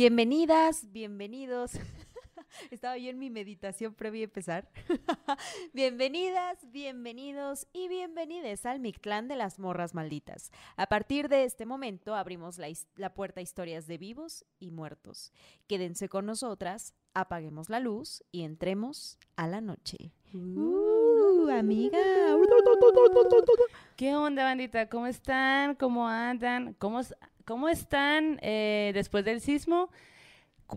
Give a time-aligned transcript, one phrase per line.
[0.00, 1.72] Bienvenidas, bienvenidos.
[2.70, 4.70] Estaba yo en mi meditación previa a empezar.
[5.74, 10.52] Bienvenidas, bienvenidos y bienvenides al Mictlán de las Morras Malditas.
[10.78, 15.34] A partir de este momento abrimos la, la puerta a historias de vivos y muertos.
[15.66, 20.14] Quédense con nosotras, apaguemos la luz y entremos a la noche.
[20.32, 21.98] Uh, amiga.
[23.96, 24.88] ¿Qué onda, bandita?
[24.88, 25.74] ¿Cómo están?
[25.74, 26.72] ¿Cómo andan?
[26.78, 27.02] ¿Cómo,
[27.44, 29.90] cómo están eh, después del sismo?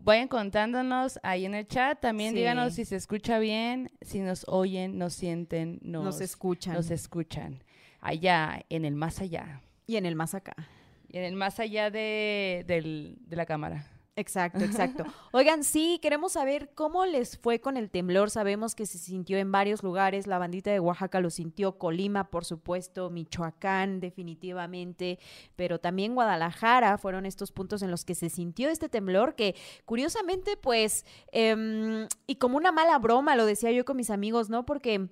[0.01, 1.99] Vayan contándonos ahí en el chat.
[1.99, 2.37] También Sí.
[2.37, 6.73] díganos si se escucha bien, si nos oyen, nos sienten, nos, Nos escuchan.
[6.73, 7.63] nos escuchan.
[8.01, 9.61] Allá, en el más allá.
[9.85, 10.55] y en el más acá.
[11.09, 13.85] Y En el más allá de, del- de la cámara.
[14.15, 15.05] Exacto, exacto.
[15.31, 18.29] Oigan, sí, queremos saber cómo les fue con el temblor.
[18.29, 20.27] Sabemos que se sintió en varios lugares.
[20.27, 25.17] La bandita de Oaxaca lo sintió, Colima, por supuesto, Michoacán, definitivamente,
[25.55, 29.55] pero también Guadalajara fueron estos puntos en los que se sintió este temblor que,
[29.85, 34.65] curiosamente, pues, em, y como una mala broma, lo decía yo con mis amigos, ¿no?
[34.65, 35.09] Porque...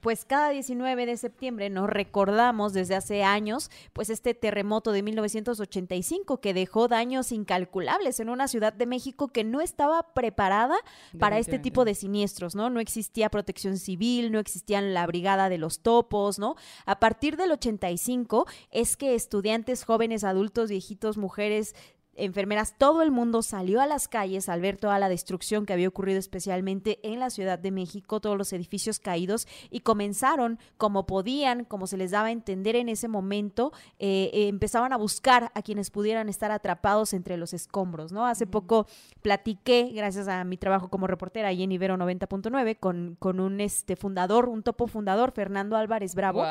[0.00, 6.40] Pues cada 19 de septiembre nos recordamos desde hace años, pues este terremoto de 1985
[6.40, 10.76] que dejó daños incalculables en una ciudad de México que no estaba preparada
[11.18, 12.70] para este tipo de siniestros, ¿no?
[12.70, 16.56] No existía protección civil, no existían la brigada de los topos, ¿no?
[16.86, 21.74] A partir del 85 es que estudiantes, jóvenes, adultos, viejitos, mujeres,
[22.16, 25.88] enfermeras, todo el mundo salió a las calles al ver toda la destrucción que había
[25.88, 31.64] ocurrido especialmente en la Ciudad de México, todos los edificios caídos y comenzaron como podían,
[31.64, 35.62] como se les daba a entender en ese momento, eh, eh, empezaban a buscar a
[35.62, 38.26] quienes pudieran estar atrapados entre los escombros, ¿no?
[38.26, 38.86] Hace poco
[39.22, 43.96] platiqué, gracias a mi trabajo como reportera ahí en Ibero 90.9, con, con un este,
[43.96, 46.44] fundador, un topo fundador, Fernando Álvarez Bravo,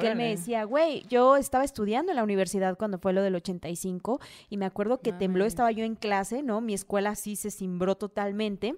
[0.00, 3.34] que él me decía, güey, yo estaba estudiando en la universidad cuando fue lo del
[3.34, 5.52] 85 y me acuerdo que tembló, Mames.
[5.52, 6.60] estaba yo en clase, ¿no?
[6.60, 8.76] Mi escuela sí se cimbró totalmente.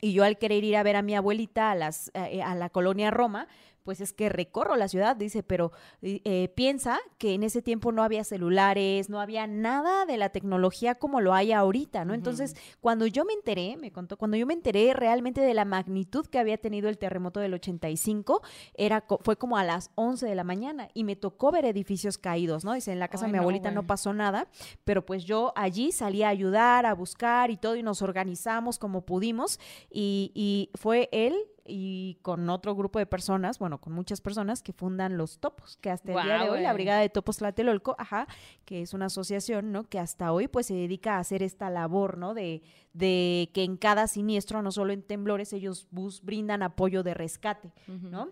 [0.00, 2.68] Y yo al querer ir a ver a mi abuelita a, las, eh, a la
[2.68, 3.48] colonia Roma,
[3.86, 5.70] pues es que recorro la ciudad, dice, pero
[6.02, 10.96] eh, piensa que en ese tiempo no había celulares, no había nada de la tecnología
[10.96, 12.12] como lo hay ahorita, ¿no?
[12.12, 16.26] Entonces, cuando yo me enteré, me contó, cuando yo me enteré realmente de la magnitud
[16.26, 18.42] que había tenido el terremoto del 85,
[18.74, 22.64] era, fue como a las 11 de la mañana y me tocó ver edificios caídos,
[22.64, 22.72] ¿no?
[22.72, 24.48] Dice, en la casa Ay, de mi abuelita no pasó nada,
[24.84, 29.02] pero pues yo allí salí a ayudar, a buscar y todo, y nos organizamos como
[29.02, 31.36] pudimos, y, y fue él
[31.68, 35.90] y con otro grupo de personas, bueno, con muchas personas que fundan los topos, que
[35.90, 36.72] hasta el día de hoy la.
[36.72, 38.26] Brigada de Topos Tlatelolco, ajá,
[38.64, 39.84] que es una asociación, ¿no?
[39.84, 42.34] Que hasta hoy pues se dedica a hacer esta labor, ¿no?
[42.34, 42.62] De,
[42.92, 47.72] de que en cada siniestro, no solo en temblores, ellos bus brindan apoyo de rescate.
[47.86, 48.28] ¿no?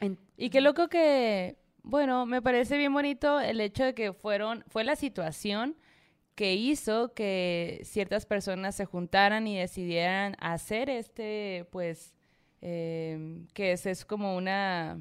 [0.00, 4.64] En- Y qué loco que, bueno, me parece bien bonito el hecho de que fueron,
[4.68, 5.76] fue la situación
[6.34, 12.14] que hizo que ciertas personas se juntaran y decidieran hacer este, pues,
[12.62, 14.98] eh, que es, es como una,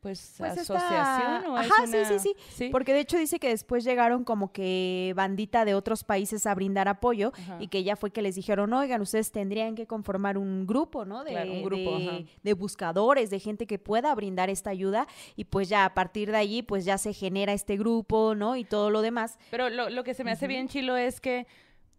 [0.00, 2.68] pues, Pues esta- asociación o es Ajá, sí, sí, sí.
[2.72, 6.88] Porque de hecho dice que después llegaron como que bandita de otros países a brindar
[6.88, 7.58] apoyo Ajá.
[7.60, 11.22] y que ya fue que les dijeron, oigan, ustedes tendrían que conformar un grupo, ¿no?
[11.22, 11.98] De, Claro, un grupo,
[12.42, 16.38] de buscadores, de gente que pueda brindar esta ayuda y pues ya a partir de
[16.38, 18.56] allí pues ya se genera este grupo, ¿no?
[18.56, 19.38] Y todo lo demás.
[19.50, 21.46] Pero lo, lo que se me hace bien chilo es que,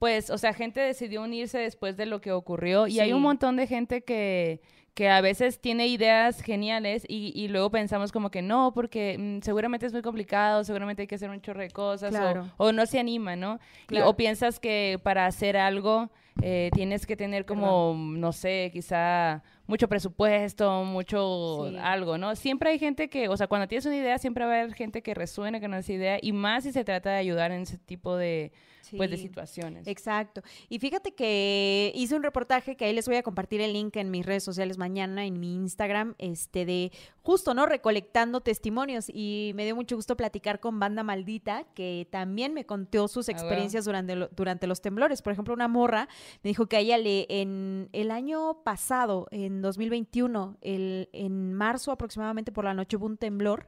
[0.02, 3.56] pues, o sea, gente decidió unirse después de lo que ocurrió y hay un montón
[3.56, 4.60] de gente que,
[4.96, 9.44] que a veces tiene ideas geniales y, y luego pensamos como que no, porque mm,
[9.44, 12.52] seguramente es muy complicado, seguramente hay que hacer un chorro de cosas o- Claro.
[12.58, 13.60] o, no se anima, ¿no?
[13.84, 14.10] Y- Claro.
[14.10, 16.10] o piensas que para hacer algo
[16.42, 21.78] eh, tienes que tener como, no sé, quizá mucho presupuesto, mucho Sí.
[21.82, 22.36] algo, ¿no?
[22.36, 25.02] Siempre hay gente que, o sea, cuando tienes una idea, siempre va a haber gente
[25.02, 28.16] que resuene con esa idea y más si se trata de ayudar en ese tipo
[28.18, 28.52] de,
[28.98, 29.88] pues, de situaciones.
[29.88, 30.42] Exacto.
[30.68, 34.12] Y fíjate que hice un reportaje que ahí les voy a compartir el link en
[34.12, 36.92] mis redes sociales mañana, en mi Instagram, este de
[37.24, 37.66] justo, ¿no?
[37.68, 39.06] Recolectando testimonios.
[39.08, 43.32] Y me dio mucho gusto platicar con Banda Maldita, que también me contó sus Ah,
[43.32, 45.22] experiencias durante, lo- durante los temblores.
[45.22, 46.10] Por ejemplo, una morra
[46.44, 51.92] me dijo que a ella le, en el año pasado, en 2021, el, en marzo
[51.92, 53.68] aproximadamente por la noche hubo un temblor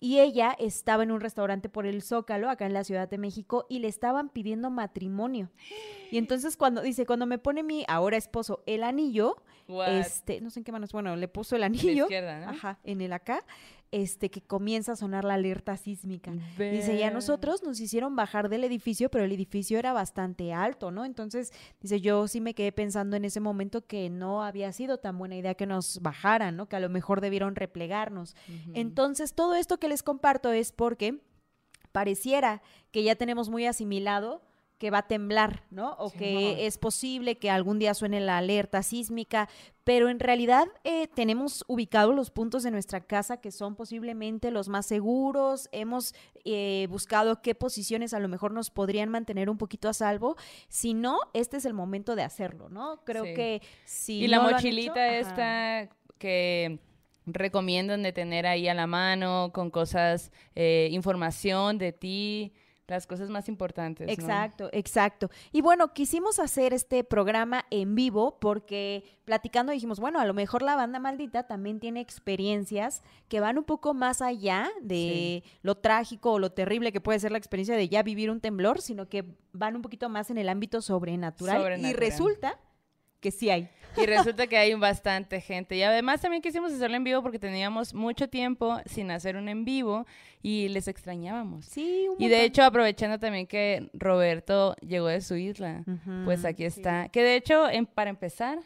[0.00, 3.66] y ella estaba en un restaurante por el Zócalo, acá en la Ciudad de México,
[3.68, 5.50] y le estaban pidiendo matrimonio.
[6.12, 9.88] Y entonces cuando, dice, cuando me pone mi ahora esposo el anillo, What?
[9.88, 12.50] este, no sé en qué manos, bueno, le puso el la anillo, izquierda, ¿no?
[12.50, 13.44] ajá, en el acá,
[13.90, 16.32] este, que comienza a sonar la alerta sísmica.
[16.58, 20.90] Dice, y a nosotros nos hicieron bajar del edificio, pero el edificio era bastante alto,
[20.90, 21.04] ¿no?
[21.04, 25.18] Entonces, dice, yo sí me quedé pensando en ese momento que no había sido tan
[25.18, 26.68] buena idea que nos bajaran, ¿no?
[26.68, 28.36] Que a lo mejor debieron replegarnos.
[28.74, 31.20] Entonces, todo esto que les comparto es porque
[31.92, 34.42] pareciera que ya tenemos muy asimilado
[34.78, 35.92] que va a temblar, ¿no?
[35.94, 39.48] O que es posible que algún día suene la alerta sísmica,
[39.82, 44.68] pero en realidad eh, tenemos ubicados los puntos de nuestra casa que son posiblemente los
[44.68, 46.14] más seguros, hemos
[46.44, 50.36] eh, buscado qué posiciones a lo mejor nos podrían mantener un poquito a salvo,
[50.68, 53.02] si no, este es el momento de hacerlo, ¿no?
[53.04, 54.22] Creo que si...
[54.22, 55.88] Y la mochilita esta
[56.18, 56.78] que
[57.26, 62.52] recomiendan de tener ahí a la mano con cosas, eh, información de ti,
[62.88, 64.08] las cosas más importantes.
[64.08, 65.30] Exacto, exacto.
[65.52, 70.62] Y bueno, quisimos hacer este programa en vivo porque platicando dijimos, bueno, a lo mejor
[70.62, 76.32] la banda maldita también tiene experiencias que van un poco más allá de lo trágico
[76.32, 79.24] o lo terrible que puede ser la experiencia de ya vivir un temblor, sino que
[79.52, 81.78] van un poquito más en el ámbito sobrenatural.
[81.80, 82.58] Y resulta
[83.20, 83.68] que sí hay.
[83.96, 85.76] Y resulta que hay bastante gente.
[85.76, 89.64] Y además también quisimos hacerlo en vivo porque teníamos mucho tiempo sin hacer un en
[89.64, 90.06] vivo
[90.42, 91.64] y les extrañábamos.
[91.66, 95.84] Sí, Y de hecho, aprovechando también que Roberto llegó de su isla,
[96.24, 97.08] pues aquí está.
[97.08, 98.60] Que de hecho, en, para empezar,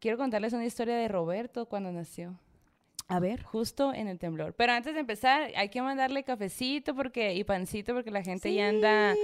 [0.00, 2.38] quiero contarles una historia de Roberto cuando nació.
[3.10, 3.42] A ver.
[3.42, 4.54] Justo en el temblor.
[4.54, 8.68] Pero antes de empezar, hay que mandarle cafecito porque y pancito porque la gente ya
[8.68, 9.14] anda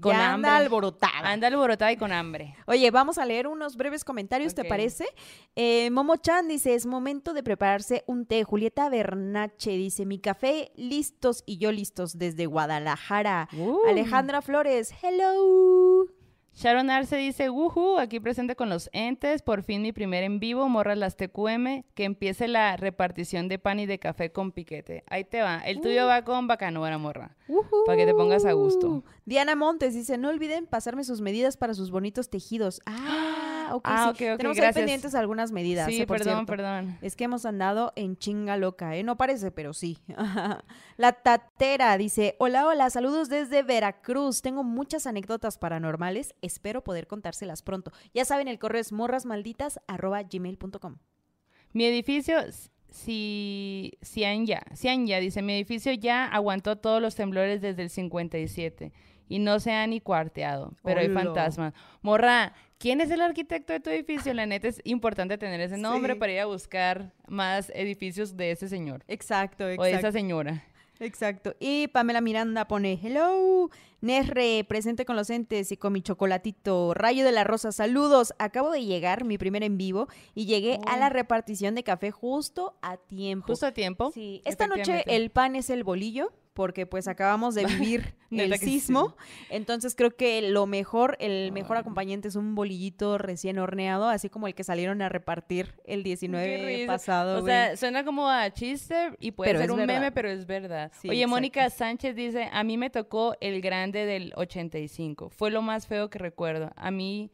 [0.00, 0.50] con ya hambre.
[0.50, 1.30] anda alborotada.
[1.30, 2.54] Anda alborotada y con hambre.
[2.66, 5.06] Oye, vamos a leer unos breves comentarios, ¿te parece?
[5.54, 8.44] Eh, Momo Chan dice, es momento de prepararse un té.
[8.44, 13.48] Julieta Bernache dice, mi café listos y yo listos desde Guadalajara.
[13.56, 13.78] Uh.
[13.88, 16.06] Alejandra Flores, hello.
[16.56, 20.70] Sharon Arce dice, wuhu, aquí presente con los entes, por fin mi primer en vivo,
[20.70, 25.04] morras las TQM, que empiece la repartición de pan y de café con piquete.
[25.06, 26.08] Ahí te va, el tuyo uh.
[26.08, 27.36] va con bacanora, morra,
[27.84, 29.04] para que te pongas a gusto.
[29.26, 32.80] Diana Montes dice, no olviden pasarme sus medidas para sus bonitos tejidos.
[33.18, 33.35] Ah,
[33.74, 33.84] ok.
[33.84, 35.88] Ah, Tenemos ahí pendientes algunas medidas.
[35.88, 36.98] Sí, eh, perdón, perdón.
[37.02, 39.02] Es que hemos andado en chinga loca, ¿eh?
[39.02, 39.98] No parece, pero sí.
[40.96, 44.42] La Tatera dice: Hola, hola, saludos desde Veracruz.
[44.42, 46.34] Tengo muchas anécdotas paranormales.
[46.42, 47.92] Espero poder contárselas pronto.
[48.14, 50.96] Ya saben, el correo es morrasmalditas.gmail.com.
[51.72, 52.40] Mi edificio
[52.96, 58.92] si Cianya, ya dice, mi edificio ya aguantó todos los temblores desde el 57
[59.28, 61.74] y no se ha ni cuarteado, pero hay fantasmas.
[62.00, 64.32] Morra, ¿quién es el arquitecto de tu edificio?
[64.34, 68.68] La neta es importante tener ese nombre para ir a buscar más edificios de ese
[68.68, 69.04] señor.
[69.08, 69.82] Exacto, exacto.
[69.82, 70.64] O de esa señora.
[70.98, 71.54] Exacto.
[71.60, 73.70] Y Pamela Miranda pone, hello,
[74.00, 76.94] Nesre, presente con los entes y con mi chocolatito.
[76.94, 78.34] Rayo de la Rosa, saludos.
[78.38, 82.78] Acabo de llegar, mi primer en vivo, y llegué a la repartición de café justo
[82.82, 83.48] a tiempo.
[83.48, 84.10] Justo a tiempo.
[84.12, 84.42] Sí.
[84.44, 89.14] Esta noche el pan es el bolillo porque pues acabamos de vivir el sismo.
[89.50, 94.48] Entonces creo que lo mejor, el mejor acompañante es un bolillito recién horneado, así como
[94.48, 97.42] el que salieron a repartir el 19 pasado.
[97.42, 100.90] O sea, suena como a chiste y puede ser un meme, pero es verdad.
[101.08, 105.28] Oye, Mónica Sánchez dice, a mí me tocó el grande del 85.
[105.28, 106.72] Fue lo más feo que recuerdo.
[106.74, 107.30] A mí...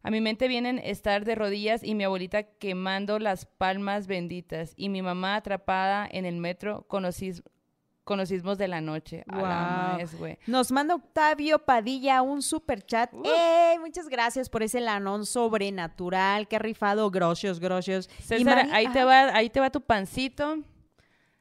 [0.00, 4.90] A mi mente vienen estar de rodillas y mi abuelita quemando las palmas benditas y
[4.90, 7.20] mi mamá atrapada en el metro con los,
[8.08, 9.22] con los sismos de la noche.
[10.46, 13.12] Nos manda Octavio Padilla un super chat.
[13.80, 16.48] Muchas gracias por ese lanón sobrenatural.
[16.48, 18.08] Qué rifado, grocios, grocios.
[18.24, 20.56] César, ahí, te va, ahí te va tu pancito.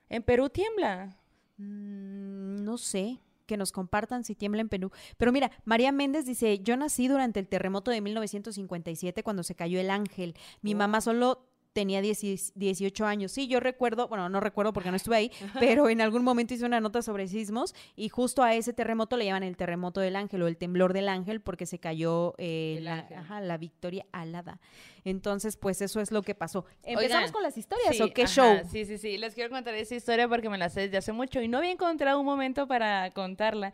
[0.09, 1.15] ¿En Perú tiembla?
[1.55, 4.91] Mm, no sé que nos compartan si tiembla en Perú.
[5.15, 9.79] Pero mira, María Méndez dice, yo nací durante el terremoto de 1957 cuando se cayó
[9.79, 10.35] el ángel.
[10.61, 11.47] Mi mamá solo
[11.77, 13.31] tenía 18 años.
[13.31, 16.65] Sí, yo recuerdo, bueno, no recuerdo porque no estuve ahí, pero en algún momento hice
[16.65, 20.41] una nota sobre sismos y justo a ese terremoto le llaman el terremoto del ángel
[20.41, 24.59] o el temblor del ángel porque se cayó eh, la, victoria alada.
[25.05, 26.65] Entonces, pues eso es lo que pasó.
[26.81, 28.57] ¿Empezamos con las historias o qué show?
[28.71, 29.19] Sí, sí, sí.
[29.19, 31.71] Les quiero contar esa historia porque me la sé desde hace mucho y no había
[31.71, 33.71] encontrado un momento para contarla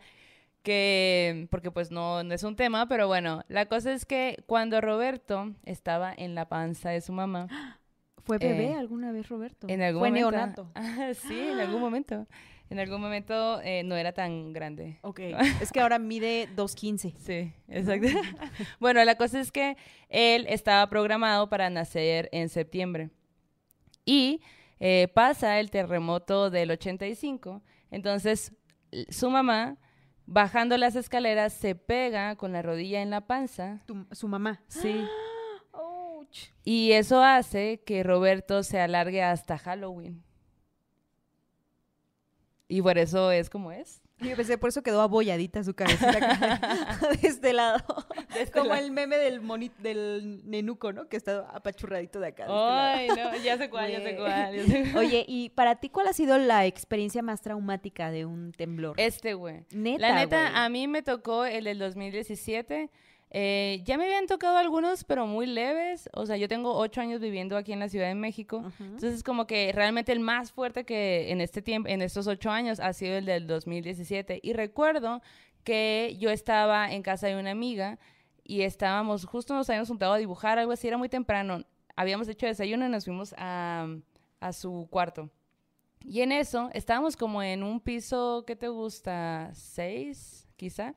[0.62, 4.82] que, porque pues no, no, es un tema, pero bueno, la cosa es que cuando
[4.82, 7.48] Roberto estaba en la panza de su mamá,
[8.24, 9.68] ¿Fue bebé eh, alguna vez, Roberto?
[9.68, 10.70] En algún Fue momento, neonato.
[11.28, 12.26] sí, en algún momento.
[12.70, 14.98] En algún momento eh, no era tan grande.
[15.02, 15.20] Ok.
[15.60, 17.14] es que ahora mide 2.15.
[17.18, 18.08] Sí, exacto.
[18.80, 19.76] bueno, la cosa es que
[20.08, 23.10] él estaba programado para nacer en septiembre.
[24.06, 24.40] Y
[24.80, 27.62] eh, pasa el terremoto del 85.
[27.90, 28.52] Entonces,
[29.10, 29.76] su mamá,
[30.24, 33.82] bajando las escaleras, se pega con la rodilla en la panza.
[34.12, 34.62] ¿Su mamá?
[34.68, 35.04] Sí.
[36.64, 40.22] Y eso hace que Roberto se alargue hasta Halloween.
[42.68, 44.00] Y por eso es como es.
[44.20, 46.12] Yo pensé, por eso quedó abolladita su cabecita
[47.20, 47.84] de este lado.
[48.38, 48.82] este Como lado.
[48.84, 51.08] el meme del monito, del nenuco, ¿no?
[51.08, 52.44] Que está apachurradito de acá.
[52.46, 53.32] de este Ay, lado.
[53.32, 54.56] no, ya sé cuál, ya sé cuál.
[54.56, 55.04] ya sé cuál.
[55.04, 58.94] Oye, ¿y para ti cuál ha sido la experiencia más traumática de un temblor?
[58.98, 59.64] Este, güey.
[59.72, 60.62] Neta, La neta, güey.
[60.62, 62.90] a mí me tocó el del 2017.
[63.36, 66.08] Eh, ya me habían tocado algunos, pero muy leves.
[66.12, 68.58] O sea, yo tengo ocho años viviendo aquí en la Ciudad de México.
[68.58, 68.84] Ujú.
[68.84, 72.78] Entonces, como que realmente el más fuerte que en este tiempo, en estos ocho años,
[72.78, 74.38] ha sido el del 2017.
[74.40, 75.20] Y recuerdo
[75.64, 77.98] que yo estaba en casa de una amiga
[78.44, 81.64] y estábamos, justo nos habíamos juntado a dibujar, algo así, era muy temprano.
[81.96, 83.88] Habíamos hecho desayuno y nos fuimos a,
[84.38, 85.28] a su cuarto.
[86.04, 89.50] Y en eso estábamos como en un piso, ¿qué te gusta?
[89.54, 90.94] ¿Seis, quizá?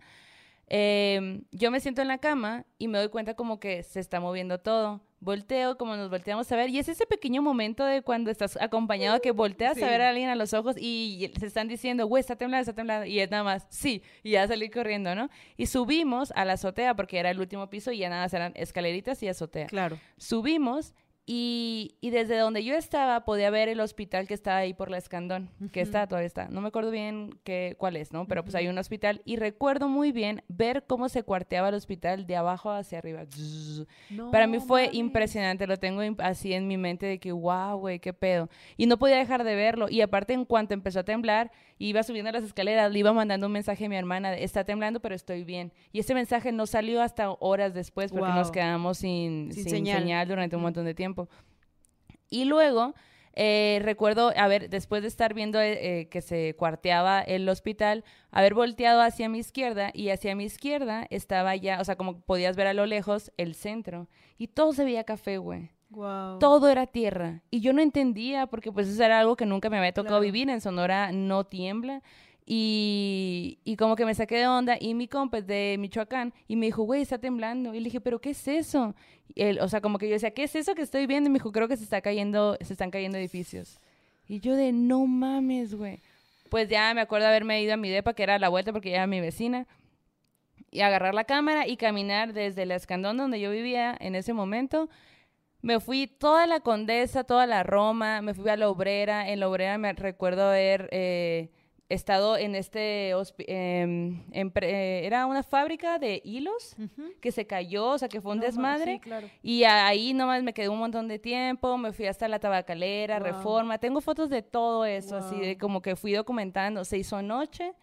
[0.69, 4.19] Em, yo me siento en la cama y me doy cuenta como que se está
[4.19, 5.01] moviendo todo.
[5.19, 9.19] Volteo, como nos volteamos a ver, y es ese pequeño momento de cuando estás acompañado
[9.19, 9.83] que volteas Sí.
[9.83, 12.75] a ver a alguien a los ojos y se están diciendo, güey, está temblando, está
[12.75, 15.29] temblando, y es nada más, sí, y ya salí corriendo, ¿no?
[15.55, 19.23] Y subimos a la azotea porque era el último piso y ya nada, eran escaleritas
[19.23, 19.65] y azotea.
[19.67, 19.97] Claro.
[20.17, 20.93] Subimos
[21.29, 24.97] y, y desde donde yo estaba podía ver el hospital que estaba ahí por la
[24.97, 26.47] Escandón, que está, todavía está.
[26.47, 28.25] No me acuerdo bien qué, cuál es, ¿no?
[28.29, 32.27] Pero pues hay un hospital y recuerdo muy bien ver cómo se cuarteaba el hospital
[32.27, 33.25] de abajo hacia arriba.
[34.31, 38.13] Para mí fue impresionante, lo tengo así en mi mente de que, wow, güey, qué
[38.13, 38.47] pedo.
[38.77, 39.87] Y no podía dejar de verlo.
[39.89, 43.51] Y aparte, en cuanto empezó a temblar, iba subiendo las escaleras, le iba mandando un
[43.51, 45.73] mensaje a mi hermana, de, está temblando, pero estoy bien.
[45.91, 49.99] Y ese mensaje no salió hasta horas después porque nos quedamos sin, Sin sin señal.
[49.99, 50.27] señal.
[50.27, 51.16] durante un montón de tiempo.
[52.29, 52.93] Y luego,
[53.33, 58.03] eh, recuerdo, a ver, después de estar viendo eh, eh, que se cuarteaba el hospital,
[58.31, 62.55] haber volteado hacia mi izquierda y hacia mi izquierda estaba ya, o sea, como podías
[62.55, 64.07] ver a lo lejos, el centro.
[64.37, 65.71] Y todo se veía café, güey.
[66.39, 67.43] Todo era tierra.
[67.49, 70.23] Y yo no entendía, porque pues eso era algo que nunca me había tocado Claro.
[70.23, 70.49] vivir.
[70.49, 72.01] En Sonora no tiembla.
[72.49, 74.77] Y, y como que me saqué de onda.
[74.79, 76.33] Y mi compa es de Michoacán.
[76.47, 77.75] Y me dijo, güey, está temblando.
[77.75, 78.95] Y le dije, ¿pero qué es eso?
[79.35, 81.27] Él, o sea, como que yo decía, ¿qué es eso que estoy viendo?
[81.27, 83.81] Y me dijo, creo que se, está cayendo, se están cayendo edificios.
[84.29, 85.99] Y yo de, no mames, güey.
[86.49, 88.91] Pues ya me acuerdo haberme ido a mi depa, que era a la vuelta porque
[88.91, 89.67] ya era mi vecina.
[90.71, 94.89] Y agarrar la cámara y caminar desde el escandón donde yo vivía en ese momento.
[95.61, 99.29] Me fui toda la Condesa, toda la Roma, me fui a la Obrera.
[99.29, 101.49] En la Obrera me recuerdo haber eh,
[101.89, 103.11] estado en este...
[103.39, 107.11] em, en pre- eh, era una fábrica de hilos Ujú.
[107.21, 108.93] que se cayó, o sea, que fue un No ma- desmadre.
[108.95, 109.27] sí, claro.
[109.41, 113.25] Y ahí nomás me quedé un montón de tiempo, me fui hasta la tabacalera, Wow.
[113.27, 113.77] reforma.
[113.77, 115.57] Tengo fotos de todo eso, así de Wow.
[115.59, 116.83] como que fui documentando.
[116.83, 117.73] Se hizo noche.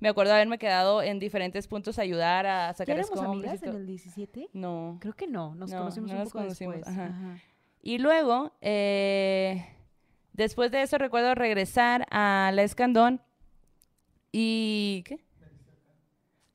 [0.00, 3.48] Me acuerdo haberme quedado en diferentes puntos a ayudar a ¿Ya sacar éramos escombros y
[3.48, 4.48] amigas en el 17?
[4.52, 4.96] No.
[5.00, 6.96] Creo que no, nos No, conocimos no un poco conocimos, después.
[6.98, 7.06] ajá.
[7.06, 7.38] Ajá.
[7.84, 9.64] Y luego, eh,
[10.32, 13.20] después de eso, recuerdo regresar a la Escandón
[14.32, 15.02] y...
[15.06, 15.20] ¿Qué?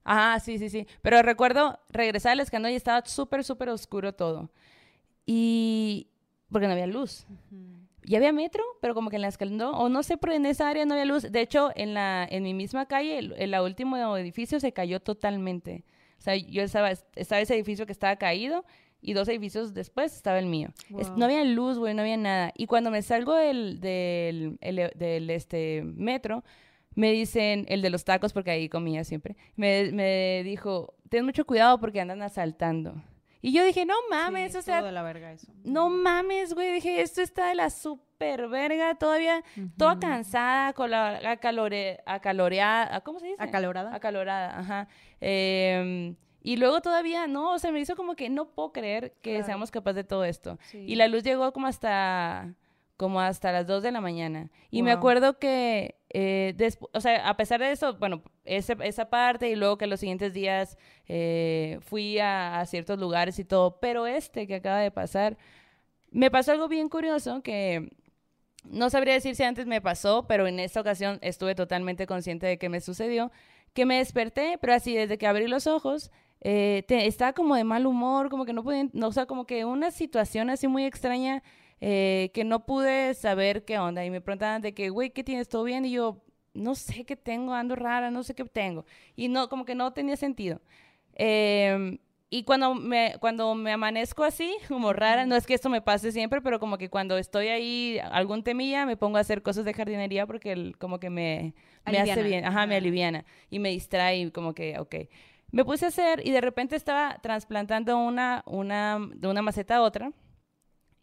[0.03, 0.87] Ajá, sí, sí, sí.
[1.01, 4.49] Pero recuerdo regresar al Escandón y estaba súper, súper oscuro todo.
[5.25, 6.07] Y...
[6.51, 7.25] porque no había luz.
[7.29, 7.77] Ujú.
[8.03, 10.69] Y había metro, pero como que en la Escandón, o no sé, pero en esa
[10.69, 11.23] área no había luz.
[11.29, 15.83] De hecho, en la en mi misma calle, el, el último edificio se cayó totalmente.
[16.17, 18.63] O sea, yo estaba, estaba ese edificio que estaba caído
[19.01, 20.69] y dos edificios después estaba el mío.
[20.97, 22.53] Es- no había luz, güey, no había nada.
[22.55, 26.45] Y cuando me salgo del, del, del, este, metro,
[26.97, 31.45] me dicen, el de los tacos, porque ahí comía siempre, me, me dijo, ten mucho
[31.45, 32.95] cuidado porque andan asaltando.
[33.39, 35.47] Y yo dije, no mames, Sí, o sea, todo de la verga eso.
[35.63, 36.73] no mames, güey.
[36.73, 38.95] Dije, esto está de la super verga.
[38.95, 39.43] Todavía
[39.77, 39.99] toda Ujú.
[40.01, 42.99] cansada, con la acalore, acaloreada.
[43.01, 43.41] ¿Cómo se dice?
[43.41, 43.93] ¿Acalorada?
[43.95, 44.87] Acalorada, ajá.
[45.21, 49.33] Em, y luego todavía, no, o sea, me hizo como que no puedo creer que
[49.33, 49.45] Claro.
[49.45, 50.57] seamos capaces de todo esto.
[50.63, 50.79] Sí.
[50.79, 52.53] Y la luz llegó como hasta
[52.97, 54.49] como hasta las 2 de la mañana.
[54.71, 54.97] Y me Wow.
[54.97, 59.85] acuerdo que, eh, o sea, a pesar de eso, bueno, esa parte y luego que
[59.85, 60.75] los siguientes días
[61.07, 65.37] eh, fui a, a ciertos lugares y todo, pero este que acaba de pasar,
[66.09, 67.91] me pasó algo bien curioso que
[68.63, 72.57] no sabría decir si antes me pasó, pero en esta ocasión estuve totalmente consciente de
[72.57, 73.31] que me sucedió,
[73.73, 76.09] que me desperté, pero así desde que abrí los ojos,
[76.41, 79.65] eh, estaba como de mal humor, como que no podía, no, o sea, como que
[79.65, 81.43] una situación así muy extraña
[81.81, 84.05] eh, que no pude saber qué onda.
[84.05, 85.47] Y me preguntaban de que, güey, ¿qué tienes?
[85.49, 85.85] ¿Todo bien?
[85.85, 88.85] Y yo, no sé qué tengo, ando rara, no sé qué tengo.
[89.15, 90.61] Y no, como que no tenía sentido.
[91.15, 91.97] Em,
[92.29, 96.11] y cuando me, cuando me amanezco así, como rara, no es que esto me pase
[96.11, 99.73] siempre, pero como que cuando estoy ahí, algún temilla, me pongo a hacer cosas de
[99.73, 101.53] jardinería porque el- como que me,
[101.85, 102.77] me hace bien, ajá, me Ajá.
[102.77, 104.95] aliviana y me distrae y como que, ok.
[105.51, 109.81] Me puse a hacer y de repente estaba trasplantando una, una, de una maceta a
[109.81, 110.11] otra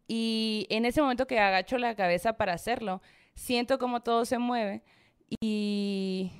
[0.08, 3.02] y en ese momento que agacho la cabeza para hacerlo,
[3.34, 4.82] siento como todo se mueve
[5.40, 6.32] y,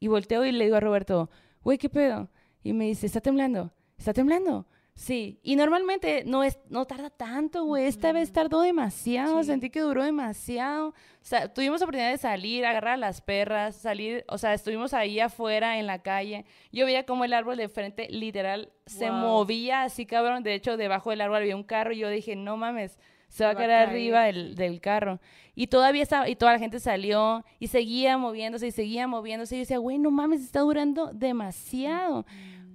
[0.00, 1.30] Y volteo y le digo a Roberto,
[1.62, 2.30] güey, ¿qué pedo?
[2.62, 4.66] Y me dice, está temblando, está temblando.
[4.98, 7.86] Sí, y normalmente no, es, no tarda tanto, güey.
[7.86, 10.88] Esta vez tardó demasiado, sentí que duró demasiado.
[10.88, 15.20] O sea, tuvimos oportunidad de salir, agarrar a las perras, salir, o sea, estuvimos ahí
[15.20, 16.46] afuera en la calle.
[16.72, 20.42] Yo veía como el árbol de frente literal se movía así, cabrón.
[20.42, 23.50] De hecho, debajo del árbol había un carro y yo dije, no mames, se va
[23.50, 25.20] a quedar arriba del, del, carro.
[25.54, 29.54] Y todavía estaba, y toda la gente salió y seguía moviéndose y seguía moviéndose.
[29.54, 32.26] Y yo decía, güey, no mames, está durando demasiado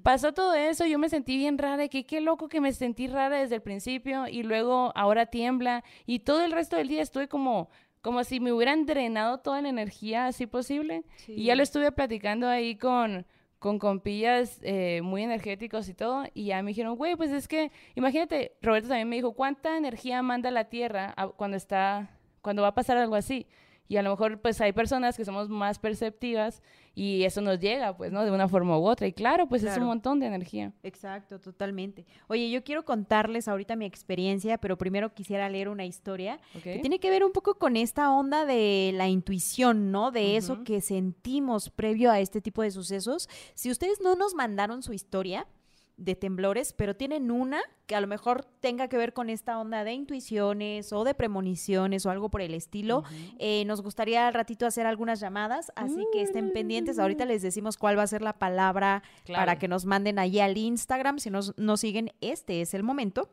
[0.04, 3.40] pasó todo eso, yo me sentí bien rara, que qué loco que me sentí rara
[3.40, 7.70] desde el principio y luego ahora tiembla y todo el resto del día estuve como
[8.04, 11.06] como si me hubieran drenado toda la energía así posible.
[11.26, 13.26] Y ya lo estuve platicando ahí con,
[13.60, 17.72] con compillas eh, muy energéticos y todo, y ya me dijeron, güey, pues es que,
[17.96, 22.10] imagínate, Roberto también me dijo, ¿cuánta energía manda la Tierra cuando está,
[22.42, 23.48] cuando va a pasar algo así?
[23.88, 26.62] Y a lo mejor pues hay personas que somos más perceptivas
[26.96, 28.24] y eso nos llega, pues, ¿no?
[28.24, 29.08] De una forma u otra.
[29.08, 30.74] Y claro, pues es un montón de energía.
[30.84, 32.06] Exacto, totalmente.
[32.28, 37.00] Oye, yo quiero contarles ahorita mi experiencia, pero primero quisiera leer una historia que tiene
[37.00, 40.12] que ver un poco con esta onda de la intuición, ¿no?
[40.12, 43.28] De eso que sentimos previo a este tipo de sucesos.
[43.56, 45.48] Si ustedes no nos mandaron su historia,
[45.98, 49.84] de temblores, pero tienen una que a lo mejor tenga que ver con esta onda
[49.84, 53.04] de intuiciones o de premoniciones o algo por el estilo.
[53.40, 57.00] Eh, nos gustaría al ratito hacer algunas llamadas, así que estén pendientes.
[57.00, 60.58] Ahorita les decimos cuál va a ser la palabra para que nos manden ahí al
[60.58, 61.20] Instagram.
[61.20, 63.30] Si nos, nos siguen, este es el momento.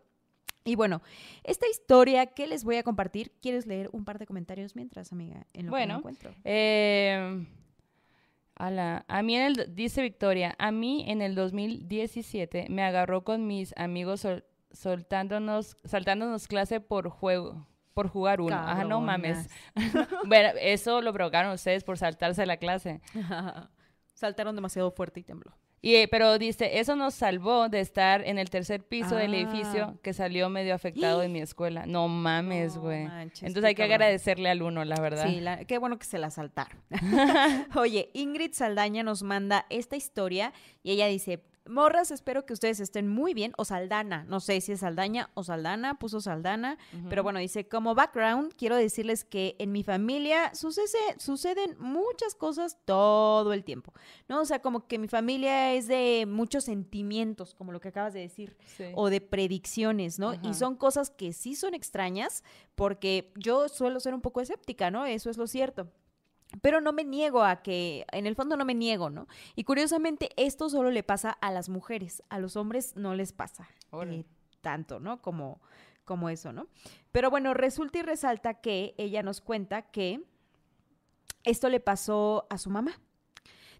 [0.63, 1.01] Y bueno,
[1.43, 5.47] esta historia que les voy a compartir, ¿quieres leer un par de comentarios mientras, amiga?
[5.55, 6.35] En lo bueno, que encuentro?
[6.45, 7.47] Eh
[8.61, 13.73] a mí en el, dice Victoria, a mí en el 2017 me agarró con mis
[13.77, 14.27] amigos
[14.73, 18.55] soltándonos, saltándonos clase por juego, por jugar uno.
[18.55, 19.49] Ajá, no mames.
[20.27, 23.01] bueno, eso lo provocaron ustedes por saltarse la clase.
[24.15, 25.57] Saltaron demasiado fuerte y tembló.
[25.83, 29.95] Y, eh, pero dice, eso nos salvó de estar en el tercer piso del edificio
[29.95, 29.95] ah.
[30.03, 31.87] que salió medio afectado en mi escuela.
[31.87, 33.09] No mames, güey.
[33.41, 35.27] Entonces hay que agradecerle al uno, la verdad.
[35.27, 36.79] Sí, qué bueno que se la saltaron.
[37.77, 43.09] Oye, Ingrid Saldaña nos manda esta historia y ella dice, Morras, espero que ustedes estén
[43.09, 43.53] muy bien.
[43.57, 46.79] O Saldana, no sé si es Saldaña o Saldana, puso Saldana.
[47.09, 52.79] Pero bueno, dice, como background, quiero decirles que en mi familia sucede, suceden muchas cosas
[52.85, 53.93] todo el tiempo.
[54.29, 54.41] ¿No?
[54.41, 58.21] O sea, como que mi familia es de muchos sentimientos, como lo que acabas de
[58.21, 58.57] decir,
[58.95, 60.35] o de predicciones, ¿no?
[60.43, 65.07] Y son cosas que sí son extrañas, porque yo suelo ser un poco escéptica, ¿no?
[65.07, 65.89] Eso es lo cierto.
[66.63, 69.29] Pero no me niego a que, en el fondo no me niego, ¿no?
[69.55, 73.69] Y curiosamente esto solo le pasa a las mujeres, a los hombres no les pasa
[73.93, 74.25] eh,
[74.61, 75.23] tanto, ¿no?
[75.23, 75.61] Como,
[76.05, 76.67] como eso, ¿no?
[77.13, 80.25] Pero bueno, resulta y resalta que ella nos cuenta que
[81.45, 83.01] esto le pasó a su mamá.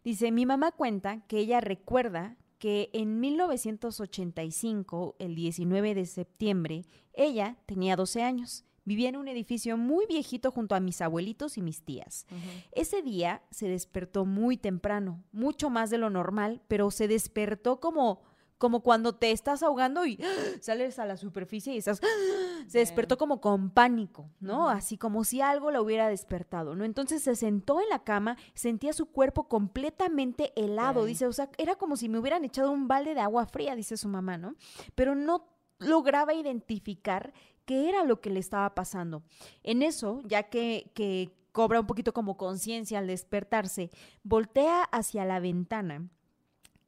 [0.05, 7.57] Dice, mi mamá cuenta que ella recuerda que en 1985, el 19 de septiembre, ella
[7.67, 11.85] tenía 12 años Vivía en un edificio muy viejito junto a mis abuelitos y mis
[11.85, 12.27] tías.
[12.73, 18.21] Ese día se despertó muy temprano, mucho más de lo normal, pero se despertó como
[18.59, 20.19] como cuando te estás ahogando y
[20.61, 22.01] sales a la superficie y estás
[22.67, 24.69] se despertó como con pánico, ¿no?
[24.69, 26.85] Así como si algo la hubiera despertado, ¿no?
[26.85, 31.77] Entonces se sentó en la cama, sentía su cuerpo completamente helado, dice, o sea, era
[31.77, 34.57] como si me hubieran echado un balde de agua fría, dice su mamá, ¿no?
[34.97, 35.47] Pero no
[35.81, 37.33] lograba identificar
[37.71, 39.23] qué era lo que le estaba pasando.
[39.63, 43.91] En eso, ya que, que cobra un poquito como conciencia al despertarse,
[44.25, 46.09] voltea hacia la ventana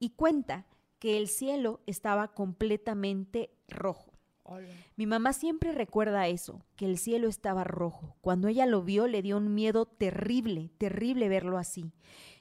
[0.01, 0.67] y cuenta
[0.99, 4.11] que el cielo estaba completamente rojo.
[4.97, 8.17] Mi mamá siempre recuerda eso, que el cielo estaba rojo.
[8.21, 11.93] Cuando ella lo vio le dio un miedo terrible, terrible verlo así.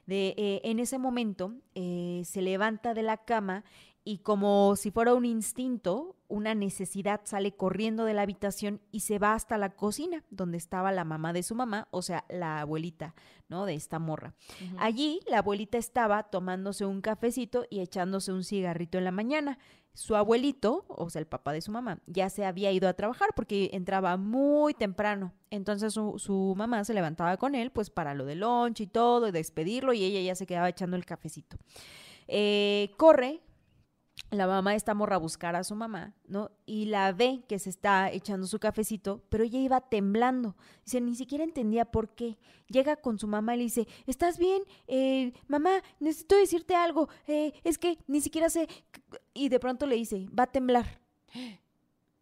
[0.07, 3.63] De, eh, en ese momento eh, se levanta de la cama
[4.03, 9.19] y como si fuera un instinto, una necesidad, sale corriendo de la habitación y se
[9.19, 13.13] va hasta la cocina, donde estaba la mamá de su mamá, o sea, la abuelita,
[13.47, 13.65] ¿no?
[13.65, 14.33] De esta morra.
[14.79, 19.59] Allí la abuelita estaba tomándose un cafecito y echándose un cigarrito en la mañana.
[19.93, 23.29] Su abuelito, o sea, el papá de su mamá, ya se había ido a trabajar
[23.35, 25.33] porque entraba muy temprano.
[25.49, 29.27] Entonces su, su mamá se levantaba con él, pues para lo del lunch y todo,
[29.27, 31.57] y despedirlo, y ella ya se quedaba echando el cafecito.
[32.33, 33.41] Eh, corre,
[34.31, 36.51] la mamá está morra a buscar a su mamá, ¿no?
[36.65, 40.55] Y la ve que se está echando su cafecito, pero ella iba temblando.
[40.85, 42.37] Dice, ni siquiera entendía por qué.
[42.67, 44.63] Llega con su mamá y le dice, ¿estás bien?
[44.87, 47.09] Eh, mamá, necesito decirte algo.
[47.27, 48.69] Eh, es que ni siquiera sé.
[49.33, 51.01] Y de pronto le dice, va a temblar.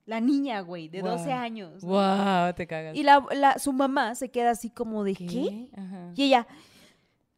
[0.06, 1.84] La niña, güey, de 12 años.
[1.84, 2.96] Wow, te cagas.
[2.96, 5.70] Y la, su mamá se queda así como de, ¿qué?
[6.16, 6.48] Y ella,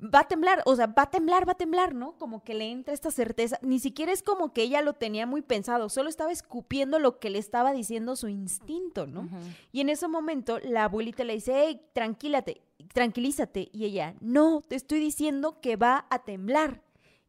[0.01, 2.17] va a temblar, o sea, va a temblar, va a temblar, ¿no?
[2.17, 5.41] Como que le entra esta certeza, ni siquiera es como que ella lo tenía muy
[5.41, 9.29] pensado, solo estaba escupiendo lo que le estaba diciendo su instinto, ¿no?
[9.71, 12.61] Y en ese momento la abuelita le dice, hey, tranquilate,
[12.93, 16.81] tranquilízate, y ella, no, te estoy diciendo que va a temblar.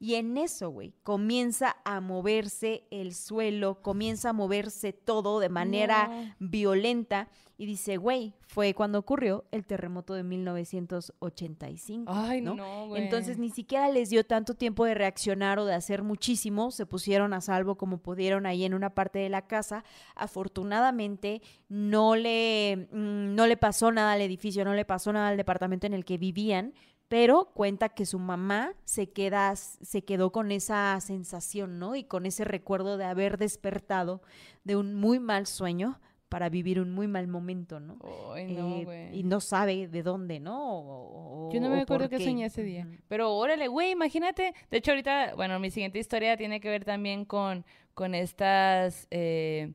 [0.02, 6.34] Y en eso, güey, comienza a moverse el suelo, comienza a moverse todo de manera
[6.40, 7.28] violenta.
[7.56, 12.12] Y dice, güey, fue cuando ocurrió el terremoto de 1985.
[12.12, 13.04] Ay, no, güey.
[13.04, 16.72] Entonces ni siquiera les dio tanto tiempo de reaccionar o de hacer muchísimo.
[16.72, 19.84] Se pusieron a salvo como pudieron ahí en una parte de la casa.
[20.16, 25.36] Afortunadamente no le, mm, no le pasó nada al edificio, no le pasó nada al
[25.36, 26.74] departamento en el que vivían
[27.12, 31.94] pero cuenta que su mamá se queda, se quedó con esa sensación, ¿no?
[31.94, 34.22] Y con ese recuerdo de haber despertado
[34.64, 37.98] de un muy mal sueño para vivir un muy mal momento, ¿no?
[38.32, 39.18] Ay, no, eh, güey.
[39.18, 41.50] y no sabe de dónde, ¿no?
[41.52, 42.88] Yo no me acuerdo qué soñé ese día.
[43.08, 44.54] Pero órale, güey, imagínate.
[44.70, 49.74] De hecho, ahorita, bueno, mi siguiente historia tiene que ver también con, con estas, eh,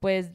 [0.00, 0.32] pues,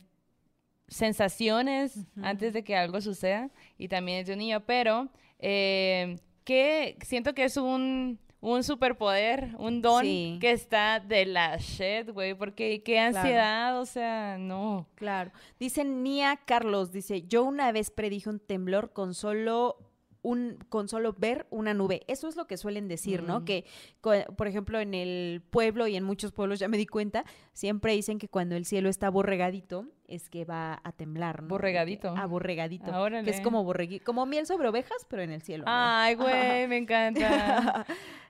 [0.87, 3.51] sensaciones antes de que algo suceda.
[3.77, 6.15] Y también es de un niño, pero eh,
[6.49, 12.33] que siento que es un, un superpoder, un don que está de la shit, güey,
[12.33, 14.87] porque qué ansiedad, o sea, no.
[14.95, 15.31] Claro.
[15.59, 19.77] Dice Nia Carlos, dice, yo una vez predije un temblor con solo
[20.21, 22.01] un, con solo ver una nube.
[22.07, 23.41] Eso es lo que suelen decir, ¿no?
[23.41, 23.45] Mm.
[23.45, 23.65] Que,
[24.01, 28.19] por ejemplo, en el pueblo y en muchos pueblos ya me di cuenta, siempre dicen
[28.19, 31.49] que cuando el cielo está borregadito es que va a temblar, ¿no?
[31.49, 32.13] Borregadito.
[32.17, 32.91] Ah, borregadito.
[33.23, 35.65] Que es como borregui como miel sobre ovejas, pero en el cielo.
[35.67, 37.85] Ay, güey, me encanta.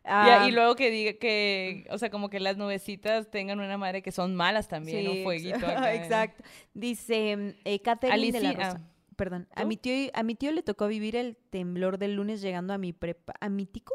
[0.48, 4.12] y, luego que diga que, o sea, como que las nubecitas tengan una madre que
[4.12, 5.66] son malas también, un fueguito.
[5.94, 6.44] Exacto.
[6.74, 8.89] Dice eh, Catherine de la Rosa
[9.20, 9.50] perdón.
[9.54, 12.78] A mi, tío, a mi tío le tocó vivir el temblor del lunes llegando a
[12.78, 13.34] mi prepa.
[13.42, 13.94] ¿A mítico?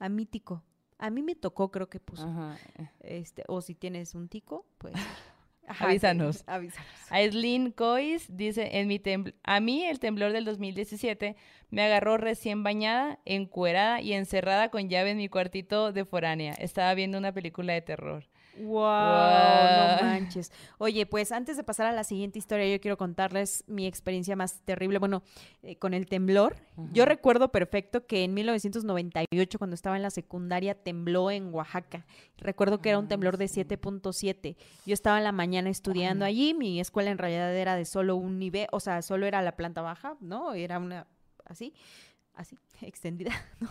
[0.00, 0.64] A mítico.
[0.98, 2.26] A mí me tocó, creo que puso.
[2.26, 2.58] Ajá.
[2.98, 4.94] Este, o si tienes un tico, pues.
[5.68, 6.42] avísanos.
[6.48, 6.90] avísanos.
[7.10, 9.00] Aislinn Cois dice, en mi
[9.44, 11.36] a mí el temblor del 2017
[11.70, 16.54] me agarró recién bañada, encuerada y encerrada con llave en mi cuartito de foránea.
[16.54, 18.24] Estaba viendo una película de terror.
[18.58, 20.52] Wow, no manches.
[20.78, 24.60] Oye, pues antes de pasar a la siguiente historia, yo quiero contarles mi experiencia más
[24.64, 25.22] terrible, bueno,
[25.62, 26.56] eh, con el temblor.
[26.92, 32.06] Yo recuerdo perfecto que en 1998, cuando estaba en la secundaria, tembló en Oaxaca.
[32.38, 34.56] Recuerdo que era un temblor de 7.7.
[34.86, 38.38] Yo estaba en la mañana estudiando allí, mi escuela en realidad era de solo un
[38.38, 40.54] nivel, o sea, solo era la planta baja, ¿no?
[40.54, 41.06] Era una
[41.44, 41.74] así
[42.34, 43.68] así, extendida, ¿no?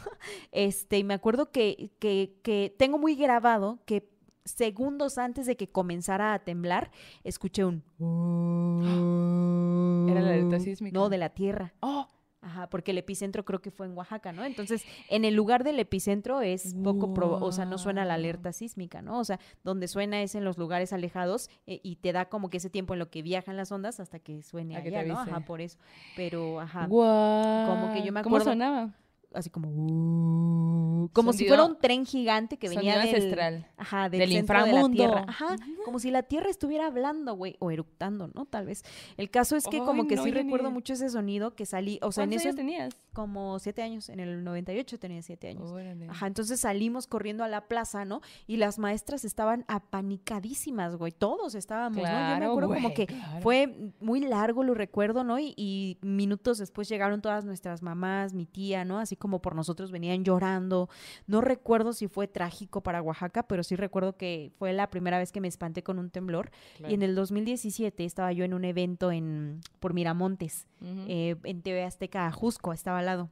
[0.51, 4.12] Este, y me acuerdo que, que, que tengo muy grabado que
[4.45, 6.91] segundos antes de que comenzara a temblar,
[7.23, 7.84] escuché un...
[10.10, 10.93] ¿Era la alerta sísmica?
[10.93, 11.73] No, de la tierra.
[11.79, 12.08] ¡Oh!
[12.43, 14.43] Ajá, porque el epicentro creo que fue en Oaxaca, ¿no?
[14.43, 19.01] Entonces, en el lugar del epicentro es poco, o sea, no suena la alerta sísmica,
[19.01, 19.17] ¿no?
[19.17, 22.58] O sea, donde suena es en los lugares alejados eh, y te da como que
[22.58, 25.19] ese tiempo en lo que viajan las ondas hasta que suene allá, ¿no?
[25.19, 25.79] Ajá, por eso.
[26.17, 26.89] Pero, ajá.
[26.89, 28.39] Como que yo me acuerdo.
[28.39, 28.93] ¿Cómo sonaba?
[29.33, 33.67] Así como uh, como si fuera un tren gigante que venía del, ancestral.
[33.77, 34.89] Ajá, del, inframundo.
[34.89, 35.25] De la tierra.
[35.27, 38.45] Ajá, como si la tierra estuviera hablando, güey, o eructando, ¿no?
[38.45, 38.83] Tal vez.
[39.17, 42.23] El caso es que como que sí recuerdo mucho ese sonido que salí, o sea,
[42.23, 42.95] en eso tenías?
[43.13, 45.71] Como siete años, en el 98 tenía siete años.
[46.10, 48.21] Ajá, entonces salimos corriendo a la plaza, ¿no?
[48.47, 52.04] Y las maestras estaban apanicadísimas, güey, todos estábamos, ¿no?
[52.04, 53.08] Yo me acuerdo como que
[53.41, 55.39] fue muy largo, lo recuerdo, ¿no?
[55.39, 58.99] Y, y minutos después llegaron todas nuestras mamás, mi tía, ¿no?
[58.99, 60.89] Así como por nosotros venían llorando.
[61.28, 65.32] No recuerdo si fue trágico para Oaxaca, pero sí recuerdo que fue la primera vez
[65.32, 66.49] que me espanté con un temblor.
[66.88, 71.84] Y en el 2017 estaba yo en un evento en por Miramontes, eh, en TV
[71.84, 73.29] Azteca, Jusco, estaba al lado.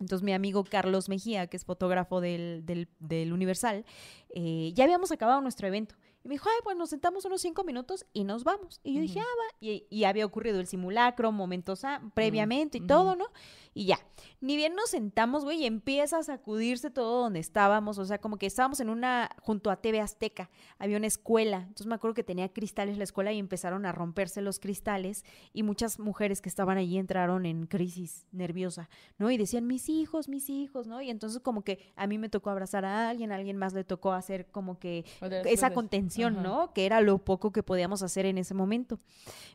[0.00, 2.64] Entonces mi amigo Carlos Mejía, que es fotógrafo del,
[2.98, 3.84] del, Universal,
[4.34, 5.94] eh, ya habíamos acabado nuestro evento.
[6.24, 8.80] Y me dijo, ay, pues nos sentamos unos cinco minutos y nos vamos.
[8.82, 9.58] Y yo dije, ah, va.
[9.60, 11.82] Y, había ocurrido el simulacro momentos
[12.14, 13.26] previamente y todo, ¿no?
[13.74, 13.98] Y ya.
[14.40, 17.98] Ni bien nos sentamos, güey, y empieza a sacudirse todo donde estábamos.
[17.98, 21.58] O sea, como que estábamos en una, junto a TV Azteca, había una escuela.
[21.62, 25.24] Entonces me acuerdo que tenía cristales la escuela y empezaron a romperse los cristales.
[25.52, 29.30] Y muchas mujeres que estaban allí entraron en crisis nerviosa, ¿no?
[29.30, 31.00] Y decían, mis hijos, mis hijos, ¿no?
[31.00, 33.82] Y entonces como que a mí me tocó abrazar a alguien, a alguien más le
[33.82, 35.04] tocó hacer como que
[35.46, 36.72] esa contención, ¿no?
[36.72, 39.00] Que era lo poco que podíamos hacer en ese momento.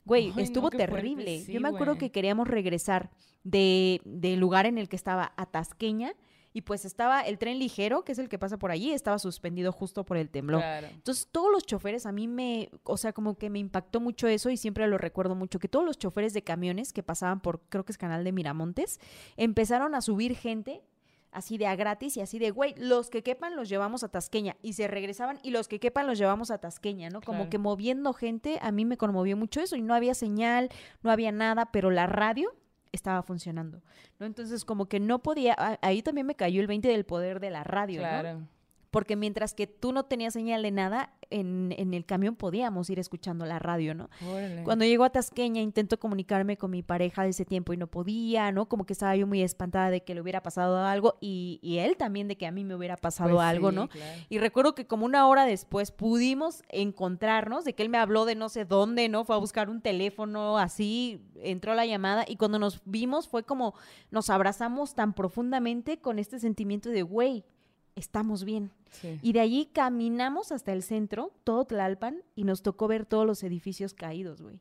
[0.04, 1.46] Güey, estuvo terrible.
[1.46, 3.12] Yo me acuerdo que queríamos regresar
[3.44, 6.13] de, del lugar en el que estaba Atasqueña
[6.52, 9.72] y pues estaba el tren ligero, que es el que pasa por allí, estaba suspendido
[9.72, 10.63] justo por el temblor.
[10.63, 14.50] Entonces, todos los choferes, a mí me, o sea, como que me impactó mucho eso
[14.50, 17.86] y siempre lo recuerdo mucho, que todos los choferes de camiones que pasaban por, creo
[17.86, 19.00] que es Canal de Miramontes,
[19.38, 20.82] empezaron a subir gente
[21.32, 24.56] así de a gratis y así de, güey, los que quepan los llevamos a Tasqueña
[24.63, 27.22] y se regresaban y los que quepan los llevamos a Tasqueña, ¿no?
[27.22, 27.50] Como Claro.
[27.52, 30.69] que moviendo gente, a mí me conmovió mucho eso y no había señal,
[31.04, 32.52] no había nada, pero la radio
[32.91, 33.82] estaba funcionando,
[34.19, 34.25] ¿no?
[34.25, 37.63] Entonces como que no podía, ahí también me cayó el 20 del poder de la
[37.63, 38.47] radio, ¿no?
[38.91, 42.97] Porque mientras que tú no tenías señal de nada, en, en el camión podíamos ir
[42.97, 44.10] escuchando la radio, ¿no?
[44.28, 44.63] Órale.
[44.63, 48.52] Cuando llego a Tasqueña intento comunicarme con mi pareja de ese tiempo y no podía,
[48.52, 48.67] ¿no?
[48.67, 51.97] Como que estaba yo muy espantada de que le hubiera pasado algo y, y él
[51.97, 53.89] también de que a mí me hubiera pasado Pues algo, sí, ¿no?
[53.89, 54.21] claro.
[54.30, 58.36] Y recuerdo que como una hora después pudimos encontrarnos, de que él me habló de
[58.36, 59.23] no sé dónde, ¿no?
[59.23, 63.75] Fue a buscar un teléfono, así entró la llamada y cuando nos vimos fue como
[64.12, 67.45] nos abrazamos tan profundamente con este sentimiento de, güey,
[68.00, 68.72] estamos bien.
[68.92, 69.20] Sí.
[69.22, 73.44] Y de allí caminamos hasta el centro, todo Tlalpan, y nos tocó ver todos los
[73.44, 74.60] edificios caídos, güey.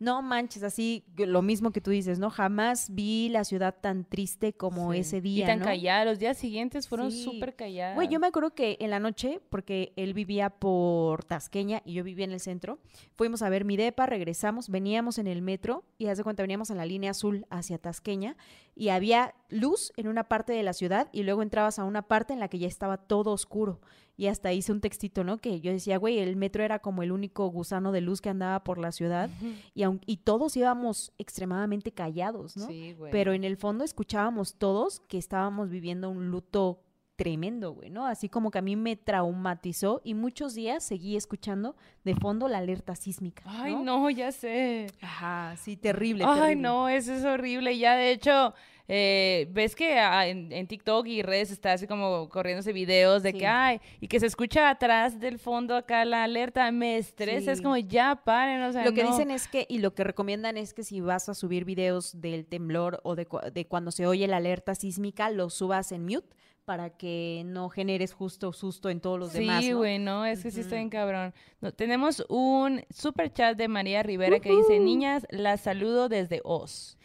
[0.00, 2.28] No manches, así lo mismo que tú dices, ¿no?
[2.28, 4.98] Jamás vi la ciudad tan triste como Sí.
[4.98, 5.64] ese día, Y tan ¿no?
[5.66, 7.22] callada, los días siguientes fueron Sí.
[7.22, 7.94] súper callados.
[7.94, 12.02] Güey, yo me acuerdo que en la noche, porque él vivía por Tasqueña y yo
[12.02, 12.80] vivía en el centro,
[13.14, 16.70] fuimos a ver mi depa, regresamos, veníamos en el metro y haz de cuenta veníamos
[16.70, 18.36] en la línea azul hacia Tasqueña
[18.74, 22.32] y había luz en una parte de la ciudad y luego entrabas a una parte
[22.32, 23.80] en la que ya estaba todo oscuro.
[24.16, 25.38] Y hasta hice un textito, ¿no?
[25.38, 28.62] Que yo decía, güey, el metro era como el único gusano de luz que andaba
[28.62, 29.28] por la ciudad
[29.74, 32.66] y, aun- y todos íbamos extremadamente callados, ¿no?
[32.68, 33.10] Sí, güey.
[33.10, 36.80] Pero en el fondo escuchábamos todos que estábamos viviendo un luto
[37.16, 38.06] tremendo, güey, ¿no?
[38.06, 42.58] Así como que a mí me traumatizó y muchos días seguí escuchando de fondo la
[42.58, 43.42] alerta sísmica.
[43.46, 44.86] Ay, no, ya sé.
[45.00, 46.24] Ajá, sí, terrible.
[46.26, 46.62] Ay, terrible.
[46.62, 47.78] no, eso es horrible.
[47.78, 48.54] Ya, de hecho,
[48.86, 53.32] eh, ves que ah, en, en TikTok y redes está así como corriéndose videos de
[53.32, 53.38] Sí.
[53.38, 57.50] que, ay, y que se escucha atrás del fondo acá la alerta, me estresa.
[57.52, 59.10] Es como, ya paren, o sea, Lo que no.
[59.10, 62.44] dicen es que, y lo que recomiendan es que si vas a subir videos del
[62.46, 66.28] temblor o de, de cuando se oye la alerta sísmica, los subas en mute
[66.66, 69.62] para que no generes justo susto en todos los demás.
[69.62, 69.78] Sí, ¿no?
[69.78, 71.34] güey, no, es que sí está bien cabrón.
[71.60, 76.96] No, tenemos un super chat de María Rivera que dice, niñas, las saludo desde Oz.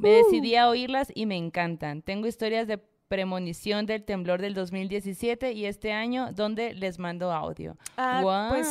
[0.00, 2.02] Me decidí a oírlas y me encantan.
[2.02, 7.76] Tengo historias de premonición del temblor del 2017 y este año donde les mando audio.
[7.96, 8.20] Ah,
[8.50, 8.66] Pues.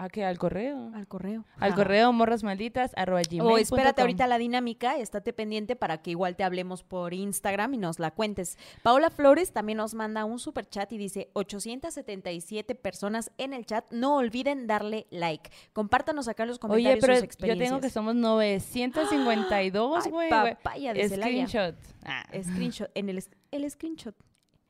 [0.00, 0.24] ¿A qué?
[0.24, 0.92] ¿Al correo?
[0.94, 1.44] al correo.
[1.56, 1.76] Al Ajá.
[1.76, 4.02] correo morrasmalditas arroba O gmail espérate punto com.
[4.02, 8.12] ahorita la dinámica, estate pendiente para que igual te hablemos por Instagram y nos la
[8.12, 8.56] cuentes.
[8.84, 13.90] Paola Flores también nos manda un super chat y dice 877 personas en el chat.
[13.90, 15.50] No olviden darle like.
[15.72, 17.68] Compártanos acá en los comentarios Oye, pero sus yo experiencias.
[17.68, 20.30] tengo que somos 952, Ay, güey.
[20.30, 21.08] papaya de.
[21.08, 21.74] Screenshot.
[22.04, 22.24] Ah.
[22.42, 24.14] Screenshot, en el, el screenshot.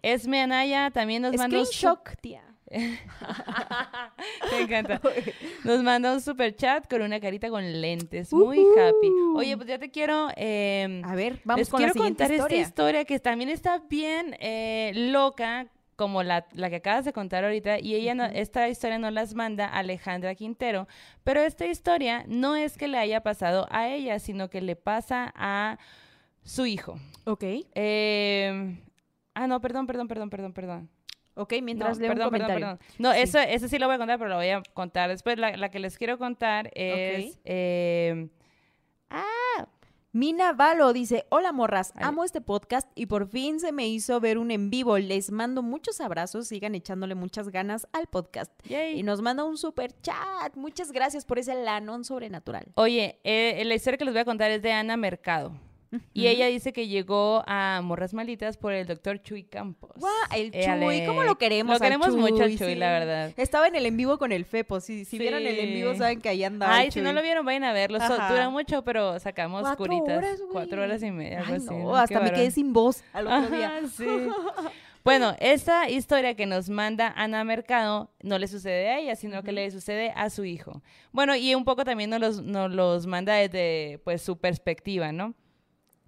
[0.03, 2.43] Esme Anaya también nos manda un Screenshot, tía.
[4.53, 5.01] Me encanta.
[5.65, 8.33] Nos manda un super chat con una carita con lentes.
[8.33, 9.09] Muy happy.
[9.37, 10.29] Oye, pues ya te quiero.
[10.37, 12.59] eh, A ver, vamos les con la quiero siguiente contar historia.
[12.63, 17.45] esta historia que también está bien eh, loca, como la, la que acabas de contar
[17.45, 17.81] ahorita.
[17.81, 20.87] Y ella, no- esta historia nos las manda Alejandra Quintero.
[21.25, 25.33] Pero esta historia no es que le haya pasado a ella, sino que le pasa
[25.37, 25.79] a
[26.45, 26.99] su hijo.
[27.25, 28.79] Ok, Eh,
[29.35, 30.91] ah, no, perdón, perdón, perdón, perdón, perdón.
[31.39, 32.79] Ok, mientras No, leo perdón, un perdón, comentario.
[32.79, 32.97] perdón.
[32.99, 33.19] No, Sí.
[33.21, 35.39] eso, eso sí lo voy a contar, pero lo voy a contar después.
[35.39, 37.39] La, la que les quiero contar es...
[37.45, 38.29] eh,
[40.13, 44.39] Mina Valo dice, hola morras, amo este podcast y por fin se me hizo ver
[44.39, 44.97] un en vivo.
[44.99, 48.51] Les mando muchos abrazos, sigan echándole muchas ganas al podcast.
[48.65, 48.99] yay.
[48.99, 50.57] Y nos manda un super chat.
[50.57, 52.67] Muchas gracias por ese lanón sobrenatural.
[52.75, 55.53] Oye, eh, la historia que les voy a contar es de Ana Mercado.
[56.13, 59.93] Y ella dice que llegó a Morras Malitas por el doctor Chuy Campos.
[59.97, 60.13] ¡Guau!
[60.37, 60.51] El.
[60.51, 61.75] Chuy, ¿cómo lo queremos?
[61.75, 62.73] Lo queremos mucho al Chuy?
[62.73, 62.75] Sí.
[62.75, 63.33] la verdad.
[63.37, 64.81] Estaba en el en vivo con el Fepo.
[64.81, 66.75] Si, si vieron el en vivo, saben que ahí andaba.
[66.75, 67.99] Ay, el si no lo vieron, vayan a verlo.
[68.01, 70.19] So- dura mucho, pero sacamos Cuatro curitas.
[70.19, 70.41] horas.
[70.53, 71.97] Cuatro horas y media, Ay, no, ¿no?
[71.97, 73.79] Hasta me quedé sin voz al otro día.
[73.79, 74.07] Ajá, sí.
[75.05, 79.53] Bueno, esta historia que nos manda Ana Mercado no le sucede a ella, sino que
[79.53, 80.83] le sucede a su hijo.
[81.13, 85.35] Bueno, y un poco también nos los, nos los manda desde pues, su perspectiva, ¿no?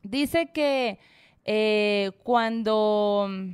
[0.02, 0.98] Dice que
[1.44, 3.50] eh, cuando, mm,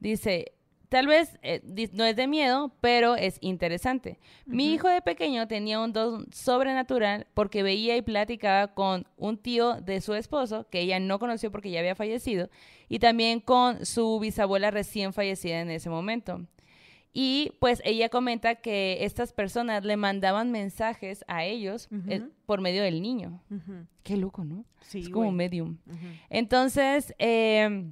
[0.00, 0.52] dice,
[0.88, 1.60] tal vez eh,
[1.92, 4.18] no es de miedo, pero es interesante.
[4.46, 9.80] Mi hijo de pequeño tenía un don sobrenatural porque veía y platicaba con un tío
[9.80, 12.48] de su esposo, que ella no conoció porque ya había fallecido,
[12.88, 16.46] y también con su bisabuela recién fallecida en ese momento.
[17.12, 22.82] Y pues ella comenta que estas personas le mandaban mensajes a ellos eh, por medio
[22.82, 23.42] del niño.
[24.02, 24.64] Qué loco, ¿no?
[24.82, 25.36] Sí, es como güey.
[25.36, 25.78] medium.
[26.30, 27.90] Entonces, eh,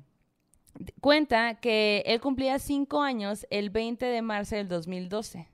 [0.78, 5.48] d- cuenta que él cumplía cinco años el 20 de marzo del 2012.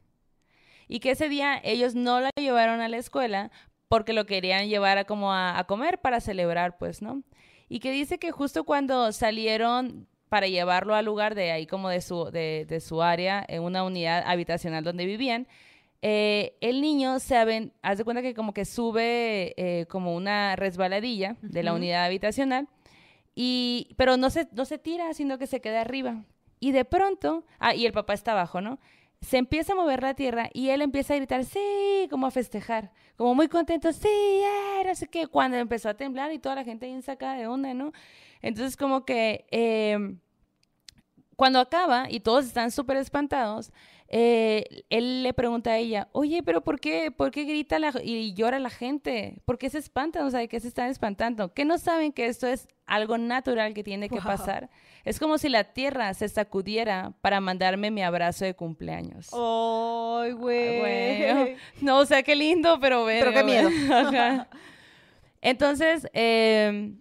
[0.88, 3.50] Y que ese día ellos no la llevaron a la escuela
[3.88, 7.22] porque lo querían llevar a como a, a comer para celebrar, pues, ¿no?
[7.68, 12.00] y que dice que justo cuando salieron para llevarlo al lugar de ahí como de
[12.00, 15.46] su, de, de su área, en una unidad habitacional donde vivían,
[16.00, 20.56] eh, el niño se aven, haz de cuenta que como que sube eh, como una
[20.56, 22.66] resbaladilla de la unidad habitacional,
[23.34, 26.24] y, pero no se, no se tira, sino que se queda arriba.
[26.60, 28.78] Y de pronto, ah, y el papá está abajo, ¿no?
[29.20, 32.90] Se empieza a mover la tierra y él empieza a gritar, sí, como a festejar,
[33.16, 34.08] como muy contento, sí,
[34.82, 37.74] no sé qué, cuando empezó a temblar y toda la gente ahí sacada de onda,
[37.74, 37.92] ¿no?
[38.42, 40.18] Entonces como que em,
[41.36, 43.72] cuando acaba y todos están súper espantados,
[44.14, 48.58] eh, él le pregunta a ella, oye, pero ¿por qué, por qué grita y llora
[48.58, 49.40] la gente?
[49.46, 50.26] ¿Por qué se espantan?
[50.26, 51.54] O sea, ¿de qué se están espantando?
[51.54, 54.68] ¿Qué no saben que esto es algo natural que tiene que pasar?
[55.04, 59.30] Es como si la tierra se sacudiera para mandarme mi abrazo de cumpleaños.
[59.32, 61.56] ¡Ay, güey!
[61.80, 63.06] no, o sea, qué lindo, pero...
[63.06, 63.70] pero qué miedo.
[65.40, 66.92] Entonces, eh,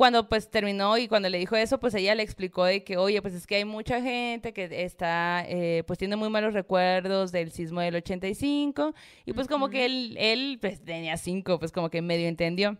[0.00, 3.20] cuando pues terminó y cuando le dijo eso, pues ella le explicó de que, oye,
[3.20, 7.52] pues es que hay mucha gente que está, eh, pues tiene muy malos recuerdos del
[7.52, 8.94] sismo del 85
[9.26, 12.78] y pues como que él, él pues tenía cinco, pues como que medio entendió.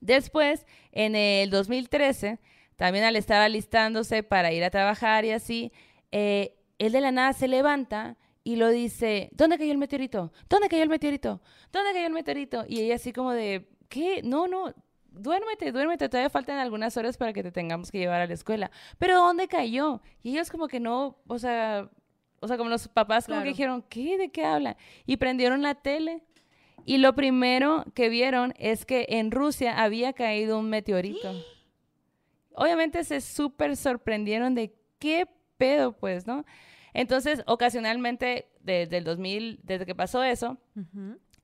[0.00, 2.38] Después, en el 2013,
[2.76, 5.72] también al estar alistándose para ir a trabajar y así,
[6.12, 10.32] eh, él de la nada se levanta y lo dice, ¿dónde cayó el meteorito?
[10.48, 11.42] ¿Dónde cayó el meteorito?
[11.72, 12.64] ¿Dónde cayó el meteorito?
[12.68, 14.22] Y ella así como de, ¿qué?
[14.22, 14.72] No, no,
[15.10, 18.70] duérmete, duérmete, todavía faltan algunas horas para que te tengamos que llevar a la escuela.
[18.98, 20.00] Pero ¿dónde cayó?
[20.22, 21.90] Y ellos como que no, o sea,
[22.40, 24.16] o sea, como los papás como que dijeron, ¿qué?
[24.16, 24.76] ¿De qué hablan?
[25.06, 26.22] Y prendieron la tele.
[26.84, 31.32] Y lo primero que vieron es que en Rusia había caído un meteorito.
[32.54, 36.44] Obviamente se súper sorprendieron de qué pedo, pues, ¿no?
[36.94, 40.58] Entonces, ocasionalmente, desde el 2000, desde que pasó eso,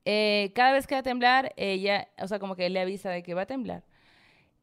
[0.04, 3.22] eh, cada vez que va a temblar, ella, o sea, como que le avisa de
[3.22, 3.84] que va a temblar.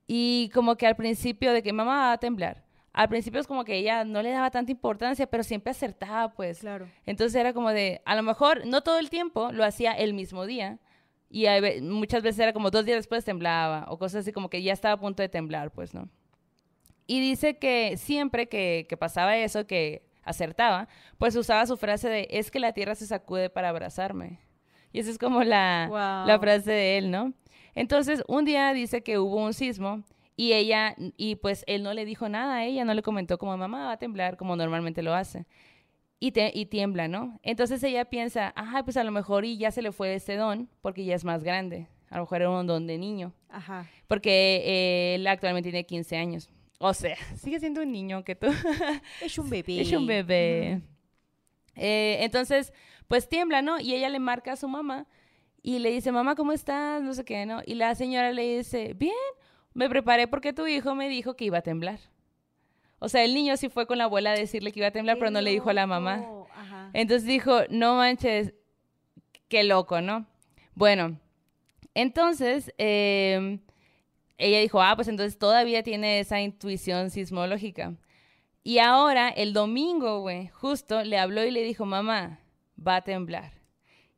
[0.08, 2.64] Y como que al principio de que mamá va a temblar.
[2.94, 6.60] Al principio es como que ella no le daba tanta importancia, pero siempre acertaba, pues.
[6.60, 6.88] Claro.
[7.06, 10.46] Entonces era como de, a lo mejor, no todo el tiempo, lo hacía el mismo
[10.46, 10.80] día.
[11.30, 11.46] Y
[11.82, 14.96] muchas veces era como dos días después temblaba, o cosas así como que ya estaba
[14.96, 16.10] a punto de temblar, pues, ¿no?
[17.08, 22.28] Y dice que siempre que, que pasaba eso, que acertaba, pues usaba su frase de,
[22.32, 24.40] es que la tierra se sacude para abrazarme.
[24.94, 27.34] Y esa es como la, la frase de él, ¿no?
[27.76, 30.04] Entonces, un día dice que hubo un sismo
[30.36, 33.56] y ella, y pues él no le dijo nada a ella, no le comentó como
[33.58, 35.46] mamá va a temblar como normalmente lo hace.
[36.20, 37.40] Y, te, y tiembla, ¿no?
[37.42, 40.70] Entonces ella piensa, ajá, pues a lo mejor y ya se le fue ese don
[40.82, 41.88] porque ya es más grande.
[42.10, 43.34] A lo mejor era un don de niño.
[43.50, 43.88] Ajá.
[44.08, 46.50] Porque él actualmente tiene 15 años.
[46.78, 48.48] O sea, sigue siendo un niño que tú.
[49.22, 49.82] es un bebé.
[49.82, 50.82] Es un bebé.
[51.76, 52.74] Eh, entonces,
[53.08, 53.80] pues tiembla, ¿no?
[53.80, 55.08] Y ella le marca a su mamá
[55.62, 57.02] y le dice, mamá, ¿cómo estás?
[57.02, 57.62] No sé qué, ¿no?
[57.66, 59.14] Y la señora le dice, bien,
[59.74, 62.00] me preparé porque tu hijo me dijo que iba a temblar.
[63.00, 65.18] O sea, el niño sí fue con la abuela a decirle que iba a temblar,
[65.18, 66.24] pero no le dijo a la mamá.
[66.94, 68.54] Entonces dijo, no manches,
[69.48, 70.28] qué loco, ¿no?
[70.76, 71.20] Bueno,
[71.96, 73.60] entonces em,
[74.38, 77.96] ella dijo, ah, pues entonces todavía tiene esa intuición sismológica.
[78.64, 82.40] Y ahora, el domingo, güey, justo le habló y le dijo, mamá,
[82.76, 83.54] va a temblar.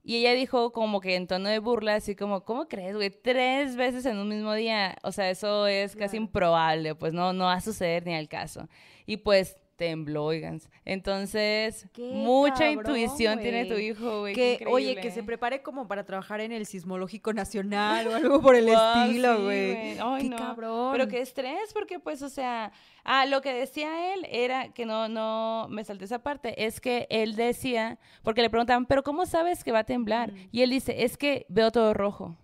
[0.03, 3.09] Y ella dijo como que en tono de burla, así como, ¿cómo crees, güey?
[3.09, 4.97] Tres veces en un mismo día.
[5.03, 8.67] O sea, eso es casi improbable, pues no, no va a suceder ni al caso.
[9.05, 10.59] Y pues tembló, oigan.
[10.85, 14.33] Entonces, mucha intuición tiene tu hijo, güey.
[14.33, 18.55] Que, oye, que se prepare como para trabajar en el Sismológico Nacional o algo por
[18.55, 19.95] el estilo, güey.
[19.95, 20.91] qué cabrón.
[20.91, 22.71] Pero qué estrés, porque pues, o sea,
[23.03, 27.07] ah, lo que decía él era que no, no, me salté esa parte, es que
[27.09, 30.33] él decía, porque le preguntaban, pero ¿cómo sabes que va a temblar?
[30.51, 32.37] Y él dice, es que veo todo rojo.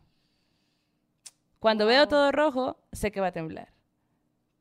[1.60, 3.79] Cuando veo todo rojo, sé que va a temblar.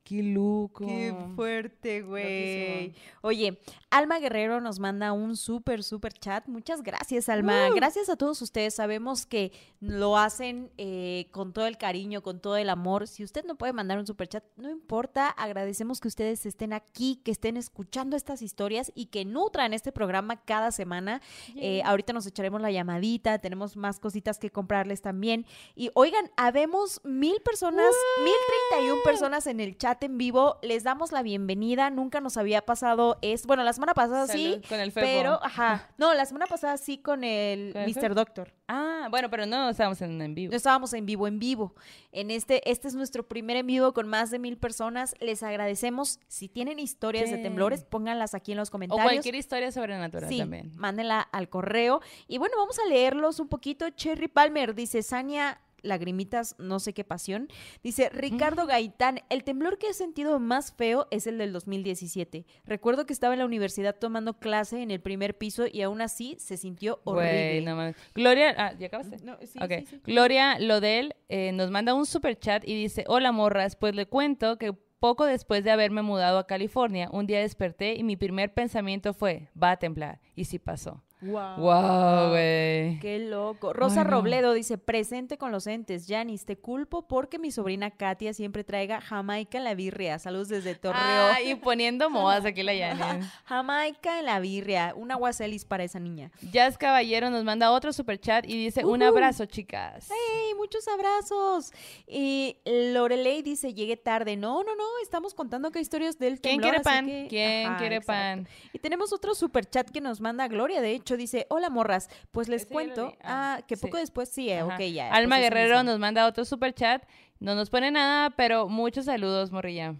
[0.08, 0.86] Qué loco.
[0.86, 2.94] Qué fuerte, güey.
[3.20, 3.58] Oye,
[3.90, 6.46] Alma Guerrero nos manda un súper, súper chat.
[6.46, 7.70] Muchas gracias, Alma.
[7.74, 8.74] Gracias a todos ustedes.
[8.74, 13.06] Sabemos que lo hacen eh, con todo el cariño, con todo el amor.
[13.08, 15.28] Si usted no puede mandar un súper chat, no importa.
[15.28, 20.44] Agradecemos que ustedes estén aquí, que estén escuchando estas historias y que nutran este programa
[20.44, 21.22] cada semana.
[21.56, 23.38] Eh, ahorita nos echaremos la llamadita.
[23.38, 25.46] Tenemos más cositas que comprarles también.
[25.74, 28.34] Y oigan, habemos mil personas, mil
[28.70, 30.58] treinta y un personas en el chat en vivo.
[30.60, 31.88] Les damos la bienvenida.
[31.88, 34.60] Nunca nos había pasado es Bueno, la semana pasada sí.
[34.68, 35.88] Con el Pero, ajá.
[35.98, 38.14] No, la semana pasada sí con el Mr.
[38.14, 38.52] Doctor.
[38.66, 40.50] Ah, bueno, pero no estábamos en, en vivo.
[40.50, 41.74] No estábamos en vivo, en vivo.
[42.10, 45.14] En este, este es nuestro primer en vivo con más de mil personas.
[45.20, 46.18] Les agradecemos.
[46.26, 49.06] Si tienen historias de temblores, pónganlas aquí en los comentarios.
[49.06, 50.72] O cualquier historia sobrenatural sí, también.
[50.74, 52.00] Mándenla al correo.
[52.26, 53.88] Y bueno, vamos a leerlos un poquito.
[53.90, 57.48] Cherry Palmer dice, Sania lagrimitas, no sé qué pasión.
[57.82, 62.46] Dice Ricardo Gaitán, el temblor que he sentido más feo es el del 2017.
[62.64, 66.36] Recuerdo que estaba en la universidad tomando clase en el primer piso y aún así
[66.38, 67.62] se sintió horrible.
[67.62, 67.94] Güey, no.
[68.14, 69.18] Gloria, ah, ¿ya acabaste?
[69.24, 70.00] No, sí, sí.
[70.04, 74.58] Gloria Lodel eh, nos manda un super chat y dice, hola morras, pues le cuento
[74.58, 79.14] que poco después de haberme mudado a California, un día desperté y mi primer pensamiento
[79.14, 80.20] fue, va a temblar.
[80.34, 81.02] Y sí pasó.
[81.20, 81.56] Wow.
[81.58, 83.00] Wow, güey.
[83.00, 83.72] Qué loco.
[83.72, 84.10] Rosa Ay, no.
[84.12, 86.06] Robledo dice, presente con los entes.
[86.08, 90.18] Janis, te culpo porque mi sobrina Katia siempre traiga Jamaica en la birria.
[90.20, 91.02] Saludos desde Torreón.
[91.04, 93.26] Ah, y poniendo modas aquí la Yani.
[93.46, 94.92] Jamaica en la birria.
[94.96, 96.30] Un aguacelis para esa niña.
[96.52, 100.08] Jazz Caballero nos manda otro super chat y dice, un abrazo, chicas.
[100.10, 100.52] ¡Hey!
[100.56, 101.72] Muchos abrazos.
[102.06, 104.36] Y Lorelei dice, llegué tarde.
[104.36, 104.84] No, no, no.
[105.02, 107.06] Estamos contando que historias del ¿Quién temblor, quiere pan?
[107.06, 108.42] que- ¿Quién Ajá, quiere exacto.
[108.44, 108.48] pan?
[108.72, 110.80] Y tenemos otro super chat que nos manda Gloria.
[110.80, 112.08] De hecho, dice, hola morras.
[112.32, 113.12] Pues les Ese cuento.
[113.22, 113.82] Ah, Ah, que sí.
[113.82, 115.10] poco después sí, eh, ok, ya.
[115.12, 117.02] Alma pues Guerrero nos manda otro super chat.
[117.40, 119.94] No nos pone nada, pero muchos saludos, morrilla.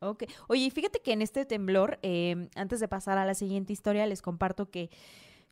[0.00, 0.24] Ok.
[0.48, 4.22] Oye, fíjate que en este temblor, eh, antes de pasar a la siguiente historia, les
[4.22, 4.90] comparto que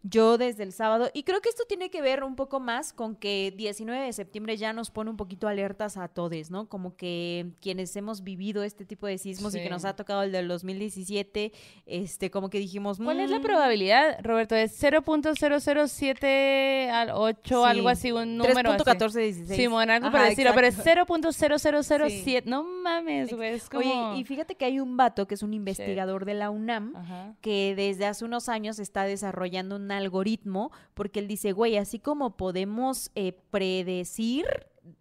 [0.05, 3.17] yo desde el sábado, y creo que esto tiene que ver un poco más con
[3.17, 6.69] que 19 de septiembre ya nos pone un poquito alertas a todos, ¿no?
[6.69, 9.71] Como que quienes hemos vivido este tipo de sismos y que Sí.
[9.71, 11.53] nos ha tocado el del 2017,
[11.87, 12.99] este, como que dijimos...
[12.99, 14.55] ¿Cuál es la "Mm, probabilidad, Roberto?
[14.55, 17.71] ¿Es 0.007 al 8, Sí.
[17.71, 18.85] algo así, un número así?
[18.85, 19.57] 3.1416.
[19.57, 21.07] Simón, algo Ajá, para decirlo, pero es exacto.
[21.07, 22.43] 0.0007.
[22.47, 23.81] No mames, güey, es como...
[24.13, 27.35] Oye, y fíjate que hay un vato que es un investigador de la UNAM Ajá.
[27.41, 32.37] que desde hace unos años está desarrollando un algoritmo porque él dice, güey, así como
[32.37, 34.47] podemos eh, predecir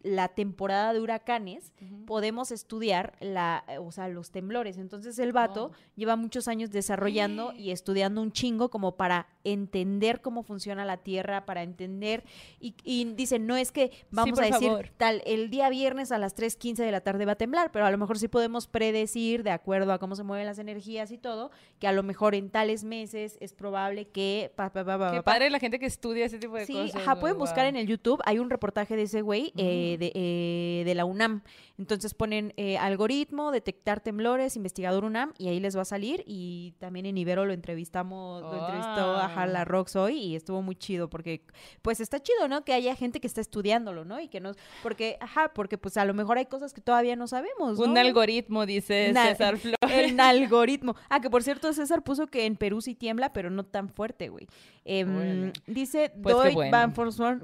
[0.01, 1.73] la temporada de huracanes,
[2.05, 4.77] podemos estudiar la, eh, o sea, los temblores.
[4.77, 10.43] Entonces el vato lleva muchos años desarrollando y estudiando un chingo como para entender cómo
[10.43, 12.23] funciona la Tierra, para entender
[12.59, 14.89] y, y dice, no es que vamos a decir favor.
[14.97, 17.91] tal, el día viernes a las 3.15 de la tarde va a temblar, pero a
[17.91, 21.51] lo mejor sí podemos predecir, de acuerdo a cómo se mueven las energías y todo,
[21.79, 24.51] que a lo mejor en tales meses es probable que...
[24.55, 26.73] pa, pa, pa, pa, Qué pa, padre la gente que estudia ese tipo de Sí,
[26.73, 27.05] cosas.
[27.05, 30.83] güey, pueden buscar en el YouTube, hay un reportaje de ese güey eh, de, eh,
[30.85, 31.43] de la UNAM.
[31.77, 36.23] Entonces ponen eh, algoritmo, detectar temblores, investigador UNAM, y ahí les va a salir.
[36.25, 39.45] Y también en Ibero lo entrevistamos, lo entrevistó a Ah.
[39.45, 41.43] la Rox hoy y estuvo muy chido porque,
[41.83, 42.63] pues está chido, ¿no?
[42.65, 44.19] Que haya gente que está estudiándolo, ¿no?
[44.19, 47.27] Y que nos, porque, ajá, porque pues a lo mejor hay cosas que todavía no
[47.27, 47.85] sabemos, ¿no?
[47.85, 49.77] Un algoritmo, dice Na- César Flores.
[50.13, 50.95] El algoritmo.
[51.09, 54.29] Ah, que por cierto, César puso que en Perú sí tiembla, pero no tan fuerte,
[54.29, 54.47] güey.
[54.83, 55.51] Em, Bueno.
[55.67, 56.71] Dice Pues Doy bueno.
[56.71, 56.93] Van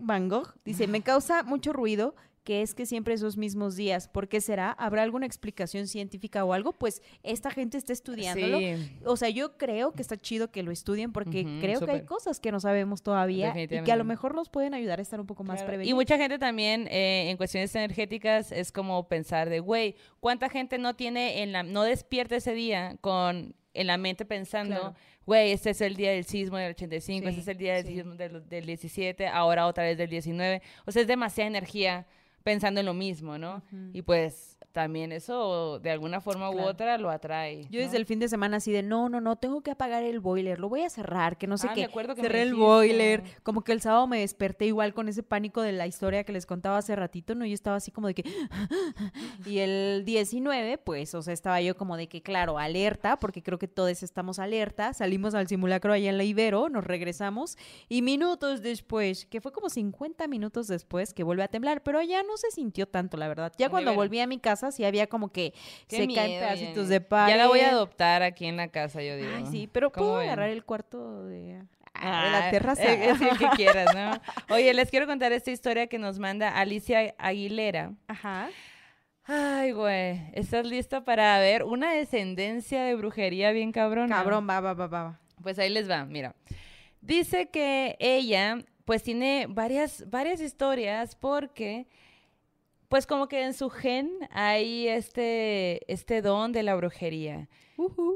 [0.01, 4.07] Van Gogh, dice, me causa mucho ruido que es que siempre esos mismos días.
[4.07, 4.71] ¿Por qué será?
[4.71, 6.73] ¿Habrá alguna explicación científica o algo?
[6.73, 8.59] Pues esta gente está estudiándolo.
[8.59, 8.75] Sí.
[9.05, 12.39] O sea, yo creo que está chido que lo estudien porque creo que hay cosas
[12.39, 15.27] que no sabemos todavía y que a lo mejor nos pueden ayudar a estar un
[15.27, 15.67] poco más Claro.
[15.67, 15.91] prevenidos.
[15.91, 20.77] Y mucha gente también eh, en cuestiones energéticas es como pensar de, güey, ¿cuánta gente
[20.77, 24.95] no tiene en la, no despierta ese día con en la mente pensando, Claro.
[25.25, 27.85] güey, este es el día del sismo del 85, este Sí, es el día del
[27.87, 27.93] sí.
[27.95, 30.61] sismo del, del 17, ahora otra vez del 19.
[30.85, 32.05] O sea, es demasiada energía
[32.43, 33.57] pensando en lo mismo, ¿no?
[33.71, 33.89] Ujú.
[33.93, 36.69] Y pues también eso de alguna forma u Claro.
[36.69, 37.65] otra lo atrae.
[37.69, 37.85] Yo ¿no?
[37.85, 40.59] desde el fin de semana así de, no, no, no, tengo que apagar el boiler,
[40.59, 41.83] lo voy a cerrar, que no sé Ah, me qué.
[41.85, 42.65] acuerdo que me Cerré el dijiste.
[42.65, 46.31] boiler, como que el sábado me desperté igual con ese pánico de la historia que
[46.33, 47.45] les contaba hace ratito, ¿no?
[47.45, 48.23] Yo estaba así como de que...
[49.45, 53.59] y el 19, pues, o sea, estaba yo como de que, claro, alerta, porque creo
[53.59, 57.57] que todos estamos alerta, salimos al simulacro allá en la Ibero, nos regresamos,
[57.89, 62.23] y minutos después, que fue como 50 minutos después, que vuelve a temblar, pero ya
[62.23, 63.51] no se sintió tanto, la verdad.
[63.57, 65.53] Ya cuando volví a mi casa, sí había como que
[65.87, 66.89] Qué se caen miedo, pedacitos Jenny.
[66.89, 67.33] de pared.
[67.33, 69.29] Ya la voy a adoptar aquí en la casa, yo digo.
[69.35, 70.27] Ay, sí, pero ¿Cómo puedo ven?
[70.29, 71.61] agarrar el cuarto de,
[71.93, 72.83] ah, de la terraza.
[72.83, 74.55] eh, Es el que quieras, ¿no?
[74.55, 77.93] Oye, les quiero contar esta historia que nos manda Alicia Aguilera.
[78.07, 78.49] Ajá.
[79.25, 84.13] Ay, güey, ¿estás lista para ver una descendencia de brujería bien cabrona?
[84.13, 85.19] Cabrón, va, va, va, va, va.
[85.41, 86.35] Pues ahí les va, mira.
[86.99, 91.87] Dice que ella, pues tiene varias, varias historias porque,
[92.93, 97.49] pues como que en su gen hay este, este don de la brujería.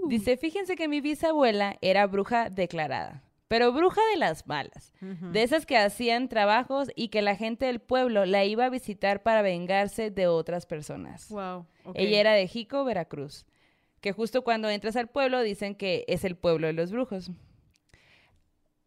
[0.08, 4.94] Dice, fíjense que mi bisabuela era bruja declarada, pero bruja de las malas.
[5.02, 9.24] De esas que hacían trabajos y que la gente del pueblo la iba a visitar
[9.24, 11.28] para vengarse de otras personas.
[11.30, 11.66] Wow.
[11.96, 13.48] Ella era de Jico, Veracruz.
[14.00, 17.32] Que justo cuando entras al pueblo dicen que es el pueblo de los brujos.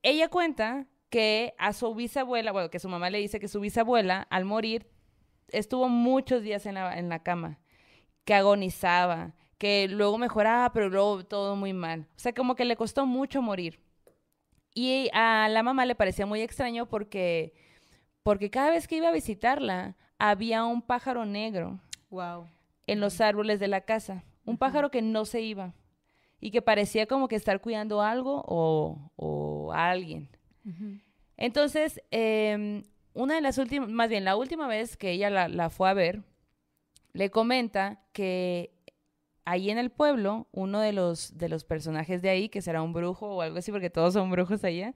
[0.05, 4.29] Ella cuenta que a su bisabuela, bueno, que su mamá le dice que su bisabuela,
[4.31, 4.87] al morir,
[5.53, 7.59] estuvo muchos días en la, en la cama,
[8.25, 12.07] que agonizaba, que luego mejoraba, pero luego todo muy mal.
[12.17, 13.81] O sea, como que le costó mucho morir.
[14.75, 17.53] Y a la mamá le parecía muy extraño porque,
[18.23, 21.81] porque cada vez que iba a visitarla, había un pájaro negro
[22.11, 22.47] Wow.
[22.87, 24.25] en los árboles de la casa.
[24.45, 25.75] Un pájaro que no se iba
[26.41, 30.29] y que parecía como que estar cuidando algo o, o a alguien.
[31.37, 32.83] Entonces, em,
[33.15, 35.95] una de las últimas, más bien la última vez que ella la, la fue a
[35.95, 36.23] ver,
[37.13, 38.73] le comenta que
[39.45, 42.93] ahí en el pueblo, uno de los, de los personajes de ahí, que será un
[42.93, 44.95] brujo o algo así, porque todos son brujos allá,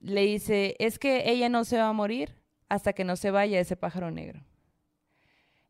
[0.00, 2.36] le dice, es que ella no se va a morir
[2.68, 4.44] hasta que no se vaya ese pájaro negro.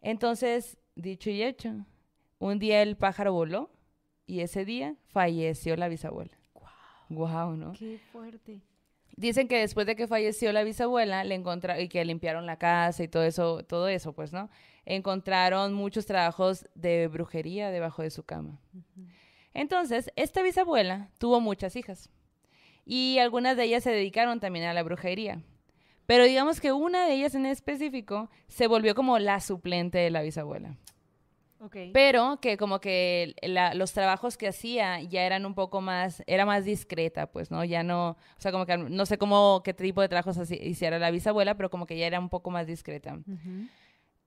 [0.00, 1.86] Entonces, dicho y hecho,
[2.38, 3.70] un día el pájaro voló
[4.26, 6.36] y ese día falleció la bisabuela.
[7.08, 7.72] Wow, ¿no?
[7.72, 8.60] Qué fuerte.
[9.18, 13.02] Dicen que después de que falleció la bisabuela, le encontraron y que limpiaron la casa
[13.02, 14.48] y todo eso, todo eso, pues, ¿no?
[14.86, 18.60] Encontraron muchos trabajos de brujería debajo de su cama.
[19.54, 22.10] Entonces, esta bisabuela tuvo muchas hijas
[22.86, 25.42] y algunas de ellas se dedicaron también a la brujería.
[26.06, 30.22] Pero digamos que una de ellas en específico se volvió como la suplente de la
[30.22, 30.76] bisabuela.
[31.92, 36.46] Pero que como que la- los trabajos que hacía ya eran un poco más, era
[36.46, 37.64] más discreta, pues, ¿no?
[37.64, 40.98] Ya no, o sea, como que no sé cómo, qué tipo de trabajos así- hiciera
[40.98, 43.18] la bisabuela, pero como que ya era un poco más discreta.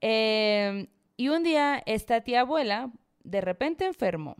[0.01, 2.91] Eh, y un día esta tía abuela
[3.23, 4.35] de repente enfermó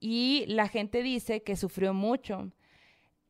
[0.00, 2.50] y la gente dice que sufrió mucho,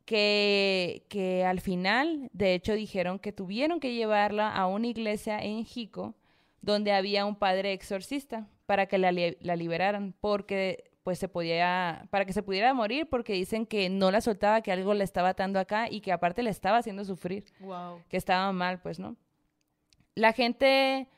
[0.04, 5.64] que, que al final, de hecho, dijeron que tuvieron que llevarla a una iglesia en
[5.64, 6.14] Jico
[6.62, 12.06] donde había un padre exorcista para que la, li- la liberaran, porque pues se podía,
[12.10, 15.30] para que se pudiera morir, porque dicen que no la soltaba, que algo le estaba
[15.30, 18.00] atando acá y que aparte le estaba haciendo sufrir Wow.
[18.08, 19.16] que estaba mal, pues, ¿no?
[20.14, 21.08] La gente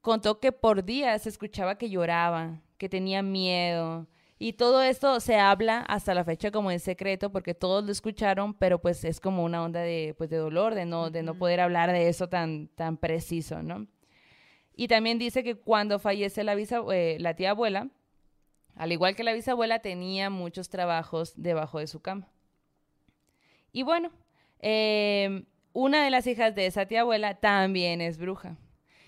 [0.00, 4.06] contó que por días se escuchaba que lloraba, que tenía miedo.
[4.38, 8.54] Y todo esto se habla hasta la fecha como en secreto porque todos lo escucharon,
[8.54, 11.60] pero pues es como una onda de, pues, de dolor, de no, de no poder
[11.60, 13.86] hablar de eso tan, tan preciso, ¿no?
[14.80, 17.88] Y también dice que cuando fallece la, eh, la tía abuela,
[18.76, 22.26] al igual que la bisabuela, tenía muchos trabajos debajo de su cama.
[23.72, 24.10] Y bueno,
[24.60, 28.56] eh, una de las hijas de esa tía abuela también es bruja.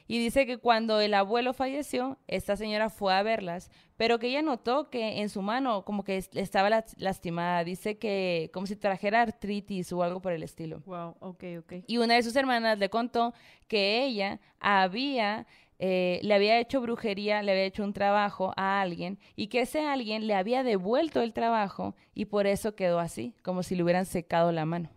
[0.09, 4.43] Y dice que cuando el abuelo falleció, esta señora fue a verlas, pero que ella
[4.43, 7.65] notó que en su mano como que es- estaba las- lastimada.
[7.65, 10.81] Dice que como si trajera artritis o algo por el estilo.
[10.85, 11.17] Wow.
[11.21, 11.73] Ok, ok.
[11.87, 13.33] Y una de sus hermanas le contó
[13.69, 15.47] que ella había,
[15.85, 19.81] eh, le había hecho brujería, le había hecho un trabajo a alguien y que ese
[19.85, 24.07] alguien le había devuelto el trabajo y por eso quedó así, como si le hubieran
[24.07, 24.91] secado la mano.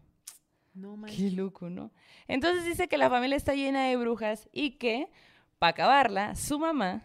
[0.75, 1.91] No Qué loco, ¿no?
[2.27, 5.09] Entonces dice que la familia está llena de brujas y que,
[5.57, 7.03] para acabarla, su mamá,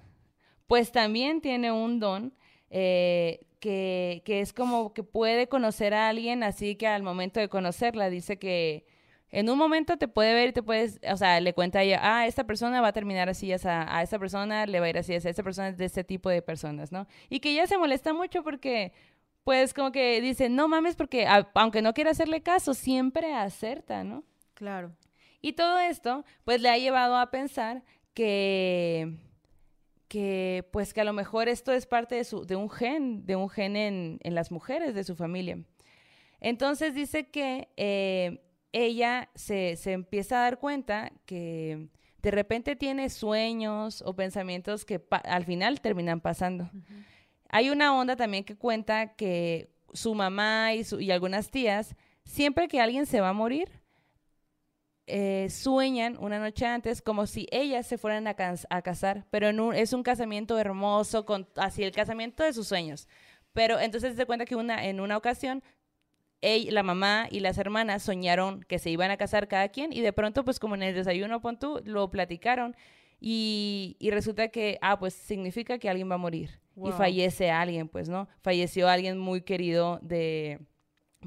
[0.67, 2.35] pues también tiene un don
[2.69, 7.49] eh, que, que es como que puede conocer a alguien, así que al momento de
[7.49, 8.85] conocerla dice que
[9.33, 12.01] en un momento te puede ver y te puedes, o sea, le cuenta a ella,
[12.03, 13.59] ah, esta persona va a terminar así, a,
[13.97, 16.29] a esta persona le va a ir así, a esta persona es de este tipo
[16.31, 17.07] de personas, ¿no?
[17.29, 18.93] Y que ella se molesta mucho porque
[19.45, 24.05] pues como que dice, no mames, porque a- aunque no quiera hacerle caso, siempre acerta,
[24.05, 24.25] ¿no?
[24.55, 24.93] Claro.
[25.41, 27.83] Y todo esto, pues le ha llevado a pensar
[28.15, 29.17] que,
[30.09, 33.37] que pues que a lo mejor esto es parte de, su, de un gen, de
[33.37, 35.59] un gen en, en las mujeres de su familia.
[36.41, 38.43] Entonces dice que eh,
[38.73, 41.89] ella se, se empieza a dar cuenta que
[42.23, 46.71] de repente tiene sueños o pensamientos que al final terminan pasando.
[47.49, 52.69] Hay una onda también que cuenta que su mamá y, su- y algunas tías, siempre
[52.69, 53.71] que alguien se va a morir,
[55.07, 59.49] eh, sueñan una noche antes como si ellas se fueran a, cas- a casar, pero
[59.49, 63.09] en un- es un casamiento hermoso, con, así el casamiento de sus sueños.
[63.53, 65.65] Pero entonces se cuenta que una, en una ocasión
[66.43, 70.01] ella, la mamá y las hermanas soñaron que se iban a casar cada quien y
[70.01, 72.77] de pronto pues como en el desayuno pon tú, lo platicaron
[73.21, 77.89] y, y resulta que, ah, pues significa que alguien va a morir y fallece alguien,
[77.89, 78.29] pues, ¿no?
[78.41, 80.61] Falleció alguien muy querido de...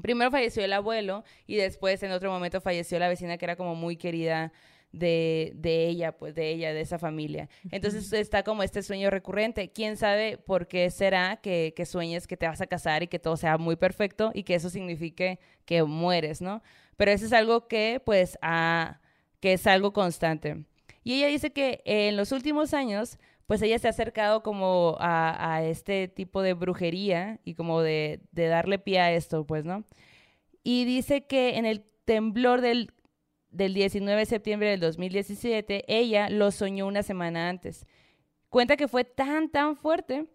[0.02, 3.76] Primero falleció el abuelo y después en otro momento falleció la vecina que era como
[3.76, 4.52] muy querida
[4.98, 7.48] de, de ella, pues de ella, de esa familia.
[7.70, 9.70] Entonces está como este sueño recurrente.
[9.72, 13.18] ¿Quién sabe por qué será que, que sueñes que te vas a casar y que
[13.18, 16.62] todo sea muy perfecto y que eso signifique que mueres, ¿no?
[16.96, 19.00] Pero eso es algo que pues ha-
[19.40, 20.64] que es algo constante.
[21.02, 25.56] Y ella dice que en los últimos años pues ella se ha acercado como a,
[25.56, 29.84] a este tipo de brujería y como de, de darle pie a esto, pues, ¿no?
[30.62, 32.92] Y dice que en el temblor del,
[33.54, 37.86] del 19 de septiembre del 2017, ella lo soñó una semana antes.
[38.48, 40.26] Cuenta que fue tan, tan fuerte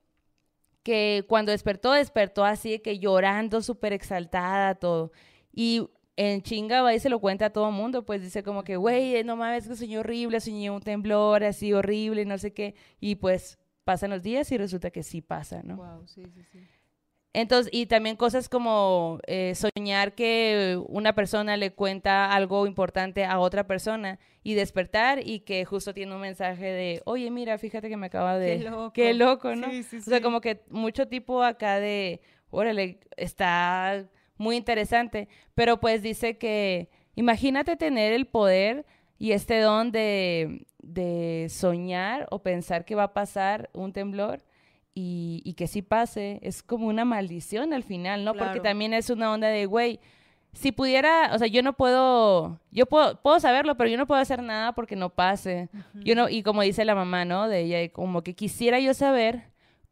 [0.84, 5.12] que cuando despertó, despertó así que llorando, súper exaltada, todo.
[5.52, 8.78] Y en chinga va y se lo cuenta a todo mundo, pues dice como que,
[8.78, 13.16] güey, no mames, que soñé horrible, soñé un temblor así horrible, no sé qué, y
[13.16, 15.78] pues pasan los días y resulta que sí pasa, ¿no?
[15.78, 16.60] Wow, sí, sí, sí.
[17.34, 23.38] Entonces, y también cosas como eh, soñar que una persona le cuenta algo importante a
[23.40, 27.98] otra persona y despertar y que justo tiene un mensaje de, oye, mira, fíjate que
[27.98, 28.58] me acaba de...
[28.58, 28.94] Qué loco.
[28.94, 29.70] Qué loco, ¿no?
[29.70, 30.24] Sí, sí, O sea, sí.
[30.24, 34.06] como que mucho tipo acá de, órale, está
[34.38, 38.88] muy interesante, pero pues dice que imagínate tener el poder
[39.20, 44.42] y este don de, de soñar o pensar que va a pasar un temblor
[45.00, 48.34] y, y que sí pase, es como una maldición al final, ¿no?
[48.34, 50.00] Porque también es una onda de, güey,
[50.52, 54.20] si pudiera, o sea, yo no puedo, yo puedo, puedo saberlo, pero yo no puedo
[54.20, 55.70] hacer nada porque no pase.
[55.94, 57.48] Yo no, y como dice la mamá, ¿no?
[57.48, 59.44] De ella, como que quisiera yo saber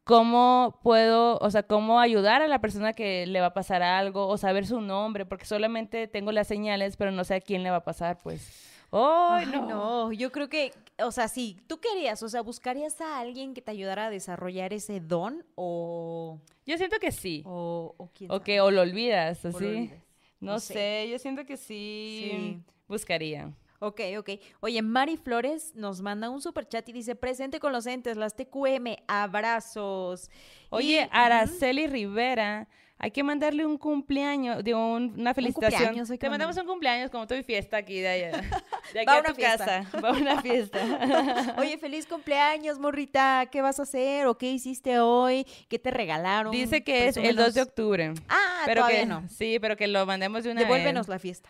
[0.03, 4.27] cómo puedo, o sea, cómo ayudar a la persona que le va a pasar algo
[4.27, 7.69] o saber su nombre, porque solamente tengo las señales, pero no sé a quién le
[7.69, 8.73] va a pasar, pues.
[8.91, 9.67] ¡Ay, Ay, no!
[9.67, 10.73] no, yo creo que,
[11.03, 14.73] o sea, sí, tú querías, o sea, ¿buscarías a alguien que te ayudara a desarrollar
[14.73, 17.43] ese don o, Yo siento que sí.
[17.45, 19.57] o, o quién O que o lo olvidas, así.
[19.65, 19.99] olvidas.
[20.39, 20.73] No, No sé.
[20.73, 21.09] sé.
[21.11, 22.61] yo siento que sí, Sí.
[22.87, 23.51] buscaría.
[23.79, 24.29] Ok, ok.
[24.61, 28.35] Oye, Mari Flores nos manda un super chat y dice, presente con los entes, las
[28.35, 30.31] TQM, abrazos.
[30.69, 31.09] Oye, Y-.
[31.11, 32.67] Araceli Rivera,
[32.99, 36.07] hay que mandarle un cumpleaños, digo, un- una felicitación.
[36.07, 38.31] que Te mandamos un cumpleaños como tu fiesta aquí de allá.
[38.93, 39.65] De aquí Va a una tu fiesta.
[39.65, 39.99] casa.
[40.03, 40.79] Va a una fiesta.
[41.59, 43.47] Oye, feliz cumpleaños, morrita.
[43.51, 45.45] ¿Qué vas a hacer o qué hiciste hoy?
[45.67, 46.51] ¿Qué te regalaron?
[46.53, 48.13] Dice que es el 2 de octubre.
[48.29, 49.23] Ah, pero todavía que no.
[49.29, 51.09] Sí, pero que lo mandemos de una Devuélvenos vez.
[51.09, 51.49] la fiesta.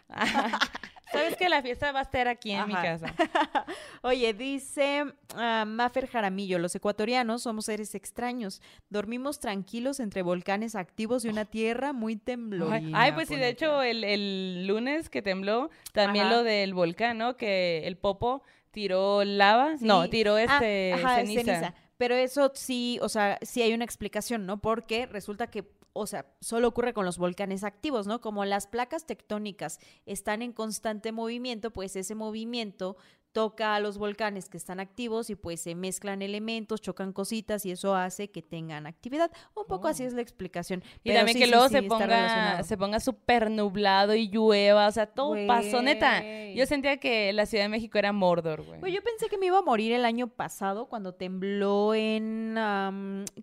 [1.11, 3.13] Sabes que la fiesta va a estar aquí en mi casa.
[4.01, 5.05] Oye, dice
[5.35, 8.61] ah, Mafer Jaramillo, los ecuatorianos somos seres extraños.
[8.89, 13.01] Dormimos tranquilos entre volcanes activos y una tierra muy temblorina.
[13.01, 16.35] Ay, pues sí, de hecho, el, el lunes que tembló, también Ajá.
[16.37, 17.37] lo del volcán, ¿no?
[17.37, 19.75] Que el Popo tiró lava.
[19.79, 21.73] No, tiró Ah, este ceniza.
[21.97, 24.57] Pero eso sí, o sea, sí hay una explicación, ¿no?
[24.59, 25.63] Porque resulta que,
[25.97, 28.21] o sea, solo ocurre con los volcanes activos, ¿no?
[28.21, 32.97] Como las placas tectónicas están en constante movimiento, pues ese movimiento
[33.37, 37.71] toca a los volcanes que están activos y pues se mezclan elementos, chocan cositas y
[37.71, 39.29] eso hace que tengan actividad.
[39.55, 40.07] Un poco así Oh.
[40.07, 40.81] es la explicación.
[41.03, 44.87] Y Pero también sí, que luego sí, se ponga, se ponga súper nublado y llueva,
[44.87, 46.23] o sea, todo pasó, neta.
[46.55, 48.79] Yo sentía que la Ciudad de México era Mordor, güey.
[48.79, 52.55] Pues yo pensé que me iba a morir el año pasado cuando tembló en,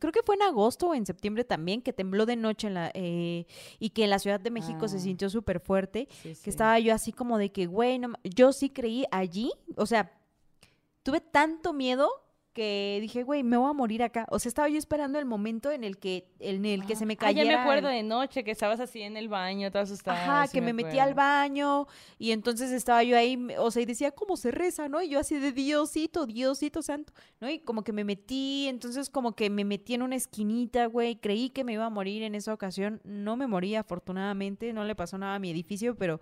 [0.00, 2.90] creo que fue en agosto o en septiembre también, que tembló de noche en la,
[2.94, 3.46] eh,
[3.78, 5.00] y que en la Ciudad de México se Ah.
[5.00, 9.04] sintió súper fuerte, que estaba yo así como de que, güey, no yo sí creí
[9.12, 9.50] allí,
[9.84, 10.10] o sea,
[11.02, 12.10] tuve tanto miedo
[12.54, 14.26] que dije, güey, me voy a morir acá.
[14.30, 17.14] O sea, estaba yo esperando el momento en el que, en el que se me
[17.14, 17.50] Ah, cayera.
[17.50, 20.22] ya me acuerdo de noche que estabas así en el baño, toda asustada.
[20.22, 23.82] Ajá, sí que me, metí al baño y entonces estaba yo ahí, me- o sea,
[23.82, 25.02] y decía cómo se reza, ¿no?
[25.02, 27.50] Y yo así de Diosito, Diosito santo, ¿no?
[27.50, 31.50] Y como que me metí, entonces como que me metí en una esquinita, güey, creí
[31.50, 35.18] que me iba a morir en esa ocasión, no me morí afortunadamente, no le pasó
[35.18, 36.20] nada a mi edificio, pero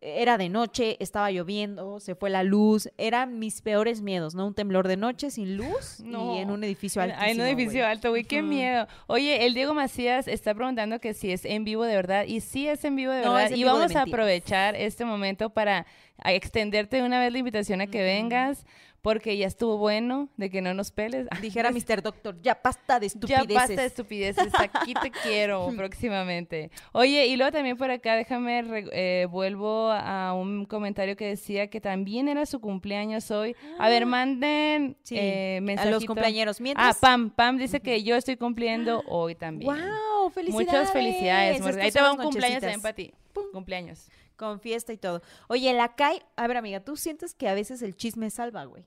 [0.00, 4.46] era de noche, estaba lloviendo, se fue la luz, eran mis peores miedos, ¿no?
[4.46, 6.36] Un temblor de noche sin luz No.
[6.36, 7.26] y en un edificio altísimo.
[7.28, 8.86] En un edificio alto, güey, qué miedo.
[9.06, 12.24] Oye, el Diego Macías está preguntando que si es en vivo de verdad.
[12.26, 13.56] Y sí es en vivo de No, verdad.
[13.56, 15.86] y vamos a aprovechar este momento para
[16.24, 18.64] extenderte de una vez la invitación a que vengas,
[19.06, 21.28] porque ya estuvo bueno de que no nos peles.
[21.40, 22.02] Dijera Mr.
[22.02, 23.54] Doctor, ya basta de Ya estupideces.
[23.54, 26.72] basta de estupideces, aquí te quiero próximamente.
[26.90, 31.80] Oye, y luego también por acá, déjame, eh, vuelvo a un comentario que decía que
[31.80, 33.54] también era su cumpleaños hoy.
[33.78, 35.00] A ver, manden Ah.
[35.04, 36.06] Sí, eh, a los mensajito.
[36.06, 36.56] cumpleañeros.
[36.58, 39.72] Ah, Mientras, Pam, Pam dice que yo estoy cumpliendo hoy también.
[39.72, 40.30] ¡Wow!
[40.30, 40.66] ¡Felicidades!
[40.66, 41.56] Muchas felicidades.
[41.60, 43.14] Estas Ahí te va un cumpleaños también para ti.
[43.32, 43.44] Pum.
[43.52, 44.08] Cumpleaños.
[44.34, 45.22] Con fiesta y todo.
[45.46, 46.22] Oye, la CAI...
[46.34, 48.84] A ver, amiga, ¿tú sientes que a veces el chisme salva, güey?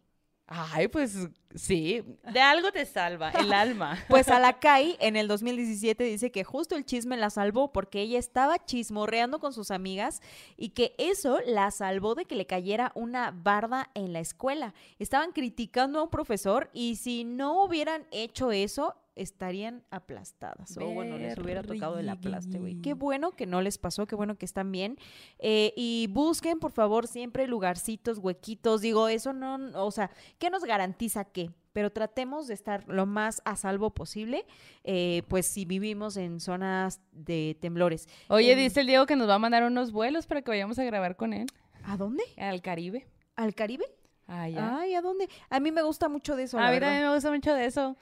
[0.52, 1.16] Ay, pues
[1.54, 4.00] sí, de algo te salva el alma.
[4.10, 8.02] Pues a la CAI en el 2017 dice que justo el chisme la salvó porque
[8.02, 10.22] ella estaba chismorreando con sus amigas
[10.58, 14.74] y que eso la salvó de que le cayera una barda en la escuela.
[14.98, 20.78] Estaban criticando a un profesor y si no hubieran hecho eso, estarían aplastadas.
[20.78, 22.82] O bueno, les hubiera tocado el aplaste, güey.
[22.82, 24.98] Qué bueno que no les pasó, qué bueno que están bien.
[25.40, 28.82] Eh, y busquen, por favor, siempre lugarcitos, huequitos.
[28.82, 31.52] Digo, eso no, o sea, ¿qué nos garantiza qué?
[31.74, 34.46] Pero tratemos de estar lo más a salvo posible,
[34.84, 38.08] eh, pues si vivimos en zonas de temblores.
[38.28, 40.84] Oye, dice el Diego que nos va a mandar unos vuelos para que vayamos a
[40.84, 41.46] grabar con él
[41.84, 42.24] ¿A dónde?
[42.38, 43.08] al Caribe.
[43.36, 43.86] ¿Al Caribe?
[44.28, 44.80] Ah, ya.
[44.80, 45.28] Ay, ¿a dónde?
[45.50, 46.58] A mí me gusta mucho de eso.
[46.60, 46.88] a la mí verdad.
[46.90, 47.98] también me gusta mucho de eso.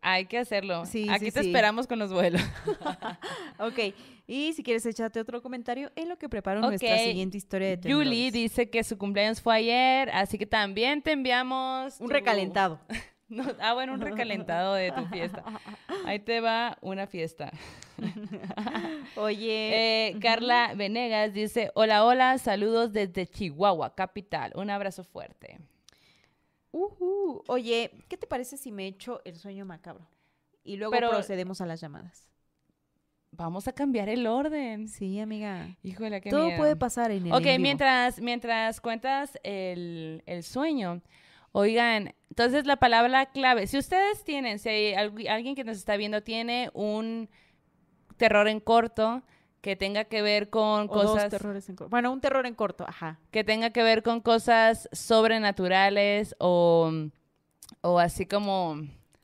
[0.00, 0.86] Hay que hacerlo.
[0.86, 1.48] Sí, Aquí sí, te sí.
[1.48, 2.40] esperamos con los vuelos.
[3.60, 3.92] Ok,
[4.28, 8.06] y si quieres echarte otro comentario en lo que preparo nuestra siguiente historia de temblores.
[8.08, 12.80] Julie dice que su cumpleaños fue ayer, así que también te enviamos Un tu- recalentado.
[13.30, 15.44] No, ah, bueno, un recalentado de tu fiesta.
[16.06, 17.50] Ahí te va una fiesta.
[19.16, 24.52] Oye, Eh, Carla Venegas dice, hola, hola, saludos desde Chihuahua, capital.
[24.54, 25.58] Un abrazo fuerte.
[26.72, 27.42] Ujú.
[27.48, 30.06] oye, ¿qué te parece si me echo el sueño macabro?
[30.64, 32.28] Y luego Pero- procedemos a las llamadas.
[33.30, 34.88] Vamos a cambiar el orden.
[34.88, 35.76] Sí, amiga.
[35.82, 36.58] Híjole, qué Todo miedo.
[36.58, 41.02] puede pasar en el Ok, en mientras, mientras cuentas el, el sueño,
[41.52, 45.96] oigan, entonces la palabra clave, si ustedes tienen, si hay algu- alguien que nos está
[45.96, 47.28] viendo tiene un
[48.16, 49.22] terror en corto
[49.60, 51.90] que tenga que ver con O dos cosas terrores en corto.
[51.90, 53.18] Bueno, un terror en corto, ajá.
[53.30, 56.92] que tenga que ver con cosas sobrenaturales o,
[57.80, 58.76] o así como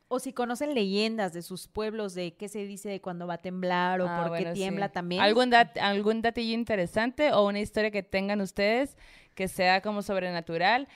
[0.09, 3.39] O si conocen leyendas de sus pueblos, de qué se dice de cuando va a
[3.43, 4.53] temblar o Ah, por qué sí.
[4.55, 5.23] tiembla también.
[5.23, 8.97] ¿Algún, dat- algún datillo interesante o una historia que tengan ustedes
[9.35, 10.87] que sea como sobrenatural.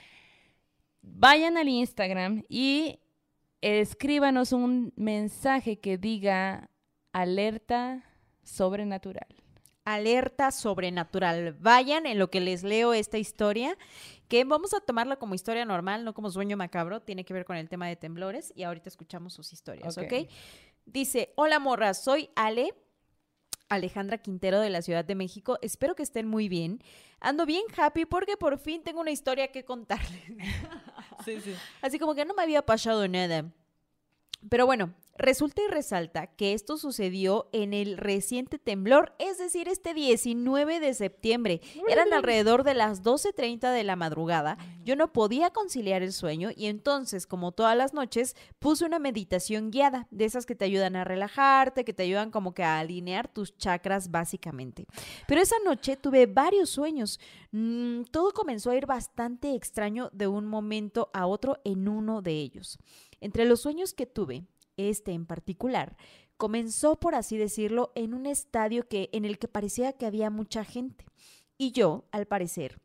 [1.01, 2.99] Vayan al Instagram y
[3.61, 6.69] escríbanos un mensaje que diga
[7.13, 8.03] alerta
[8.49, 9.27] sobrenatural.
[9.85, 11.53] Alerta sobrenatural.
[11.53, 13.77] Vayan en lo que les leo esta historia,
[14.27, 17.01] que vamos a tomarla como historia normal, no como sueño macabro.
[17.01, 20.03] Tiene que ver con el tema de temblores y ahorita escuchamos sus historias, Ok.
[20.03, 20.29] ¿ok?
[20.85, 22.73] Dice, hola morra, soy Ale.
[23.69, 25.59] Alejandra Quintero de la Ciudad de México.
[25.61, 26.81] Espero que estén muy bien.
[27.19, 30.23] Ando bien happy porque por fin tengo una historia que contarles.
[31.25, 31.53] Sí, sí.
[31.81, 33.51] Así como que no me había pasado nada.
[34.47, 39.93] Pero bueno, resulta y resalta que esto sucedió en el reciente temblor, es decir, este
[39.93, 41.61] 19 de septiembre.
[41.89, 44.57] Eran alrededor de las 12.30 de la madrugada.
[44.85, 49.71] Yo no podía conciliar el sueño y entonces, como todas las noches, puse una meditación
[49.71, 53.27] guiada, de esas que te ayudan a relajarte, que te ayudan como que a alinear
[53.27, 54.85] tus chakras básicamente.
[55.27, 57.19] Pero esa noche tuve varios sueños.
[57.51, 62.31] Mm, todo comenzó a ir bastante extraño de un momento a otro en uno de
[62.31, 62.79] ellos.
[63.21, 64.45] Entre los sueños que tuve,
[64.77, 65.97] este en particular,
[66.37, 70.63] comenzó, por así decirlo, en un estadio que, en el que parecía que había mucha
[70.63, 71.05] gente.
[71.57, 72.81] Y yo, al parecer,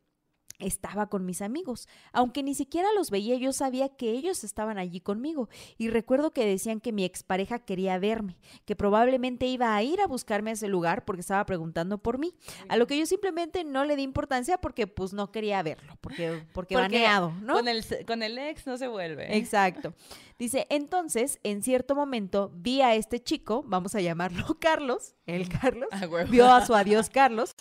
[0.59, 1.87] estaba con mis amigos.
[2.13, 5.49] Aunque ni siquiera los veía, yo sabía que ellos estaban allí conmigo.
[5.77, 10.07] Y recuerdo que decían que mi expareja quería verme, que probablemente iba a ir a
[10.07, 12.33] buscarme a ese lugar porque estaba preguntando por mí.
[12.69, 16.29] A lo que yo simplemente no le di importancia porque pues no quería verlo, porque,
[16.53, 17.53] porque, Porque baneado, ¿no?
[17.55, 19.37] Con, el, con el ex no se vuelve.
[19.37, 19.93] Exacto.
[20.37, 25.87] Dice, entonces, en cierto momento vi a este chico, vamos a llamarlo Carlos, el Carlos,
[25.91, 26.29] Ah, huevo.
[26.29, 27.55] vio a su adiós Carlos,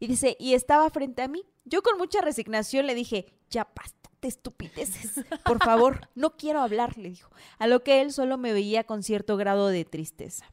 [0.00, 1.44] y dice, y estaba frente a mí.
[1.64, 6.96] Yo con mucha resignación le dije, ya basta de estupideces, por favor, no quiero hablar,
[6.96, 10.46] le dijo, a lo que él solo me veía con cierto grado de tristeza.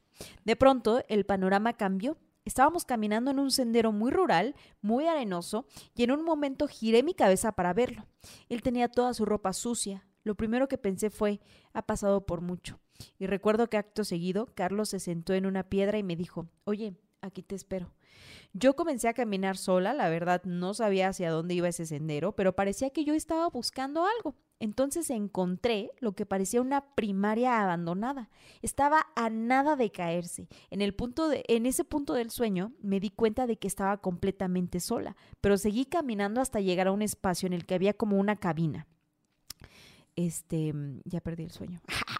[0.43, 2.17] De pronto, el panorama cambió.
[2.43, 7.13] Estábamos caminando en un sendero muy rural, muy arenoso, y en un momento giré mi
[7.13, 8.07] cabeza para verlo.
[8.49, 10.07] Él tenía toda su ropa sucia.
[10.23, 11.39] Lo primero que pensé fue,
[11.73, 12.79] ha pasado por mucho.
[13.19, 16.95] Y recuerdo que acto seguido, Carlos se sentó en una piedra y me dijo, oye,
[17.21, 17.91] aquí te espero.
[18.53, 22.53] Yo comencé a caminar sola, la verdad no sabía hacia dónde iba ese sendero, pero
[22.53, 24.35] parecía que yo estaba buscando algo.
[24.59, 28.29] Entonces encontré lo que parecía una primaria abandonada.
[28.61, 30.47] Estaba a nada de caerse.
[30.69, 33.97] En el punto de, en ese punto del sueño me di cuenta de que estaba
[33.97, 38.17] completamente sola, pero seguí caminando hasta llegar a un espacio en el que había como
[38.17, 38.85] una cabina.
[40.15, 40.73] Este,
[41.05, 41.81] ya perdí el sueño.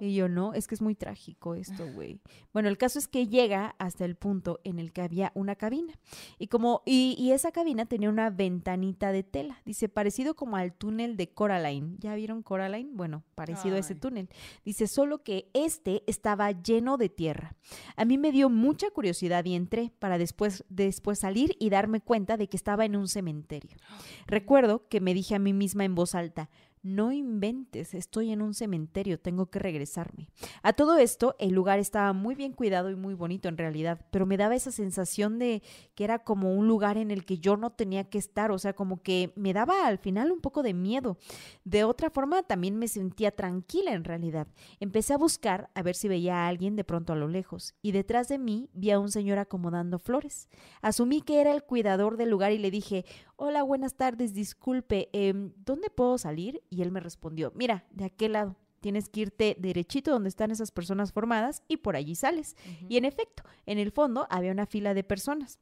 [0.00, 2.20] Y yo, no, es que es muy trágico esto, güey.
[2.52, 5.94] Bueno, el caso es que llega hasta el punto en el que había una cabina.
[6.38, 9.60] Y como, y, y esa cabina tenía una ventanita de tela.
[9.64, 11.96] Dice, parecido como al túnel de Coraline.
[11.98, 12.90] ¿Ya vieron Coraline?
[12.92, 14.28] Bueno, parecido a ese túnel.
[14.64, 17.56] Dice, solo que este estaba lleno de tierra.
[17.96, 22.36] A mí me dio mucha curiosidad y entré para después, después salir y darme cuenta
[22.36, 23.76] de que estaba en un cementerio.
[24.26, 26.50] Recuerdo que me dije a mí misma en voz alta,
[26.82, 30.28] no inventes, estoy en un cementerio, tengo que regresarme.
[30.62, 34.26] A todo esto, el lugar estaba muy bien cuidado y muy bonito en realidad, pero
[34.26, 35.62] me daba esa sensación de
[35.94, 38.72] que era como un lugar en el que yo no tenía que estar, o sea,
[38.74, 41.18] como que me daba al final un poco de miedo.
[41.64, 44.48] De otra forma, también me sentía tranquila en realidad.
[44.80, 47.92] Empecé a buscar a ver si veía a alguien de pronto a lo lejos, y
[47.92, 50.48] detrás de mí vi a un señor acomodando flores.
[50.82, 53.04] Asumí que era el cuidador del lugar y le dije,
[53.38, 56.60] hola, buenas tardes, disculpe, em, ¿dónde puedo salir?
[56.70, 58.56] Y él me respondió, mira, de aquel lado.
[58.80, 62.56] Tienes que irte derechito donde están esas personas formadas y por allí sales.
[62.88, 65.58] Y en efecto, en el fondo había una fila de personas.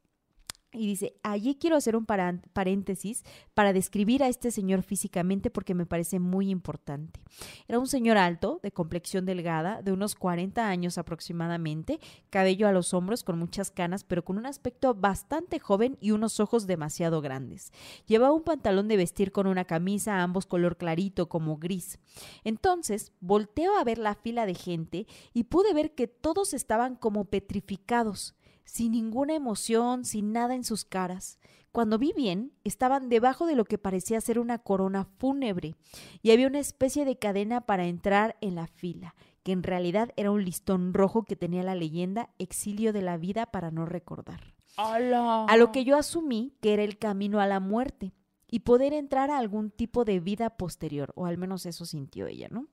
[0.77, 3.23] Y dice, allí quiero hacer un paréntesis
[3.53, 7.19] para describir a este señor físicamente porque me parece muy importante.
[7.67, 11.99] Era un señor alto, de complexión delgada, de unos 40 años aproximadamente,
[12.29, 16.39] cabello a los hombros con muchas canas, pero con un aspecto bastante joven y unos
[16.39, 17.71] ojos demasiado grandes.
[18.05, 21.99] Llevaba un pantalón de vestir con una camisa, ambos color clarito como gris.
[22.43, 27.25] Entonces, volteo a ver la fila de gente y pude ver que todos estaban como
[27.25, 28.35] petrificados
[28.67, 31.39] sin ninguna emoción, sin nada en sus caras.
[31.71, 35.75] Cuando vi bien, estaban debajo de lo que parecía ser una corona fúnebre
[36.21, 40.31] y había una especie de cadena para entrar en la fila, que en realidad era
[40.31, 44.55] un listón rojo que tenía la leyenda exilio de la vida para no recordar.
[44.75, 45.45] ¡Hala!
[45.45, 48.13] A lo que yo asumí que era el camino a la muerte
[48.49, 52.47] y poder entrar a algún tipo de vida posterior, o al menos eso sintió ella,
[52.51, 52.67] ¿no?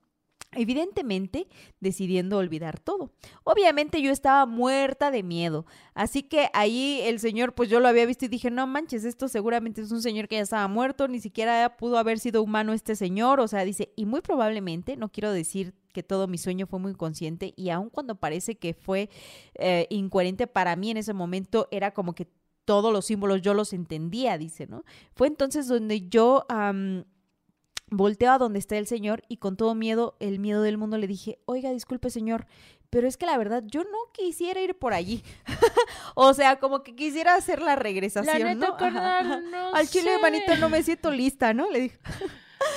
[0.57, 1.47] Evidentemente,
[1.81, 3.11] decidiendo olvidar todo.
[3.45, 8.07] Obviamente yo estaba muerta de miedo, así que ahí el señor, pues yo lo había
[8.07, 11.21] visto y dije, no manches, esto seguramente es un señor que ya estaba muerto, ni
[11.21, 15.33] siquiera pudo haber sido humano este señor, o sea, dice, y muy probablemente, no quiero
[15.33, 19.09] decir que todo mi sueño fue muy consciente y aun cuando parece que fue
[19.55, 22.29] eh, incoherente para mí en ese momento, era como que
[22.65, 24.85] todos los símbolos yo los entendía, dice, ¿no?
[25.15, 26.47] Fue entonces donde yo...
[27.91, 31.07] Volteo a donde está el señor y con todo miedo, el miedo del mundo, le
[31.07, 32.47] dije, oiga, disculpe señor,
[32.91, 35.23] pero es que la verdad yo no quisiera ir por allí.
[36.15, 38.77] o sea, como que quisiera hacer la La regresación, neta, ¿no?
[38.77, 40.23] Carnal, no Al chile, sé.
[40.23, 41.71] manito, no me siento lista, ¿no?
[41.71, 41.99] Le dije.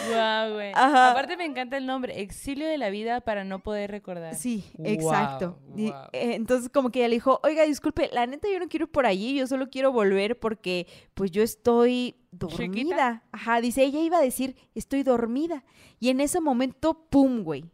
[0.10, 0.72] Guau, güey.
[0.74, 1.12] Ajá.
[1.12, 4.36] Aparte me encanta el nombre, Exilio de la vida para no poder recordar.
[4.36, 5.60] Sí, exacto.
[5.76, 8.86] Y, eh, entonces como que ella le dijo, oiga, disculpe, la neta yo no quiero
[8.86, 13.24] ir por allí, yo solo quiero volver porque pues yo estoy dormida.
[13.32, 15.64] Ajá, dice, ella iba a decir, estoy dormida.
[16.00, 17.66] Y en ese momento, pum, güey,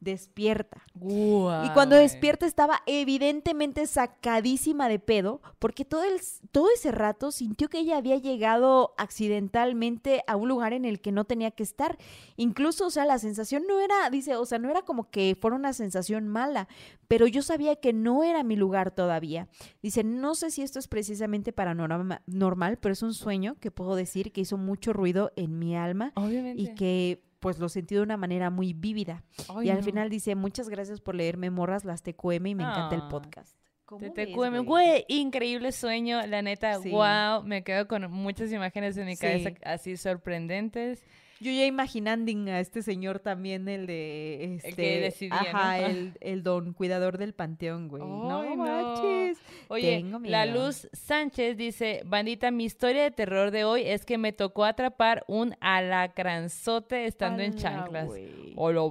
[0.00, 0.82] despierta.
[0.94, 6.20] Y cuando despierta estaba evidentemente sacadísima de pedo, porque todo, el,
[6.52, 11.12] todo ese rato sintió que ella había llegado accidentalmente a un lugar en el que
[11.12, 11.98] no tenía que estar.
[12.36, 15.56] Incluso, o sea, la sensación no era, dice, o sea, no era como que fuera
[15.56, 16.68] una sensación mala,
[17.08, 19.48] pero yo sabía que no era mi lugar todavía.
[19.82, 23.94] Dice, no sé si esto es precisamente paranormal, normal, pero es un sueño que puedo
[23.96, 26.62] decir que hizo mucho ruido en mi alma Obviamente.
[26.62, 29.22] y que pues lo sentí de una manera muy vívida.
[29.48, 29.82] Ay, y al no.
[29.84, 33.56] final dice, muchas gracias por leerme morras las TQM y me encanta el Ah, podcast.
[33.84, 36.90] ¿Cómo ves, TTQM, güey, increíble sueño, la neta, Sí.
[36.90, 39.20] wow, me quedo con muchas imágenes en mi Sí.
[39.22, 41.04] cabeza así sorprendentes.
[41.40, 44.56] Yo ya imaginando a este señor también, el de...
[44.56, 45.58] Este, que decidía, ¿no?
[45.58, 48.02] Ajá, el, el don cuidador del panteón, güey.
[48.02, 48.56] no no.
[48.56, 49.38] manches.
[49.68, 50.46] Oye, Tengo la.
[50.46, 55.24] Luz Sánchez dice, bandita, mi historia de terror de hoy es que me tocó atrapar
[55.28, 58.08] un alacranzote estando en chanclas.
[58.54, 58.90] O lo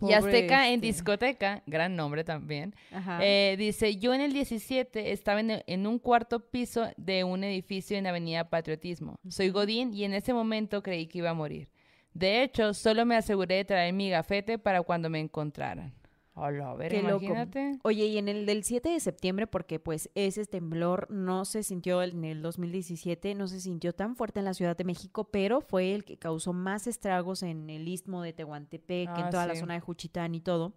[0.00, 0.86] Y Azteca en este.
[0.88, 2.74] discoteca, gran nombre también.
[3.20, 7.96] Eh, dice, yo en el 17 estaba en, en un cuarto piso de un edificio
[7.96, 9.18] en Avenida Patriotismo.
[9.28, 11.68] Soy Godín y en ese momento creí que iba a morir.
[12.14, 15.94] De hecho, solo me aseguré de traer mi gafete para cuando me encontraran.
[16.34, 17.24] Hola, a ver, Qué loco.
[17.24, 17.78] imagínate.
[17.82, 22.02] Oye, y en el del 7 de septiembre, porque pues ese temblor no se sintió
[22.02, 25.94] en el 2017, no se sintió tan fuerte en la Ciudad de México, pero fue
[25.94, 29.74] el que causó más estragos en el istmo de Tehuantepec, Ah, en toda la zona
[29.74, 30.72] de Juchitán y todo.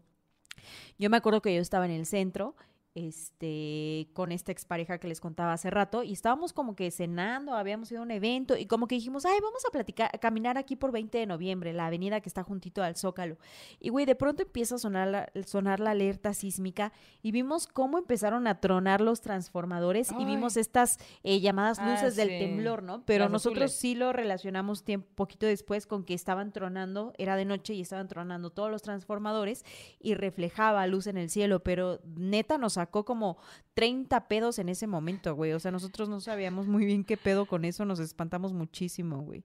[1.00, 2.56] Yo me acuerdo que yo estaba en el centro,
[2.96, 7.92] este, con esta expareja que les contaba hace rato, y estábamos como que cenando, habíamos
[7.92, 10.76] ido a un evento, y como que dijimos, ay, vamos a platicar, a caminar aquí
[10.76, 13.38] por 20 de noviembre, la avenida que está juntito al Zócalo.
[13.80, 16.92] Y güey, de pronto empieza a sonar la, sonar la alerta sísmica,
[17.22, 22.16] y vimos cómo empezaron a tronar los transformadores, y vimos estas eh, llamadas Ah, luces
[22.16, 22.40] del sí.
[22.40, 23.04] temblor, ¿no?
[23.06, 23.80] Pero Las nosotros azules.
[23.80, 28.08] sí lo relacionamos tiempo, poquito después con que estaban tronando, era de noche y estaban
[28.08, 29.64] tronando todos los transformadores
[30.00, 33.38] y reflejaba luz en el cielo, pero neta nos sacó como
[33.74, 35.54] 30 pedos en ese momento, güey.
[35.54, 39.44] O sea, nosotros no sabíamos muy bien qué pedo con eso, nos espantamos muchísimo, güey.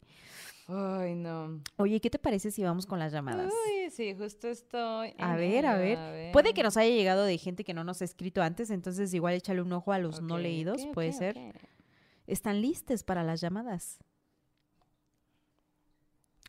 [0.69, 1.61] Ay, no.
[1.79, 3.51] Oye, ¿qué te parece si vamos con las llamadas?
[3.51, 5.15] Uy, sí, justo estoy.
[5.19, 6.33] A ver, a ver.
[6.33, 9.35] Puede que nos haya llegado de gente que no nos ha escrito antes, entonces igual
[9.35, 11.37] échale un ojo a los no leídos, puede ser.
[12.27, 13.99] ¿Están listes para las llamadas?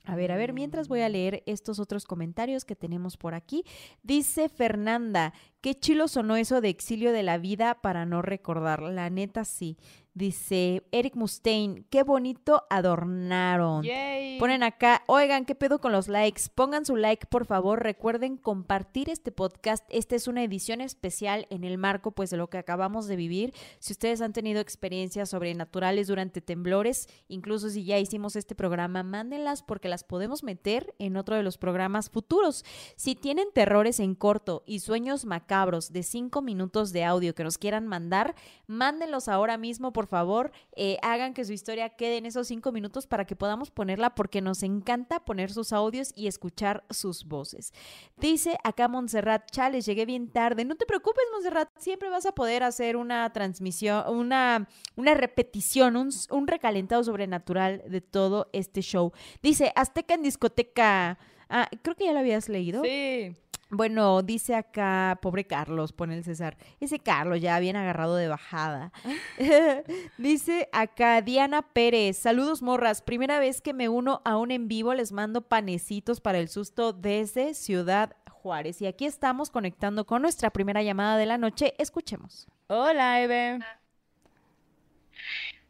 [0.03, 3.63] A ver, a ver, mientras voy a leer estos otros comentarios que tenemos por aquí.
[4.01, 8.81] Dice Fernanda, qué chilo sonó eso de exilio de la vida para no recordar.
[8.81, 9.77] La neta sí.
[10.13, 13.83] Dice Eric Mustaine, qué bonito adornaron.
[13.83, 14.39] Yay.
[14.39, 16.43] Ponen acá, oigan, ¿qué pedo con los likes?
[16.53, 17.81] Pongan su like, por favor.
[17.81, 19.85] Recuerden compartir este podcast.
[19.87, 23.53] Esta es una edición especial en el marco, pues, de lo que acabamos de vivir.
[23.79, 29.63] Si ustedes han tenido experiencias sobrenaturales durante temblores, incluso si ya hicimos este programa, mándenlas
[29.63, 32.65] porque las podemos meter en otro de los programas futuros.
[32.97, 37.57] Si tienen terrores en corto y sueños macabros de cinco minutos de audio que nos
[37.57, 38.35] quieran mandar,
[38.67, 43.05] mándenlos ahora mismo por favor, eh, hagan que su historia quede en esos cinco minutos
[43.05, 47.71] para que podamos ponerla porque nos encanta poner sus audios y escuchar sus voces.
[48.17, 50.65] Dice acá Montserrat, chales, llegué bien tarde.
[50.65, 56.09] No te preocupes, Montserrat, siempre vas a poder hacer una transmisión, una, una repetición, un,
[56.31, 59.11] un recalentado sobrenatural de todo este show.
[59.43, 61.19] Dice, Azteca en discoteca.
[61.47, 62.81] Ah, creo que ya lo habías leído.
[62.83, 63.35] Sí.
[63.73, 66.57] Bueno, dice acá, pobre Carlos, pone el César.
[66.81, 68.91] Ese Carlos ya bien agarrado de bajada.
[70.17, 74.93] dice acá Diana Pérez, saludos morras, primera vez que me uno a un en vivo,
[74.93, 78.81] les mando panecitos para el susto desde Ciudad Juárez.
[78.81, 81.73] Y aquí estamos conectando con nuestra primera llamada de la noche.
[81.77, 82.49] Escuchemos.
[82.67, 83.59] Hola, Eve.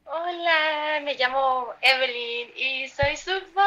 [0.06, 3.66] Hola, me llamo Evelyn y soy su fan.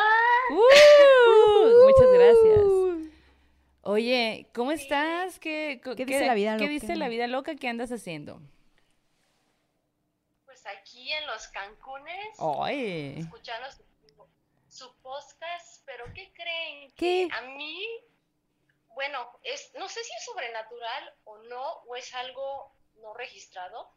[0.50, 3.13] Uh, muchas gracias.
[3.84, 5.38] Oye, ¿cómo estás?
[5.38, 6.72] ¿Qué, ¿Qué dice la vida ¿Qué loca?
[6.72, 7.54] dice la vida loca?
[7.54, 8.40] ¿Qué andas haciendo?
[10.46, 13.16] Pues aquí en los Cancunes, Ay.
[13.18, 13.82] escuchando su,
[14.68, 16.92] su podcast, pero ¿qué creen?
[16.96, 17.28] ¿Qué?
[17.28, 17.84] Que a mí,
[18.94, 22.72] bueno, es, no sé si es sobrenatural o no, o es algo
[23.02, 23.90] no registrado.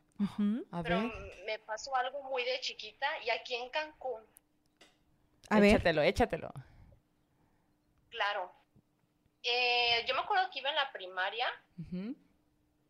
[0.71, 1.11] A pero ver.
[1.45, 4.23] me pasó algo muy de chiquita y aquí en Cancún,
[5.49, 5.75] A ver.
[5.75, 6.51] Échatelo, échatelo.
[8.09, 8.51] claro.
[9.49, 11.47] Eh, yo me acuerdo que iba en la primaria
[11.79, 12.15] Ujú.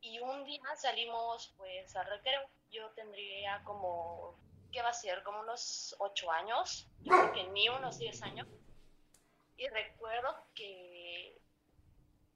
[0.02, 2.50] Y un día salimos pues al recreo.
[2.72, 4.36] Yo tendría como,
[4.72, 5.24] ¿qué va a ser?
[5.24, 8.48] Como unos ocho años, yo creo que ni unos diez años.
[9.58, 11.38] Y recuerdo que,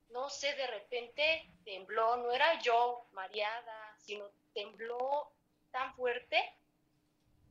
[0.09, 5.31] no sé, de repente tembló, no era yo mareada, sino tembló
[5.71, 6.37] tan fuerte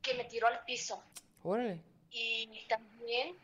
[0.01, 1.03] que me tiró al piso.
[1.43, 1.81] Órale.
[2.09, 3.37] Y también,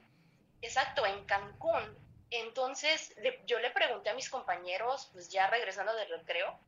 [0.62, 2.07] exacto, en Cancún.
[2.30, 6.60] Entonces le- yo le pregunté a mis compañeros, pues ya regresando del recreo,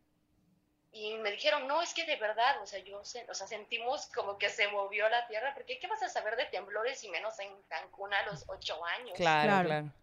[0.92, 4.38] y me dijeron, no, es que de verdad, o sea, yo, o sea, sentimos como
[4.40, 7.62] que se movió la tierra, porque ¿qué vas a saber de temblores y menos en
[7.64, 9.14] Cancún a los ocho años?
[9.16, 9.68] Claro, Claro.
[9.68, 9.94] claro.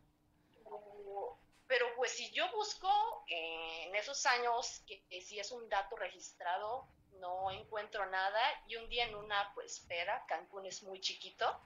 [0.62, 2.88] Pero, pero, pues si yo busco
[3.28, 6.86] eh, en esos años que, que si es un dato registrado,
[7.18, 11.60] no encuentro nada, y un día en una pues peda, Cancún es muy chiquito,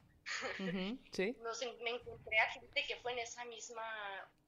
[1.12, 1.36] Sí.
[1.40, 3.84] nos me encontré a gente que fue en esa misma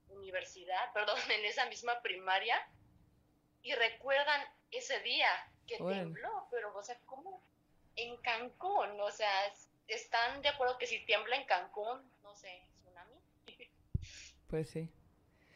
[0.08, 2.56] universidad, perdón, en esa misma primaria,
[3.62, 5.28] y recuerdan ese día
[5.66, 6.02] que Órale.
[6.02, 7.42] tembló, pero, o sea, ¿cómo?
[7.96, 12.62] En Cancún, o sea, es- ¿están de acuerdo que si tiembla en Cancún, no sé,
[12.82, 13.14] tsunami?
[14.48, 14.88] Pues sí.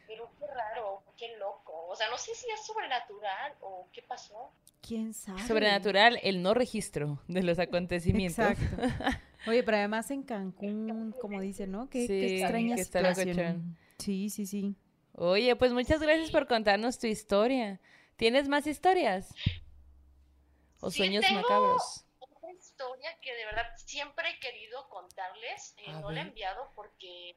[0.07, 4.53] Pero qué raro, qué loco, o sea, no sé si es sobrenatural o qué pasó.
[4.81, 5.43] ¿Quién sabe?
[5.43, 8.39] Sobrenatural, el no registro de los acontecimientos.
[8.39, 8.77] Exacto.
[9.51, 11.89] Oye, pero además en Cancún, como dice, ¿no?
[11.89, 13.77] Qué, qué Sí, extraña que está situación.
[13.99, 14.77] Sí, sí, sí.
[15.13, 17.81] Oye, pues muchas gracias por contarnos tu historia.
[18.17, 19.35] ¿Tienes más historias?
[20.81, 22.05] ¿O Sí, sueños tengo macabros?
[22.19, 27.37] Otra historia que de verdad siempre he querido contarles, eh, no la he enviado porque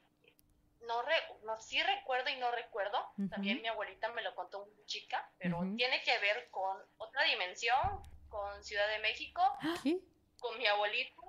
[0.81, 2.97] no, re- no sí recuerdo y no recuerdo.
[3.29, 7.77] También mi abuelita me lo contó muy chica, pero tiene que ver con otra dimensión,
[8.29, 9.41] con Ciudad de México,
[9.83, 9.97] ¿Qué?
[10.39, 11.21] con mi abuelito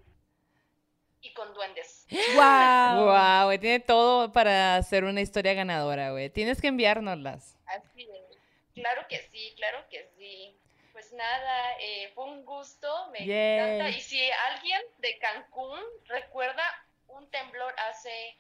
[1.20, 2.06] y con duendes.
[2.34, 3.04] ¡Wow!
[3.06, 6.30] Wow, güey, tiene todo para hacer una historia ganadora, güey.
[6.30, 7.56] Tienes que enviárnoslas.
[7.66, 8.38] Así es.
[8.74, 10.56] Claro que sí, claro que sí.
[10.92, 13.90] Pues nada, eh, fue un gusto, me encanta.
[13.90, 16.62] Y si alguien de Cancún recuerda
[17.08, 18.36] un temblor hace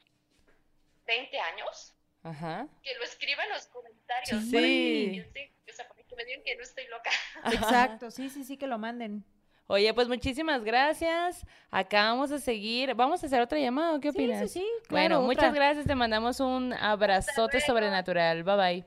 [1.18, 2.66] 20 años, Ajá.
[2.82, 4.42] que lo escriba en los comentarios.
[4.50, 5.22] Sí.
[5.68, 7.10] o sea, para que me digan que no estoy loca.
[7.52, 9.24] Exacto, sí, sí, sí, que lo manden.
[9.66, 11.46] Oye, pues muchísimas gracias.
[11.70, 12.94] Acá vamos a seguir.
[12.94, 14.00] ¿Vamos a hacer otra llamada?
[14.00, 14.40] ¿Qué Sí, opinas?
[14.50, 15.54] sí, sí, Bueno, claro, muchas otra.
[15.54, 15.86] gracias.
[15.86, 18.42] Te mandamos un abrazote sobrenatural.
[18.42, 18.84] Bye bye.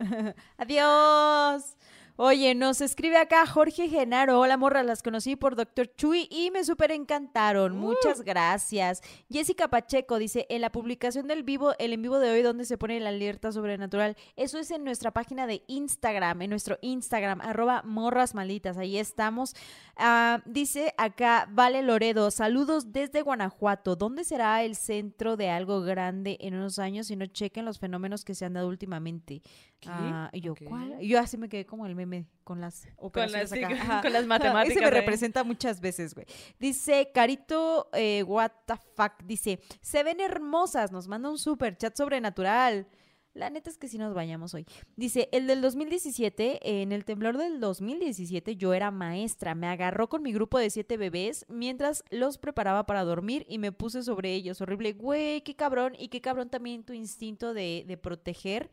[0.56, 1.76] Adiós.
[2.22, 4.40] Oye, nos escribe acá Jorge Genaro.
[4.40, 7.78] Hola, morra, las conocí por Doctor Chuy y me súper encantaron.
[7.78, 9.00] Muchas gracias.
[9.30, 12.76] Jessica Pacheco dice, en la publicación del vivo, el en vivo de hoy, donde se
[12.76, 17.80] pone la alerta sobrenatural, eso es en nuestra página de Instagram, en nuestro Instagram, arroba
[17.86, 18.76] morras malditas.
[18.76, 19.54] Ahí estamos.
[19.96, 23.96] Ah, dice acá Vale Loredo, saludos desde Guanajuato.
[23.96, 28.26] ¿Dónde será el centro de algo grande en unos años si no chequen los fenómenos
[28.26, 29.40] que se han dado últimamente?
[29.86, 30.54] Ah, y yo.
[30.64, 30.98] ¿cuál?
[31.00, 34.00] Yo así me quedé como el meme con las operaciones sí, acá.
[34.02, 36.26] con- las Ese matemáticas me representa muchas veces, güey.
[36.58, 41.96] Dice Carito, eh, what the fuck, dice, se ven hermosas, nos manda un super chat
[41.96, 42.86] sobrenatural.
[43.32, 44.66] La neta es que sí nos bañamos hoy.
[44.96, 50.20] Dice, el del 2017, en el temblor del 2017 yo era maestra, me agarró con
[50.22, 54.60] mi grupo de siete bebés mientras los preparaba para dormir y me puse sobre ellos.
[54.60, 58.68] Horrible, güey, qué cabrón y qué cabrón también tu instinto de, de proteger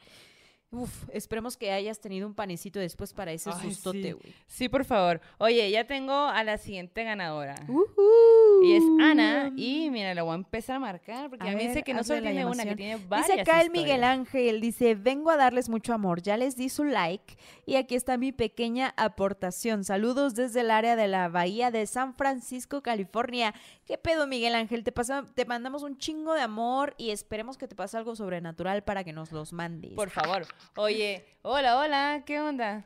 [0.69, 4.33] Uf, esperemos que hayas tenido un panecito después para ese Ay, sustote, güey.
[4.47, 5.21] Sí, por favor.
[5.37, 7.55] Oye, ya tengo a la siguiente ganadora.
[7.69, 8.65] Ujú.
[8.65, 9.53] Y es Ana.
[9.55, 11.93] Y mira, la voy a empezar a marcar porque A a mí dice ver, que
[11.93, 13.29] no solo tiene una, que tiene varias.
[13.29, 14.03] Dice acá el Miguel.
[14.03, 18.17] Ángel, dice, vengo a darles mucho amor, ya les di su like y aquí está
[18.17, 19.85] mi pequeña aportación.
[19.85, 23.53] Saludos desde el área de la Bahía de San Francisco, California.
[23.85, 24.83] ¿Qué pedo, Miguel Ángel?
[24.83, 28.83] Te, pasa, te mandamos un chingo de amor y esperemos que te pase algo sobrenatural
[28.83, 29.93] para que nos los mandes.
[29.93, 30.45] Por favor.
[30.75, 32.85] Oye, hola, hola, ¿qué onda?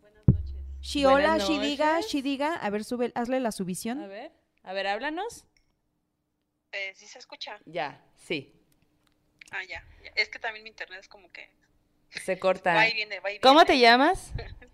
[0.00, 0.54] Buenas noches.
[0.80, 2.00] Shi, hola, Shi, diga.
[2.02, 2.54] Shi, diga.
[2.56, 4.08] A ver, sube, hazle la A subición.
[4.08, 4.32] ver,
[4.62, 5.44] a ver, háblanos.
[6.72, 7.58] Eh, ¿Sí se escucha?
[7.66, 8.56] Ya, sí,
[9.52, 10.12] Ah, ya, ya.
[10.14, 11.50] Es que también mi internet es como que
[12.12, 12.72] se corta.
[12.74, 13.66] va y viene, va y ¿Cómo viene.
[13.66, 14.32] te llamas?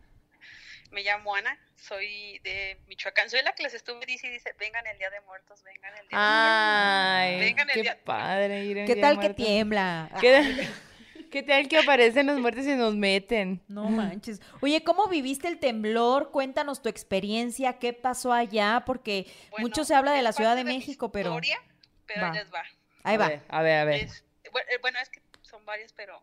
[0.91, 3.29] Me llamo Ana, soy de Michoacán.
[3.29, 6.09] Soy la que les estuve dice y dice, vengan el Día de Muertos, vengan el
[6.09, 9.37] Día de Ay, Vengan el qué día- padre ir ¿Qué Día tal que Muertos.
[9.37, 10.11] tiembla?
[10.21, 10.69] ¿Qué,
[11.31, 13.63] ¿Qué tal que aparecen los muertos y nos meten?
[13.69, 14.41] No manches.
[14.61, 16.31] Oye, ¿cómo viviste el temblor?
[16.31, 20.65] Cuéntanos tu experiencia, qué pasó allá, porque Bueno, mucho se habla de la Ciudad de
[20.65, 21.59] México, pero historia,
[22.07, 22.31] pero Va.
[22.33, 22.63] ahí les va.
[23.03, 23.29] ahí a va.
[23.29, 24.05] Ver, a ver, a ver.
[24.05, 26.23] Es- eh, bueno, es que son varias, pero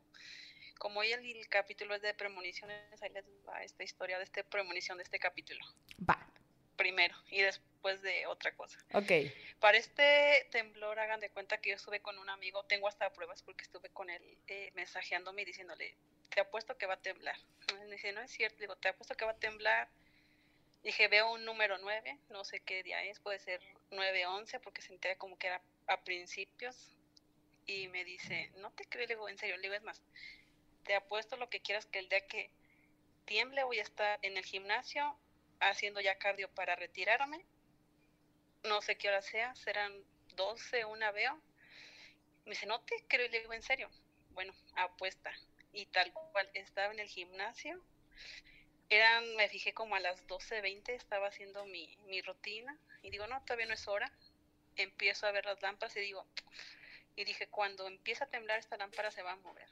[0.83, 4.43] como hoy el, el capítulo es de premoniciones, ahí les va esta historia de este
[4.43, 5.65] premonición de este capítulo.
[6.09, 6.19] Va.
[6.75, 8.77] Primero y después de otra cosa.
[8.93, 9.09] Ok.
[9.61, 13.41] Para este temblor, hagan de cuenta que yo estuve con un amigo, tengo hasta pruebas
[13.43, 15.95] porque estuve con él eh, mensajeándome y diciéndole,
[16.29, 17.37] te apuesto que va a temblar.
[17.71, 19.87] Y me dice, no es cierto, digo, te apuesto que va a temblar.
[20.83, 23.61] Dije, veo un número 9, no sé qué día es, puede ser
[23.91, 26.97] 9-11, porque sentía como que era a principios.
[27.65, 30.03] Y me dice, no te creo, le digo, en serio, le digo, es más,
[30.83, 32.51] te apuesto lo que quieras que el día que
[33.25, 35.17] tiemble voy a estar en el gimnasio
[35.59, 37.45] haciendo ya cardio para retirarme
[38.63, 39.93] no sé qué hora sea, serán
[40.35, 41.39] 12, una veo.
[42.45, 43.89] Me dice, no te creo, y le digo, en serio.
[44.31, 45.33] Bueno, apuesta.
[45.71, 47.81] Y tal cual, estaba en el gimnasio.
[48.89, 52.77] Eran, me fijé como a las 12.20, estaba haciendo mi, mi rutina.
[53.01, 54.11] Y digo, no, todavía no es hora.
[54.75, 56.25] Empiezo a ver las lámparas y digo,
[57.15, 59.67] y dije, cuando empieza a temblar esta lámpara se va a mover.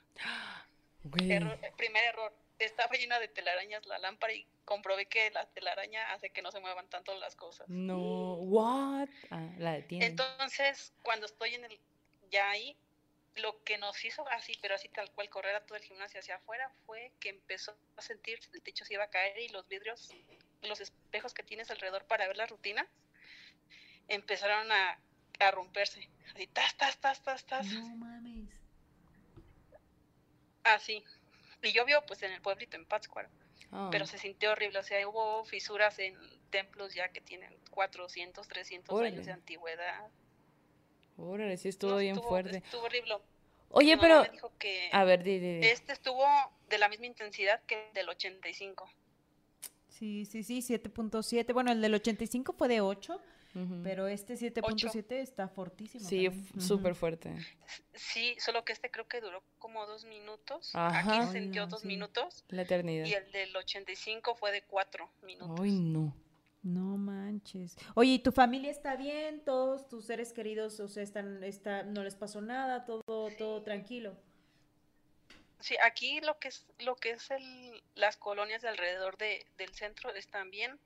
[1.03, 6.29] Error- primer error, estaba llena de telarañas la lámpara y comprobé que la telaraña hace
[6.29, 7.67] que no se muevan tanto las cosas.
[7.67, 9.09] No, what?
[9.31, 10.05] Ah, la detiene.
[10.05, 11.79] Entonces, cuando estoy en el
[12.29, 12.77] ya ahí,
[13.35, 16.35] lo que nos hizo así, pero así tal cual correr a todo el gimnasio hacia
[16.35, 19.67] afuera fue que empezó a sentir que el techo se iba a caer y los
[19.67, 20.13] vidrios,
[20.61, 22.87] los espejos que tienes alrededor para ver la rutina,
[24.07, 24.99] empezaron a,
[25.39, 26.09] a romperse.
[26.33, 27.65] Así, tas, tas, tas, tas, tas.
[27.67, 28.10] No.
[30.63, 31.03] Así.
[31.63, 33.29] Y yo vivo pues en el pueblito, en Pátzcuaro.
[33.73, 33.87] Ah.
[33.89, 34.79] pero se sintió horrible.
[34.79, 36.17] O sea, hubo fisuras en
[36.49, 39.13] templos ya que tienen 400, 300 Órale.
[39.15, 40.07] años de antigüedad.
[41.17, 42.57] Órale, sí estuvo No, bien estuvo- fuerte.
[42.57, 43.15] Estuvo horrible.
[43.69, 45.67] Oye, pero, me dijo que a ver, di, di, di.
[45.67, 46.25] este estuvo
[46.67, 48.91] de la misma intensidad que el del 85.
[49.87, 51.53] Sí, sí, sí, 7.7.
[51.53, 53.21] Bueno, el del 85 fue de 8,
[53.53, 53.81] Ujú.
[53.83, 56.07] pero este 7.7 está fortísimo.
[56.07, 57.35] Sí, súper fuerte.
[57.93, 60.71] Sí, solo que este creo que duró como dos minutos.
[60.73, 60.99] Ajá.
[60.99, 61.87] Aquí Ay, se sintió no, dos sí.
[61.87, 62.45] minutos.
[62.49, 63.05] La eternidad.
[63.05, 65.59] Y el del 85 fue de cuatro minutos.
[65.61, 66.15] Ay, no.
[66.63, 67.75] No manches.
[67.95, 69.43] Oye, ¿y tu familia está bien?
[69.43, 72.85] ¿Todos tus seres queridos, o sea, están, está, no les pasó nada?
[72.85, 74.15] ¿Todo, todo tranquilo?
[75.59, 79.73] Sí, aquí lo que es lo que es el, las colonias de alrededor de, del
[79.73, 80.79] centro están bien.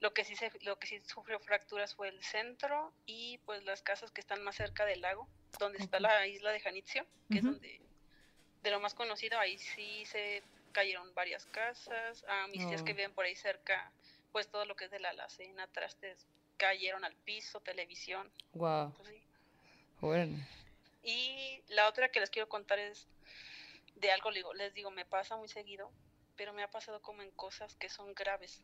[0.00, 3.82] Lo que sí se, lo que sí sufrió fracturas fue el centro y pues las
[3.82, 5.28] casas que están más cerca del lago,
[5.58, 7.80] donde está la isla de Janitzio, que es donde
[8.62, 10.42] de lo más conocido, ahí sí se
[10.72, 12.24] cayeron varias casas.
[12.28, 12.96] A mis tías que Oh.
[12.96, 13.92] viven por ahí cerca,
[14.32, 16.26] pues todo lo que es de la alacena, trastes
[16.56, 18.94] cayeron al piso, televisión, Wow.
[18.96, 19.22] pues sí.
[21.02, 23.08] Y la otra que les quiero contar es
[23.96, 25.90] de algo, les digo, me pasa muy seguido,
[26.36, 28.62] pero me ha pasado como en cosas que son graves,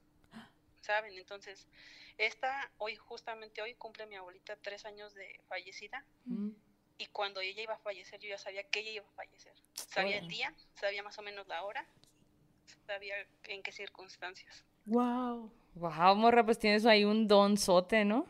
[0.86, 1.12] ¿saben?
[1.18, 1.68] Entonces,
[2.16, 6.50] esta, hoy, justamente hoy, cumple mi abuelita tres años de fallecida, Mm.
[6.98, 9.52] y cuando ella iba a fallecer, yo ya sabía que ella iba a fallecer.
[9.74, 11.86] Sabía el día, sabía más o menos la hora,
[12.86, 13.14] sabía
[13.44, 14.64] en qué circunstancias.
[14.86, 15.52] Wow.
[15.74, 18.26] Wow, morra, pues tienes ahí un donzote, ¿no?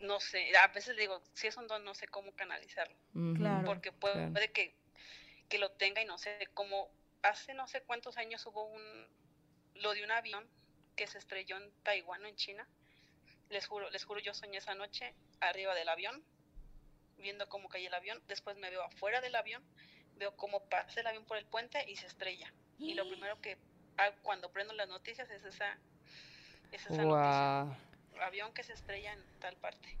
[0.00, 2.94] No sé, a veces digo, si es un don, no sé cómo canalizarlo.
[3.36, 3.64] Claro.
[3.64, 4.32] porque puede, claro.
[4.32, 4.74] puede que,
[5.48, 6.90] que lo tenga y no sé, como
[7.22, 9.06] hace no sé cuántos años hubo un,
[9.76, 10.46] lo de un avión
[10.94, 12.66] que se estrelló en Taiwán o en China,
[13.50, 16.24] les juro, les juro, yo soñé esa noche arriba del avión,
[17.18, 19.62] viendo cómo caía el avión, después me veo afuera del avión,
[20.16, 22.52] veo cómo pasa el avión por el puente y se estrella.
[22.78, 23.56] Y lo primero que
[23.96, 25.78] hago cuando prendo las noticias es esa,
[26.72, 27.78] es esa noticia,
[28.20, 29.96] avión que se estrella en tal parte.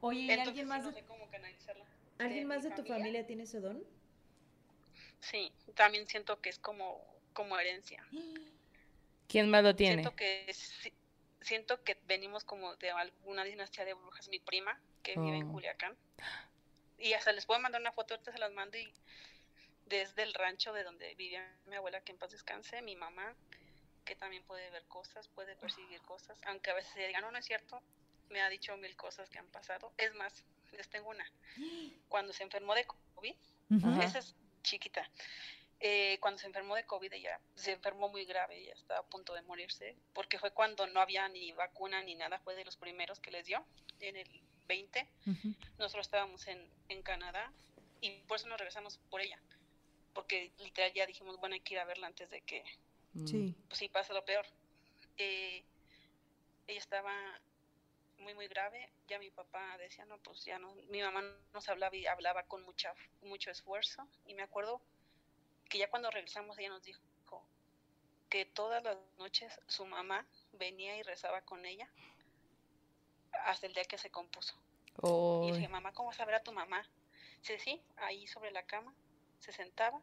[0.00, 1.84] Oye, ¿y Entonces alguien sí, más no de, sé cómo canalizarlo.
[2.18, 3.82] ¿Alguien de más de tu familia tiene ese don?
[5.20, 7.00] Sí, también siento que es como,
[7.32, 8.04] como herencia.
[9.32, 10.02] ¿Quién más lo tiene?
[10.02, 10.92] Siento que si-
[11.40, 14.28] siento que venimos como de alguna dinastía de brujas.
[14.28, 15.52] Mi prima, que vive en Oh.
[15.52, 15.96] Culiacán.
[16.98, 18.92] Y hasta les puedo mandar una foto, ahorita se las mando y
[19.86, 23.34] desde el rancho de donde vivía mi abuela, que en paz descanse, mi mamá,
[24.04, 27.38] que también puede ver cosas, puede percibir cosas, aunque a veces se diga, no, no
[27.38, 27.82] es cierto,
[28.28, 29.92] me ha dicho mil cosas que han pasado.
[29.96, 31.24] Es más, les tengo una.
[32.08, 33.34] Cuando se enfermó de COVID,
[34.02, 35.08] esa es chiquita.
[35.84, 39.34] Eh, cuando se enfermó de COVID, ella se enfermó muy grave, ella estaba a punto
[39.34, 43.18] de morirse, porque fue cuando no había ni vacuna ni nada, fue de los primeros
[43.18, 43.64] que les dio,
[43.98, 44.28] en el
[44.68, 45.08] 20.
[45.26, 45.54] Ujú.
[45.78, 47.52] Nosotros estábamos en, en Canadá
[48.00, 49.40] y por eso nos regresamos por ella,
[50.14, 52.64] porque literal ya dijimos, bueno, hay que ir a verla antes de que,
[53.14, 53.26] Mm.
[53.26, 53.54] Sí.
[53.68, 54.46] pues sí, pase lo peor.
[55.18, 55.62] Eh,
[56.66, 57.12] ella estaba
[58.18, 61.22] muy, muy grave, ya mi papá decía, no, pues ya no, mi mamá
[61.52, 64.80] nos hablaba y hablaba con mucha, mucho esfuerzo, y me acuerdo
[65.72, 67.00] que ya cuando regresamos ella nos dijo
[68.28, 71.88] que todas las noches su mamá venía y rezaba con ella
[73.46, 74.54] hasta el día que se compuso.
[74.98, 75.52] Y yo Uy.
[75.52, 76.86] dije, mamá, ¿cómo vas a ver a tu mamá?
[77.40, 78.94] Dice, sí, ahí sobre la cama,
[79.38, 79.98] se sentaba,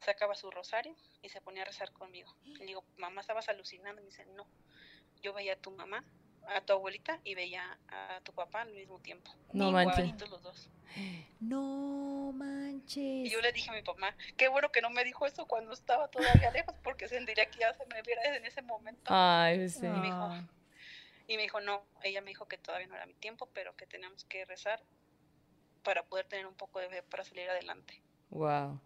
[0.00, 2.34] sacaba su rosario y se ponía a rezar conmigo.
[2.44, 4.00] Y le digo, mamá, estabas alucinando.
[4.00, 4.46] Me dice, no,
[5.20, 6.04] yo veía a tu mamá,
[6.48, 9.30] a tu abuelita y veía a tu papá al mismo tiempo.
[9.52, 9.98] No manches.
[9.98, 10.70] Igualitos los dos.
[11.40, 13.26] No manches.
[13.26, 15.72] Y yo le dije a mi mamá, qué bueno que no me dijo eso cuando
[15.72, 19.02] estaba todavía lejos, porque sentiría que ya se me viera en ese momento.
[19.06, 19.86] Ay, sí.
[19.86, 20.30] Y me dijo.
[21.28, 23.86] Y me dijo, no, ella me dijo que todavía no era mi tiempo, pero que
[23.86, 24.80] teníamos que rezar
[25.82, 28.00] para poder tener un poco de fe para salir adelante.
[28.30, 28.80] Wow.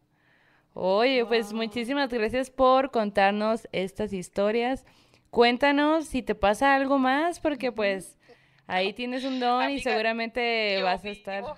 [0.73, 4.87] Oye, pues muchísimas gracias por contarnos estas historias.
[5.31, 8.19] Cuéntanos si te pasa algo más, porque pues
[8.67, 11.43] ahí tienes un don y seguramente vas a estar.
[11.45, 11.57] vivo-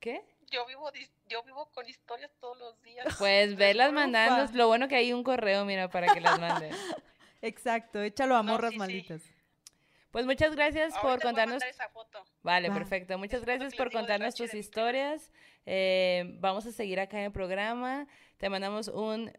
[0.00, 0.22] ¿Qué?
[0.50, 0.90] Yo vivo,
[1.28, 3.04] yo vivo con historias todos los días.
[3.18, 4.50] Pues velas mandando.
[4.56, 6.74] Lo bueno que hay un correo, mira, para que las mandes.
[7.42, 8.78] Exacto, échalo a No, morras sí.
[8.78, 9.22] malditas.
[10.10, 11.62] Pues muchas gracias Ahorita por contarnos.
[11.62, 12.24] esa foto.
[12.42, 12.74] Vale, Va.
[12.74, 13.18] perfecto.
[13.18, 15.30] Muchas gracias por contarnos tus historias.
[15.66, 18.06] Eh, vamos a seguir acá en el programa.
[18.38, 19.30] Te mandamos un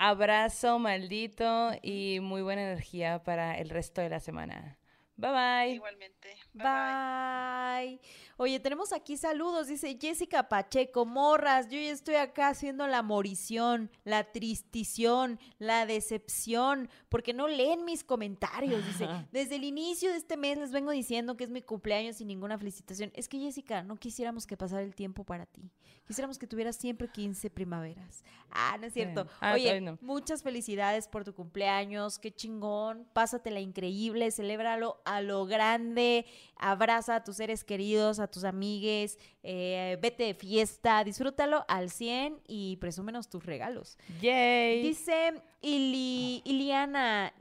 [0.00, 4.79] abrazo maldito y muy buena energía para el resto de la semana.
[5.20, 5.74] Bye bye.
[5.74, 6.28] Igualmente.
[6.54, 7.98] Bye, bye.
[7.98, 8.00] Bye.
[8.38, 9.68] Oye, tenemos aquí saludos.
[9.68, 16.88] Dice Jessica Pacheco, morras, yo ya estoy acá haciendo la morición, la tristición, la decepción,
[17.10, 18.84] porque no leen mis comentarios.
[18.86, 22.28] Dice, desde el inicio de este mes les vengo diciendo que es mi cumpleaños sin
[22.28, 23.12] ninguna felicitación.
[23.14, 25.70] Es que Jessica, no quisiéramos que pasara el tiempo para ti.
[26.06, 28.24] Quisiéramos que tuvieras siempre 15 primaveras.
[28.50, 29.28] Ah, no es cierto.
[29.40, 29.96] Ah, Oye, no.
[30.00, 32.18] muchas felicidades por tu cumpleaños.
[32.18, 33.06] Qué chingón.
[33.12, 34.30] Pásatela increíble.
[34.32, 36.26] Celébralo a lo grande.
[36.56, 39.18] Abraza a tus seres queridos, a tus amigues.
[39.42, 41.02] eh, vete de fiesta.
[41.04, 43.98] Disfrútalo al 100 y presúmenos tus regalos.
[44.20, 44.82] Yay.
[44.82, 47.32] Dice Ili- Iliana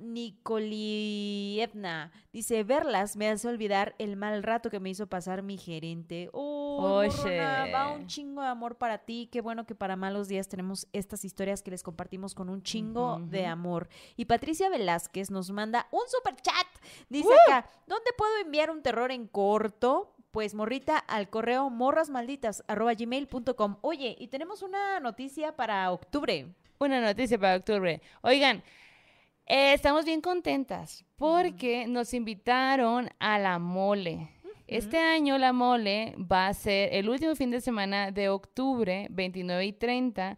[0.90, 2.12] Nikolievna.
[2.34, 6.30] Dice, verlas me hace olvidar el mal rato que me hizo pasar mi gerente.
[6.34, 7.40] Oh, Oye.
[7.74, 9.30] va un chingo de amor para ti.
[9.32, 13.20] Qué bueno que para malos días tenemos estas historias que les compartimos con un chingo
[13.22, 13.88] de amor.
[14.18, 16.68] Y Patricia Velázquez nos manda un super chat.
[17.10, 20.14] Dice acá, ¿dónde puedo enviar un terror en corto?
[20.32, 23.78] Pues morrita al correo morrasmalditas@gmail.com.
[23.82, 26.54] Oye, y tenemos una noticia para octubre.
[26.82, 28.02] Una noticia para octubre.
[28.22, 28.64] Oigan,
[29.46, 34.30] eh, estamos bien contentas porque nos invitaron a la mole.
[34.66, 39.66] Este año la mole va a ser el último fin de semana de octubre, 29
[39.66, 40.38] y 30.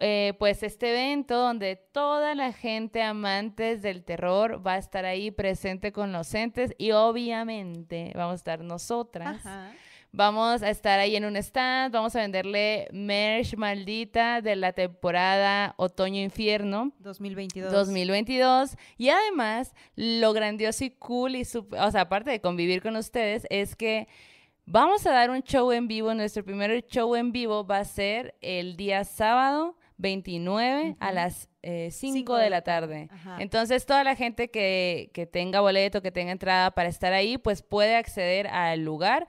[0.00, 5.30] eh, pues este evento donde toda la gente amantes del terror va a estar ahí
[5.30, 9.46] presente con los entes y obviamente vamos a estar nosotras.
[9.46, 9.72] Ajá.
[10.12, 15.74] Vamos a estar ahí en un stand, vamos a venderle merch maldita de la temporada
[15.76, 17.70] Otoño Infierno 2022.
[17.72, 22.96] 2022 y además lo grandioso y cool y sup- o sea, aparte de convivir con
[22.96, 24.08] ustedes es que
[24.66, 28.34] vamos a dar un show en vivo, nuestro primer show en vivo va a ser
[28.40, 33.08] el día sábado 29 a las 5 Cinco de la tarde.
[33.12, 33.36] Ajá.
[33.38, 37.60] Entonces, toda la gente que, que tenga boleto, que tenga entrada para estar ahí, pues
[37.62, 39.28] puede acceder al lugar.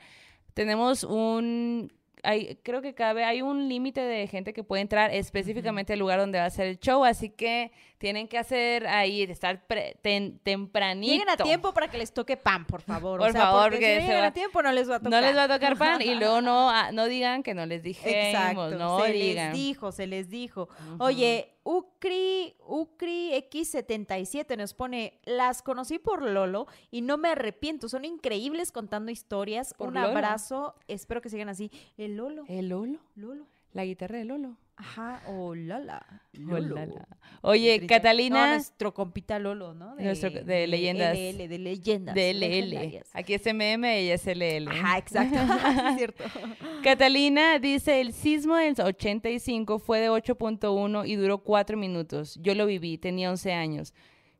[0.53, 1.91] Tenemos un,
[2.23, 6.19] hay, creo que cabe, hay un límite de gente que puede entrar específicamente al lugar
[6.19, 7.71] donde va a ser el show, así que
[8.01, 11.11] tienen que hacer ahí, estar pre- tem- tempranito.
[11.13, 13.19] Lleguen a tiempo para que les toque pan, por favor.
[13.19, 14.99] Por o sea, favor, porque si no llegan va- a tiempo no les va a
[14.99, 15.11] tocar.
[15.11, 17.83] No les va a tocar pan y luego no, ah, no digan que no les
[17.83, 19.51] dijimos, Exacto, no se digan.
[19.51, 20.67] les dijo, se les dijo.
[20.97, 28.03] Oye, Ucri, Ucri X77 nos pone, las conocí por Lolo y no me arrepiento, son
[28.03, 29.75] increíbles contando historias.
[29.77, 30.07] Por Un Lolo.
[30.07, 31.69] abrazo, espero que sigan así.
[31.97, 33.45] El Lolo, El Lolo, Lolo.
[33.73, 34.57] la guitarra de Lolo.
[34.77, 36.03] Ajá, o Lala.
[36.33, 36.75] Lolo.
[36.75, 37.07] la, la.
[37.41, 37.81] Oye, Triste.
[37.81, 39.95] No, Catalina nuestro compita Lolo, ¿no?
[39.95, 41.15] Nuestro- de leyendas.
[41.15, 42.15] LL, de leyendas.
[42.15, 43.03] de LL.
[43.13, 44.67] Aquí es MM, ella es LL.
[44.69, 45.35] Ajá, exacto.
[45.91, 46.23] Es cierto.
[46.83, 52.39] Catalina dice, el sismo del 85 fue de 8.1 y duró 4 minutos.
[52.41, 53.93] Yo lo viví, tenía 11 años.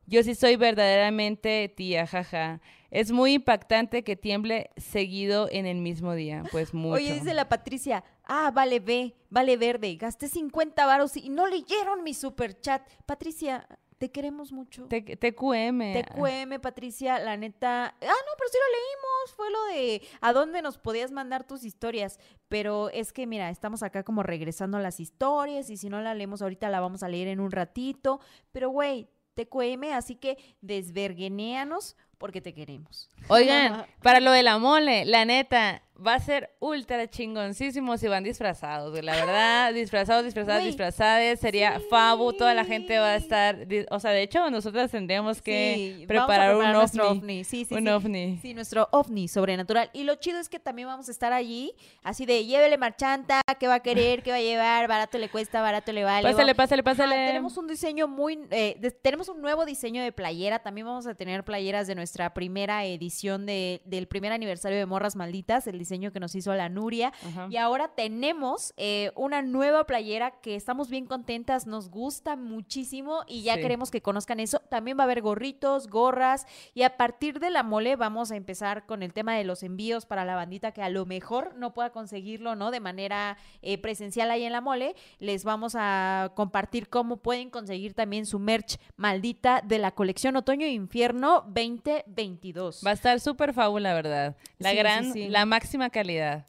[0.06, 2.60] Yo sí soy verdaderamente tía, jaja.
[2.90, 6.42] Es muy impactante que tiemble seguido en el mismo día.
[6.52, 6.96] Pues mucho.
[6.96, 12.02] Oye, dice la Patricia, ah, vale B, vale verde, gasté 50 varos y no leyeron
[12.02, 12.82] mi super chat.
[13.04, 13.66] Patricia,
[13.98, 14.86] te queremos mucho.
[14.88, 16.02] T- TQM.
[16.02, 17.84] TQM, Patricia, la neta.
[17.84, 19.36] Ah, no, pero sí lo leímos.
[19.36, 22.18] Fue lo de a dónde nos podías mandar tus historias.
[22.48, 26.14] Pero es que, mira, estamos acá como regresando a las historias y si no la
[26.14, 28.20] leemos ahorita la vamos a leer en un ratito.
[28.50, 33.08] Pero, güey, TQM, así que desverguenéanos porque te queremos.
[33.28, 38.24] Oigan, para lo de la mole, la neta, va a ser ultra chingoncísimo si van
[38.24, 39.02] disfrazados, güey.
[39.02, 44.10] La verdad, disfrazados, disfrazadas, disfrazadas, sería fabu, toda la gente va a estar, o sea,
[44.10, 46.64] de hecho, nosotras tendríamos que Sí, preparar, un
[47.00, 47.88] ovni, Sí, sí, un sí.
[47.88, 48.38] ovni.
[48.42, 49.90] Sí, nuestro ovni sobrenatural.
[49.92, 51.72] Y lo chido es que también vamos a estar allí,
[52.02, 55.62] así de llévele marchanta, qué va a querer, qué va a llevar, barato le cuesta,
[55.62, 56.28] barato le vale.
[56.28, 57.26] Pásale, pásale, Ajá, pásale.
[57.26, 60.58] tenemos un diseño muy, eh, de- tenemos un nuevo diseño de playera.
[60.60, 65.16] También vamos a tener playeras de nuestra primera edición de, del primer aniversario de Morras
[65.16, 67.12] Malditas, el diseño que nos hizo la Nuria.
[67.26, 67.48] Ajá.
[67.50, 73.42] Y ahora tenemos eh, una nueva playera que estamos bien contentas, nos gusta muchísimo y
[73.42, 73.60] ya Sí.
[73.60, 74.60] queremos que conozcan eso.
[74.70, 78.86] También va a haber gorritos, gorras y a partir de la mole vamos a empezar
[78.86, 81.90] con el tema de los envíos para la bandita que a lo mejor no pueda
[81.90, 82.70] conseguirlo, ¿no?
[82.70, 84.94] De manera eh, presencial ahí en la mole.
[85.18, 90.64] Les vamos a compartir cómo pueden conseguir también su merch maldita de la colección Otoño
[90.66, 92.82] e Infierno 2022.
[92.86, 94.36] Va a estar súper fabu, la verdad.
[94.58, 95.28] La sí, gran, sí.
[95.28, 96.46] la máxima calidad.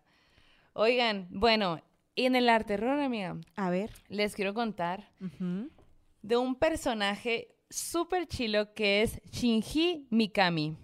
[0.74, 1.82] Oigan, bueno,
[2.16, 3.92] y en el arte terror, amiga, A ver.
[4.10, 5.10] les quiero contar
[6.22, 10.78] de un personaje súper chilo que es Shinji Mikami.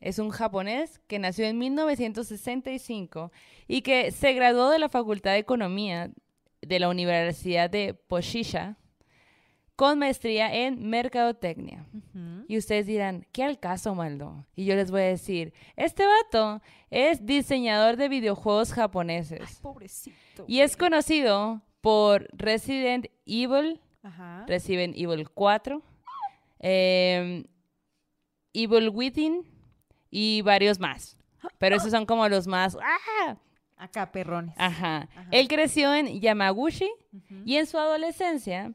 [0.00, 3.32] Es un japonés que nació en 1965
[3.66, 6.10] y que se graduó de la Facultad de Economía
[6.60, 8.76] de la Universidad de Poshisha
[9.78, 11.86] con maestría en Mercadotecnia.
[12.48, 14.44] Y ustedes dirán, ¿qué al caso, Maldo?
[14.56, 16.60] Y yo les voy a decir, este vato
[16.90, 20.44] es diseñador de videojuegos japoneses Pobrecito.
[20.48, 24.44] y es conocido por Resident Evil, Ajá.
[24.48, 25.80] Resident Evil 4,
[26.58, 27.44] em,
[28.52, 29.46] Evil Within
[30.10, 31.16] y varios más.
[31.58, 32.76] Pero esos son como los más...
[32.82, 33.36] ¡ah!
[33.76, 34.56] Acá, perrones.
[34.58, 35.08] Ajá.
[35.14, 35.28] Ajá.
[35.30, 36.90] Él creció en Yamaguchi
[37.44, 38.74] y en su adolescencia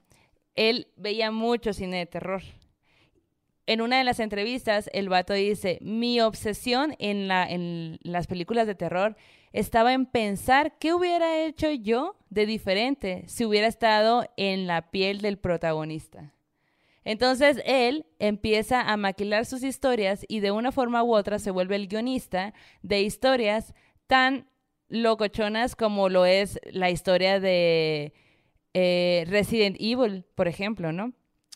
[0.56, 2.42] él veía mucho cine de terror.
[3.66, 8.76] En una de las entrevistas, el vato dice, mi obsesión en, en las películas de
[8.76, 9.16] terror
[9.54, 15.22] estaba en pensar qué hubiera hecho yo de diferente si hubiera estado en la piel
[15.22, 16.34] del protagonista.
[17.06, 21.76] Entonces él empieza a maquilar sus historias y de una forma u otra se vuelve
[21.76, 23.74] el guionista de historias
[24.08, 24.48] tan
[24.88, 28.14] locochonas como lo es la historia de
[28.74, 31.14] eh, Resident Evil, por ejemplo, ¿no?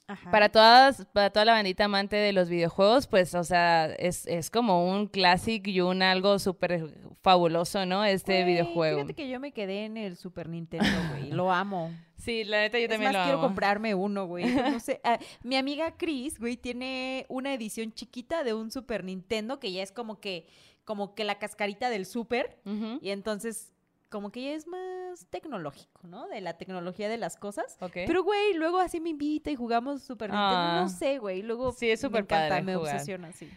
[0.09, 0.31] Ajá.
[0.31, 4.49] Para todas, para toda la bandita amante de los videojuegos, pues, o sea, es, es
[4.49, 8.05] como un clásico y un algo súper fabuloso, ¿no?
[8.05, 8.99] Este Güey, videojuego.
[8.99, 11.31] Fíjate que yo me quedé en el Super Nintendo, güey.
[11.31, 11.91] Lo amo.
[12.17, 13.47] Sí, la neta yo es también más, lo quiero amo.
[13.47, 14.45] comprarme uno, güey.
[14.73, 14.99] No sé.
[15.03, 19.83] ah, mi amiga Chris, güey, tiene una edición chiquita de un Super Nintendo que ya
[19.83, 20.47] es como que,
[20.83, 22.57] como que la cascarita del Super.
[23.01, 23.71] Y entonces,
[24.09, 26.27] como que ya es más tecnológico, ¿no?
[26.27, 27.77] De la tecnología de las cosas.
[27.81, 27.91] ok.
[28.07, 30.55] Pero, güey, luego así me invita y jugamos Super Nintendo.
[30.57, 30.79] Ah.
[30.81, 31.41] No sé, güey.
[31.41, 32.93] Luego Sí, es me súper encanta, padre me jugar.
[32.95, 33.49] obsesiona, sí.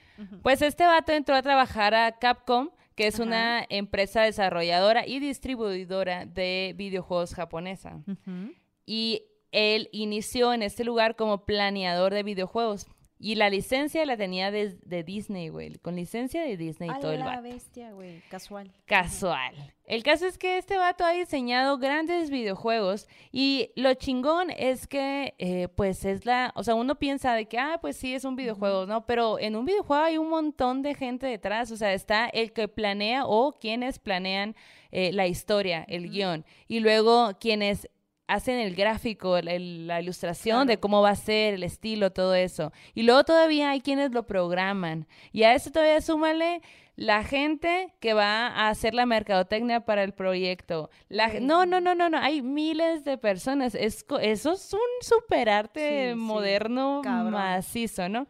[0.42, 6.26] Pues este vato entró a trabajar a Capcom, que es una empresa desarrolladora y distribuidora
[6.26, 8.02] de videojuegos japonesa.
[8.86, 12.86] Y él inició en este lugar como planeador de videojuegos.
[13.22, 15.74] Y la licencia la tenía de, de Disney, güey.
[15.74, 17.42] Con licencia de Disney y A todo el la vato.
[17.42, 18.22] bestia, güey.
[18.30, 18.72] Casual.
[18.86, 19.54] Casual.
[19.84, 25.34] El caso es que este vato ha diseñado grandes videojuegos y lo chingón es que,
[25.36, 28.36] eh, pues es la, o sea, uno piensa de que, ah, pues sí, es un
[28.36, 29.04] videojuego, ¿no?
[29.04, 32.68] Pero en un videojuego hay un montón de gente detrás, o sea, está el que
[32.68, 34.56] planea o quienes planean
[34.92, 37.86] eh, la historia, el guion, y luego quienes
[38.30, 42.72] hacen el gráfico, la ilustración de cómo va a ser, el estilo, todo eso.
[42.94, 45.08] Y luego todavía hay quienes lo programan.
[45.32, 46.62] Y a eso todavía súmale
[46.94, 50.90] la gente que va a hacer la mercadotecnia para el proyecto.
[51.08, 53.74] La, no, no, no, no, no, hay miles de personas.
[53.74, 58.28] Es, eso es un superarte Sí, moderno macizo, ¿no?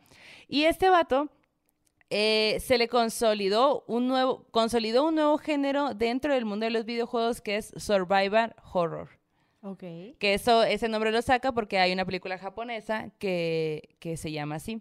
[0.49, 1.29] Y este vato
[2.09, 6.87] eh, se le consolidó un nuevo, consolidó un nuevo género dentro del mundo de los
[6.87, 9.20] videojuegos que es Survivor Horror.
[9.63, 9.81] Ok.
[10.19, 14.55] Que eso, ese nombre lo saca porque hay una película japonesa que, que se llama
[14.57, 14.81] así,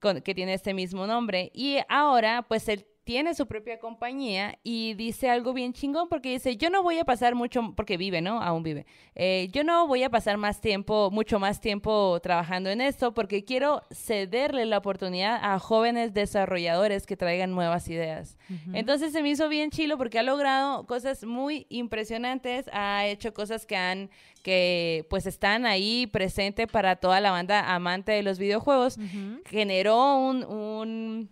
[0.00, 1.50] con- que tiene este mismo nombre.
[1.54, 6.58] Y ahora, pues él tiene su propia compañía y dice algo bien chingón porque dice,
[6.58, 8.42] yo no voy a pasar mucho, porque vive, ¿no?
[8.42, 8.84] Aún vive.
[9.14, 13.46] Eh, yo no voy a pasar más tiempo, mucho más tiempo trabajando en esto porque
[13.46, 18.36] quiero cederle la oportunidad a jóvenes desarrolladores que traigan nuevas ideas.
[18.74, 23.64] Entonces se me hizo bien chilo porque ha logrado cosas muy impresionantes, ha hecho cosas
[23.64, 24.10] que han,
[24.42, 28.98] que pues están ahí presente para toda la banda amante de los videojuegos.
[29.46, 31.30] Generó un, un,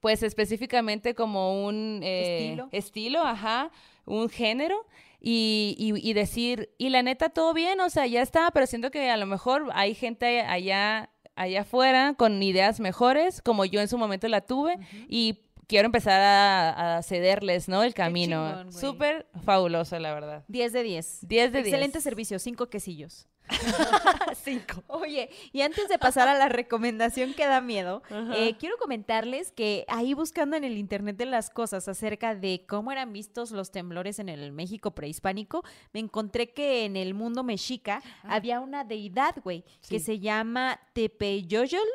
[0.00, 2.68] pues específicamente como un eh, Estilo.
[2.72, 3.70] estilo, ajá,
[4.06, 4.86] un género.
[5.22, 8.90] Y, y, y decir, y la neta, todo bien, o sea, ya está, pero siento
[8.90, 13.88] que a lo mejor hay gente allá, allá afuera con ideas mejores, como yo en
[13.88, 14.78] su momento la tuve,
[15.10, 15.40] y
[15.70, 17.84] quiero empezar a, a cederles, ¿no?
[17.84, 18.70] El camino.
[18.72, 20.44] Súper fabuloso, la verdad.
[20.48, 21.28] 10 de 10.
[21.28, 21.66] 10 de 10.
[21.68, 23.28] Excelente servicio, cinco quesillos.
[24.42, 24.82] cinco.
[24.88, 28.02] Oye, y antes de pasar a la recomendación que da miedo,
[28.34, 32.90] eh, quiero comentarles que ahí buscando en el Internet de las cosas acerca de cómo
[32.90, 38.02] eran vistos los temblores en el México prehispánico, me encontré que en el mundo mexica
[38.24, 41.88] había una deidad, güey, que se llama Tepeyoyotl,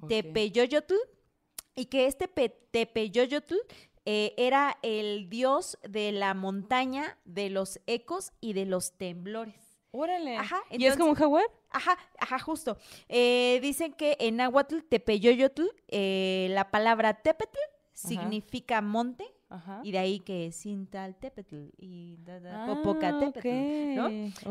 [0.00, 0.08] Ok.
[0.08, 0.94] Tepeyoyotl,
[1.78, 3.54] y que este pe- Tepeyoyotl
[4.04, 9.54] eh, era el dios de la montaña, de los ecos y de los temblores.
[9.90, 10.36] Órale.
[10.36, 11.44] Ajá, ¿Y es como un jaguar?
[11.70, 12.76] Ajá, ajá, justo.
[13.08, 17.58] Eh, dicen que en náhuatl, Tepeyoyotl, eh, la palabra Tepetl
[17.94, 19.80] significa monte, Ajá.
[19.82, 24.06] y de ahí que Sintaltepetl y da, da, Ah, Popocatépetl, ¿no?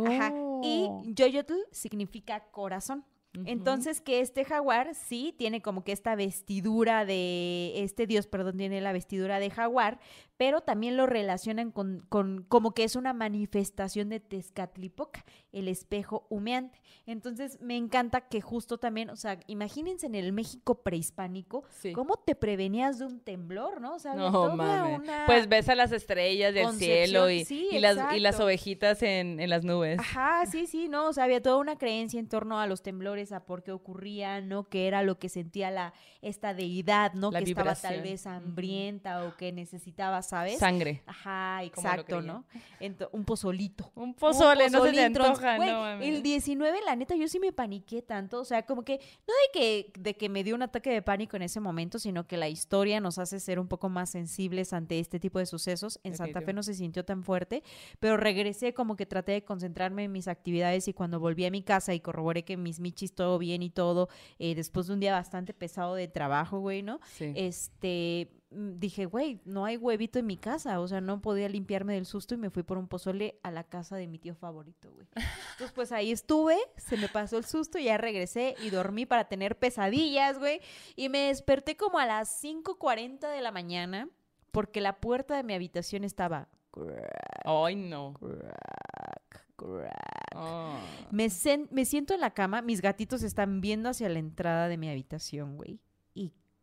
[0.08, 0.34] Ajá.
[0.64, 1.04] Y Oh.
[1.06, 3.06] Yoyotl significa corazón.
[3.46, 8.82] Entonces que este jaguar sí tiene como que esta vestidura de, este dios, perdón, tiene
[8.82, 10.00] la vestidura de jaguar,
[10.38, 16.28] pero también lo relacionan con, con como que es una manifestación de Tezcatlipoca, el espejo
[16.30, 16.80] humeante.
[17.06, 21.94] Entonces me encanta que justo también, o sea, imagínense en el México prehispánico, Sí.
[21.94, 23.95] ¿cómo te prevenías de un temblor, no?
[23.95, 24.99] O sea, No toda mames.
[24.99, 29.02] una- Pues ves a las estrellas del cielo y, sí, y las, y las ovejitas
[29.03, 29.99] en, en las nubes.
[29.99, 33.32] Ajá, sí, sí, no, o sea, había toda una creencia en torno a los temblores,
[33.32, 34.68] a por qué ocurrían, ¿no?
[34.68, 37.32] Que era lo que sentía la esta deidad, ¿no?
[37.32, 40.60] La que estaba tal vez hambrienta o que necesitaba, ¿sabes?
[40.60, 41.03] Sangre.
[41.06, 42.22] Ajá, exacto.
[42.22, 42.45] ¿no?
[42.82, 43.91] Ento- un pozolito.
[43.95, 44.91] Un pozole, no se
[45.38, 46.08] antoja, Güey, no mames.
[46.08, 48.40] El 19, la neta, yo sí me paniqué tanto.
[48.40, 51.36] O sea, como que, no de que, de que me dio un ataque de pánico
[51.36, 55.00] en ese momento, sino que la historia nos hace ser un poco más sensibles ante
[55.00, 56.00] este tipo de sucesos.
[56.04, 57.64] En Santa Fe no se sintió tan fuerte,
[58.00, 61.64] pero regresé como que traté de concentrarme en mis actividades y cuando volví a mi
[61.64, 64.10] casa y corroboré que mis michis todo bien y todo,
[64.40, 67.00] eh, después de un día bastante pesado de trabajo, güey, ¿no?
[67.18, 67.34] Sí.
[67.36, 72.06] este dije, güey, no hay huevito en mi casa, o sea, no podía limpiarme del
[72.06, 75.07] susto y me fui por un pozole a la casa de mi tío favorito, güey.
[75.15, 79.57] Entonces, pues ahí estuve, se me pasó el susto, ya regresé y dormí para tener
[79.60, 80.61] pesadillas, güey,
[80.95, 84.07] y me desperté como a las 5:40 de la mañana
[84.52, 88.14] porque la puerta de mi habitación estaba crack, Ay, no.
[88.14, 89.94] crack, crack.
[90.36, 90.80] Ah.
[91.11, 94.78] Me, sen- me siento en la cama, mis gatitos están viendo hacia la entrada de
[94.78, 95.80] mi habitación, güey.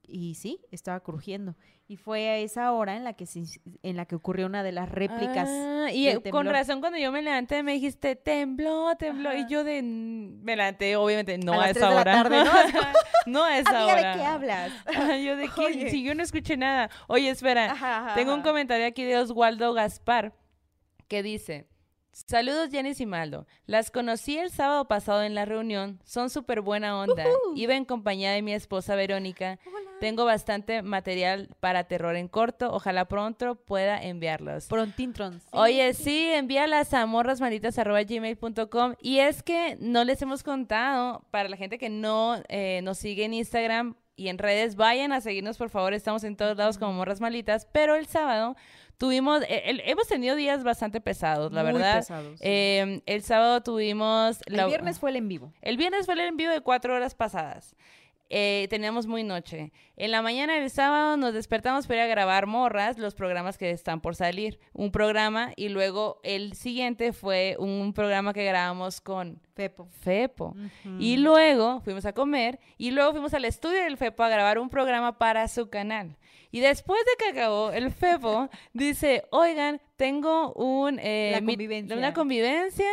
[0.06, 1.56] Y, sí, estaba crujiendo.
[1.86, 4.72] Y fue a esa hora en la que, se- en la que ocurrió una de
[4.72, 5.48] las réplicas.
[5.51, 9.31] Ah, y del eh, con razón cuando yo me levanté me dijiste, tembló, tembló.
[9.31, 9.39] Ajá.
[9.39, 12.05] Y yo de, me levanté, obviamente, no A esa hora.
[12.05, 12.51] tarde, ¿no?
[13.26, 14.12] no a esa Amiga, hora.
[14.12, 14.72] ¿de qué hablas?
[14.86, 16.90] Ajá, yo de qué, si yo no escuché nada.
[17.06, 20.35] Oye, espera, Ajá, tengo un comentario aquí de Oswaldo Gaspar
[21.09, 21.66] que dice,
[22.15, 26.99] saludos Jenny y Maldo, las conocí el sábado pasado en la reunión, son súper buena
[26.99, 27.24] onda,
[27.55, 29.59] iba en compañía de mi esposa Verónica,
[30.01, 34.66] tengo bastante material para terror en corto, ojalá pronto pueda enviarlos.
[34.66, 35.43] Prontintrons.
[35.43, 41.49] Sí, Oye, sí, sí, envíalas a morrasmalditas.gmail.com y es que no les hemos contado, para
[41.49, 45.59] la gente que no eh, nos sigue en Instagram y en redes, vayan a seguirnos
[45.59, 48.57] por favor, estamos en todos lados como Morras Malitas, pero el sábado
[48.99, 51.99] tuvimos, eh, el- hemos tenido días bastante pesados, la Muy verdad.
[51.99, 52.45] pesados, sí.
[52.47, 54.39] Eh, el sábado tuvimos...
[54.47, 55.53] El viernes fue el en vivo.
[55.62, 57.75] el viernes fue el envío de cuatro horas pasadas.
[58.31, 59.71] eh, teníamos muy noche.
[59.97, 63.71] En la mañana del sábado nos despertamos para ir a grabar Morras, los programas que
[63.71, 64.59] están por salir.
[64.73, 69.87] Un programa y luego el siguiente fue un programa que grabamos con Fepo.
[70.01, 70.57] Fepo.
[70.99, 74.71] Y luego fuimos a comer y luego fuimos al estudio del Fepo a grabar un
[74.71, 76.16] programa para su canal.
[76.55, 81.97] Y después de que acabó el Fepo, dice, oigan, tengo un, eh, La mi- convivencia.
[81.97, 82.86] una convivencia.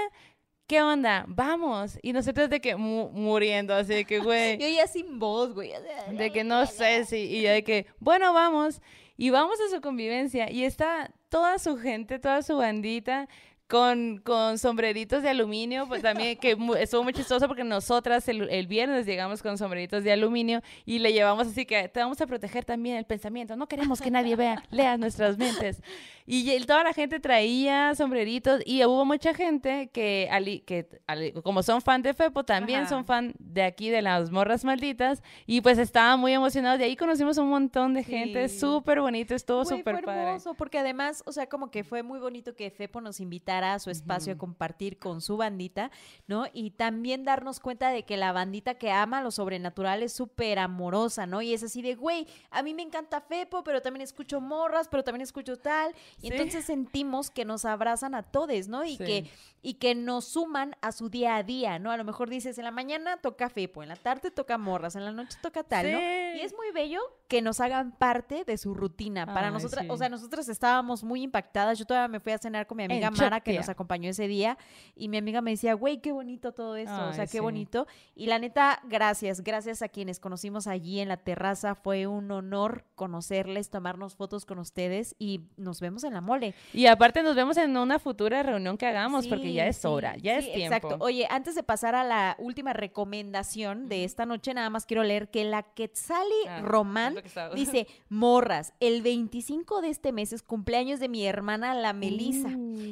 [0.66, 1.26] ¿Qué onda?
[1.28, 2.00] Vamos.
[2.02, 4.58] Y nosotros de que mu- muriendo, así de que, güey.
[4.58, 5.74] Yo ya sin voz, güey.
[6.12, 8.82] De que no sé si, y yo de que, bueno, vamos,
[9.16, 13.30] y vamos a su convivencia, y está toda su gente, toda su bandita,
[13.72, 18.68] con, con sombreritos de aluminio, pues también que estuvo muy chistoso porque nosotras el, el
[18.68, 22.66] viernes llegamos con sombreritos de aluminio y le llevamos así que te vamos a proteger
[22.66, 25.82] también el pensamiento, no queremos que nadie vea, lea nuestras mentes.
[26.28, 31.32] Y y toda la gente traía sombreritos y hubo mucha gente que, ali- que ali-
[31.44, 32.90] como son fan de Fepo, también Ajá.
[32.90, 36.78] son fan de aquí de las morras malditas y pues estaban muy emocionados.
[36.80, 38.60] De ahí conocimos un montón de gente, Sí.
[38.60, 40.22] súper bonito, estuvo súper fue padre.
[40.24, 43.80] hermoso, porque además, o sea, como que fue muy bonito que Fepo nos invitara a
[43.80, 45.92] su espacio a compartir con su bandita,
[46.28, 46.46] ¿no?
[46.54, 51.26] Y también darnos cuenta de que la bandita que ama lo sobrenatural es súper amorosa,
[51.26, 51.42] ¿no?
[51.42, 55.04] Y es así de, güey, a mí me encanta Fepo, pero también escucho morras, pero
[55.04, 55.94] también escucho tal.
[56.18, 56.34] Y Sí.
[56.34, 58.84] entonces sentimos que nos abrazan a todos, ¿no?
[58.86, 59.04] Y Sí.
[59.06, 59.30] que
[59.64, 61.92] y que nos suman a su día a día, ¿no?
[61.92, 65.06] A lo mejor dices, en la mañana toca Fepo, en la tarde toca morras, en
[65.06, 66.00] la noche toca tal, ¿no?
[66.00, 67.00] Y es muy bello
[67.32, 69.26] que nos hagan parte de su rutina.
[69.26, 71.80] Para Ay, nosotras, o sea, nosotras estábamos muy impactadas.
[71.80, 74.28] Yo todavía me fui a cenar con mi amiga En Mara, que nos acompañó ese
[74.28, 74.58] día,
[74.96, 77.40] y mi amiga me decía, güey, qué bonito todo esto, o sea, qué sí.
[77.40, 77.88] bonito.
[78.16, 81.74] Y la neta, gracias, gracias a quienes conocimos allí en la terraza.
[81.76, 86.54] Fue un honor conocerles, tomarnos fotos con ustedes y nos vemos en la mole.
[86.74, 90.38] Y aparte nos vemos en una futura reunión que hagamos porque ya es hora, ya
[90.38, 90.76] es tiempo.
[90.76, 90.98] Exacto.
[91.00, 95.30] Oye, antes de pasar a la última recomendación de esta noche, nada más quiero leer
[95.32, 100.34] que la Quetzali Ah, Román lo que estaba- dice, morras, el 25 de este mes
[100.34, 102.50] es cumpleaños de mi hermana la Melisa.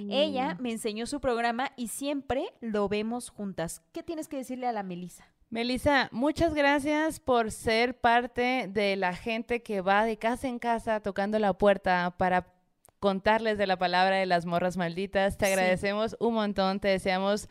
[0.09, 0.61] Ella Uh.
[0.61, 3.81] me enseñó su programa y siempre lo vemos juntas.
[3.91, 5.27] ¿Qué tienes que decirle a la Melisa?
[5.49, 10.99] Melissa, muchas gracias por ser parte de la gente que va de casa en casa
[10.99, 12.53] tocando la puerta para
[12.99, 15.37] contarles de la palabra de las morras malditas.
[15.37, 15.51] Te Sí.
[15.53, 17.47] agradecemos un montón, te deseamos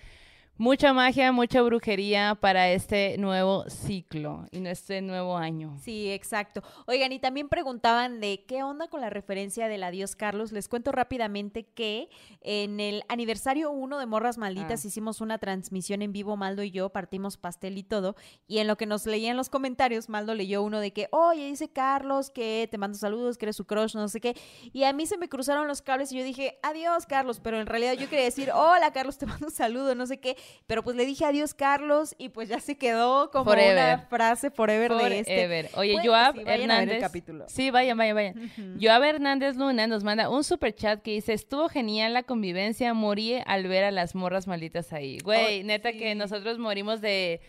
[0.59, 5.78] mucha magia, mucha brujería para este nuevo ciclo y este nuevo año.
[5.80, 6.62] Sí, exacto.
[6.86, 10.52] Oigan, y también preguntaban de qué onda con la referencia del adiós Carlos.
[10.52, 12.10] Les cuento rápidamente que
[12.40, 14.89] en el aniversario 1 de Morras Malditas Ah.
[14.89, 18.16] hicimos una transmisión en vivo, Maldo y yo, partimos pastel y todo,
[18.47, 21.68] y en lo que nos leían los comentarios, Maldo leyó uno de que, oye, dice
[21.70, 24.36] Carlos que te mando saludos, que eres su crush, no sé qué,
[24.72, 27.66] y a mí se me cruzaron los cables y yo dije, adiós Carlos, pero en
[27.66, 30.96] realidad yo quería decir, hola Carlos, te mando un saludo, no sé qué, pero pues
[30.96, 33.72] le dije adiós Carlos y pues ya se quedó como Forever.
[33.94, 35.34] una frase forever, de este.
[35.34, 35.70] Forever.
[35.76, 37.00] Oye, Pues, Joab sí, vayan a ver el Hernández.
[37.00, 37.44] capítulo.
[37.48, 38.78] Sí, vayan, vayan, vayan.
[38.80, 43.36] Joab Hernández Luna nos manda un super chat que dice: Estuvo genial la convivencia, morí
[43.46, 45.18] al ver a las morras malditas ahí.
[45.20, 45.98] Güey, Oh, neta sí.
[45.98, 47.40] que nosotros morimos de,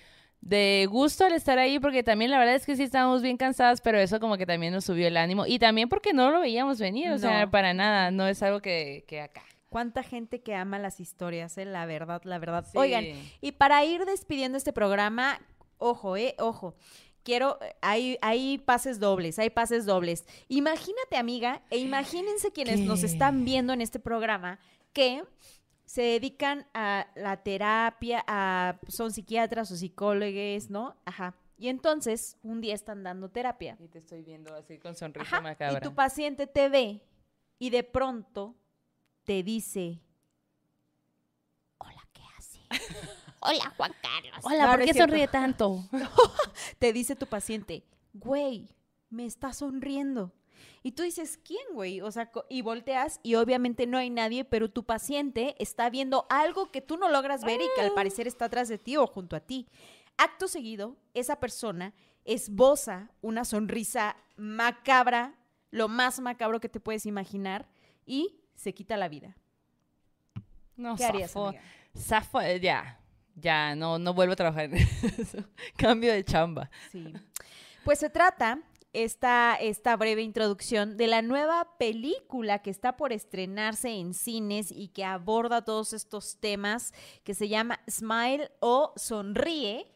[0.41, 3.81] de gusto al estar ahí, porque también la verdad es que sí estábamos bien cansadas,
[3.81, 5.45] pero eso como que también nos subió el ánimo.
[5.45, 9.03] Y también porque no lo veíamos venir, o sea, para nada, no es algo que,
[9.07, 9.41] que acá.
[9.69, 11.65] Cuánta gente que ama las historias, eh?
[11.65, 12.65] la verdad, la verdad.
[12.69, 12.77] Sí.
[12.77, 13.05] Oigan,
[13.39, 15.39] y para ir despidiendo este programa,
[15.77, 16.75] ojo, eh, ojo.
[17.23, 20.25] Quiero, hay, hay pases dobles, hay pases dobles.
[20.47, 24.59] Imagínate, amiga, e imagínense quienes nos están viendo en este programa
[24.93, 25.23] que
[25.85, 30.95] se dedican a la terapia, a, son psiquiatras o psicólogos, ¿no?
[31.05, 31.35] Ajá.
[31.57, 33.75] Y entonces, un día están dando terapia.
[33.79, 35.79] Y te estoy viendo así con sonrisa Ajá, macabra.
[35.79, 37.01] y tu paciente te ve
[37.59, 38.55] y de pronto
[39.29, 40.01] te dice,
[41.77, 42.59] hola, ¿qué hace?
[43.41, 44.39] Hola, Juan Carlos.
[44.41, 45.87] Hola, No, ¿por qué sonríe tanto?
[46.79, 48.73] Te dice tu paciente, güey,
[49.11, 50.33] me está sonriendo.
[50.81, 52.01] Y tú dices, ¿quién, güey?
[52.01, 56.71] O sea, y volteas y obviamente no hay nadie, pero tu paciente está viendo algo
[56.71, 59.35] que tú no logras ver y que al parecer está atrás de ti o junto
[59.35, 59.67] a ti.
[60.17, 61.93] Acto seguido, esa persona
[62.25, 65.35] esboza una sonrisa macabra,
[65.69, 67.69] lo más macabro que te puedes imaginar,
[68.07, 69.35] y se quita la vida.
[70.75, 71.47] No, ¿Qué harías, zafo.
[71.47, 71.63] amiga?
[71.97, 72.99] Zafo, eh, ya,
[73.35, 74.73] ya, no, no vuelvo a trabajar en
[75.17, 75.37] eso.
[75.77, 76.69] Cambio de chamba.
[76.91, 77.13] Sí.
[77.85, 78.59] Pues se trata
[78.91, 84.89] esta, esta breve introducción de la nueva película que está por estrenarse en cines y
[84.89, 89.87] que aborda todos estos temas que se llama Smile o Sonríe.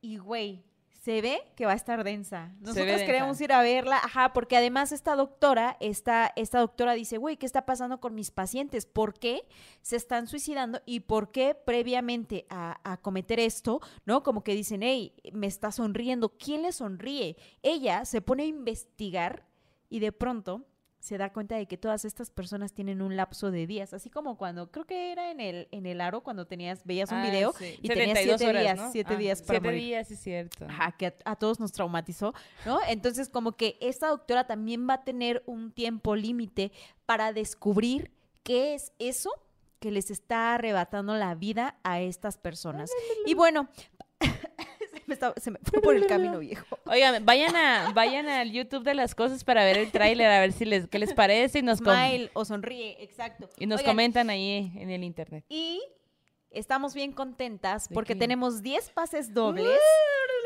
[0.00, 0.62] Y güey,
[1.02, 2.52] se ve que va a estar densa.
[2.60, 3.06] Nosotros densa.
[3.06, 7.44] queremos ir a verla, ajá, porque además esta doctora, esta, esta doctora dice, güey, ¿qué
[7.44, 8.86] está pasando con mis pacientes?
[8.86, 9.42] ¿Por qué
[9.80, 10.80] se están suicidando?
[10.86, 14.22] ¿Y por qué previamente a, a cometer esto, no?
[14.22, 16.38] Como que dicen, hey, me está sonriendo.
[16.38, 17.36] ¿Quién le sonríe?
[17.62, 19.44] Ella se pone a investigar
[19.88, 20.64] y de pronto
[21.02, 24.36] se da cuenta de que todas estas personas tienen un lapso de días, así como
[24.38, 27.52] cuando, creo que era en el, en el aro, cuando tenías, veías un Ah, video
[27.58, 27.76] sí.
[27.82, 28.92] y tenías 72 siete horas, días, ¿no?
[28.92, 29.80] siete Ah, días para Siete morir.
[29.82, 30.64] días, es cierto.
[30.68, 32.34] Ajá, que a, a todos nos traumatizó,
[32.64, 32.78] ¿no?
[32.86, 36.70] Entonces, como que esta doctora también va a tener un tiempo límite
[37.04, 38.12] para descubrir
[38.44, 39.30] qué es eso
[39.80, 42.88] que les está arrebatando la vida a estas personas.
[43.26, 43.68] Y bueno,
[45.06, 46.78] me estaba- se me fue por el camino viejo.
[46.86, 50.52] Oigan, vayan a vayan al YouTube de las cosas para ver el tráiler, a ver
[50.52, 53.48] si les qué les parece y nos Smile o sonríe, exacto.
[53.58, 55.44] y nos Oigan, comentan ahí en el internet.
[55.48, 55.80] Y
[56.50, 58.20] estamos bien contentas ¿De porque qué?
[58.20, 59.78] tenemos 10 pases dobles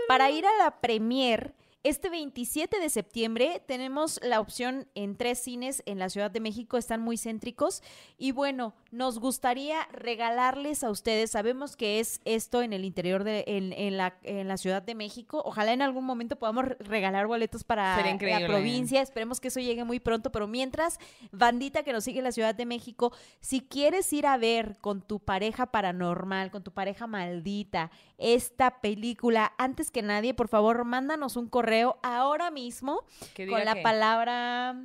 [0.08, 1.52] para ir a la premier.
[1.86, 6.78] Este 27 de septiembre tenemos la opción en tres cines en la Ciudad de México,
[6.78, 7.80] están muy céntricos.
[8.18, 13.44] Y bueno, nos gustaría regalarles a ustedes, sabemos que es esto en el interior de
[13.46, 15.40] en, en la, en la Ciudad de México.
[15.44, 17.94] Ojalá en algún momento podamos re- regalar boletos para
[18.40, 19.00] la provincia.
[19.00, 20.32] Esperemos que eso llegue muy pronto.
[20.32, 20.98] Pero mientras,
[21.30, 25.02] bandita que nos sigue en la Ciudad de México, si quieres ir a ver con
[25.02, 31.36] tu pareja paranormal, con tu pareja maldita, esta película, antes que nadie, por favor, mándanos
[31.36, 33.04] un correo ahora mismo
[33.36, 34.76] con la palabra,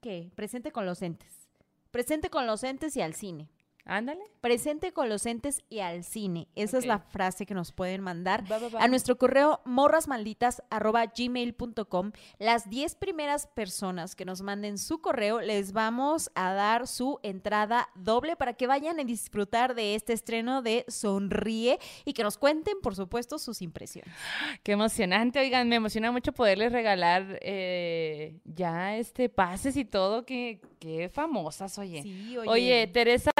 [0.00, 0.30] ¿qué?
[0.34, 1.48] Presente con los entes.
[1.90, 3.48] Presente con los entes y al cine.
[3.86, 4.22] Ándale.
[4.40, 6.48] Presente con los entes y al cine.
[6.54, 8.82] Esa es la frase que nos pueden mandar Va, va, va.
[8.82, 12.12] a nuestro correo morrasmalditas.gmail.com.
[12.38, 17.88] Las 10 primeras personas que nos manden su correo les vamos a dar su entrada
[17.94, 22.76] doble para que vayan a disfrutar de este estreno de Sonríe y que nos cuenten,
[22.82, 24.14] por supuesto, sus impresiones.
[24.62, 30.60] Qué emocionante, oigan, me emociona mucho poderles regalar eh, ya este pases y todo, qué,
[30.78, 32.02] qué famosas, oye.
[32.02, 33.30] Sí, Oye, Teresa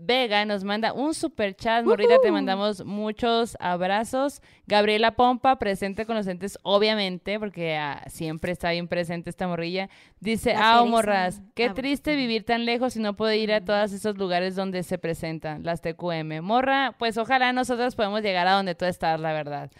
[0.00, 4.40] Vega nos manda un super chat, Morrita, te mandamos muchos abrazos.
[4.66, 9.90] Gabriela Pompa, presente con los entes, obviamente, porque ah, siempre está bien presente esta morrilla.
[10.20, 13.92] Dice, ah, morras, qué Ah, triste vivir tan lejos y no poder ir a todos
[13.92, 16.42] esos lugares donde se presentan las TQM.
[16.42, 19.70] Morra, pues ojalá nosotros podamos llegar a donde tú estás, la verdad.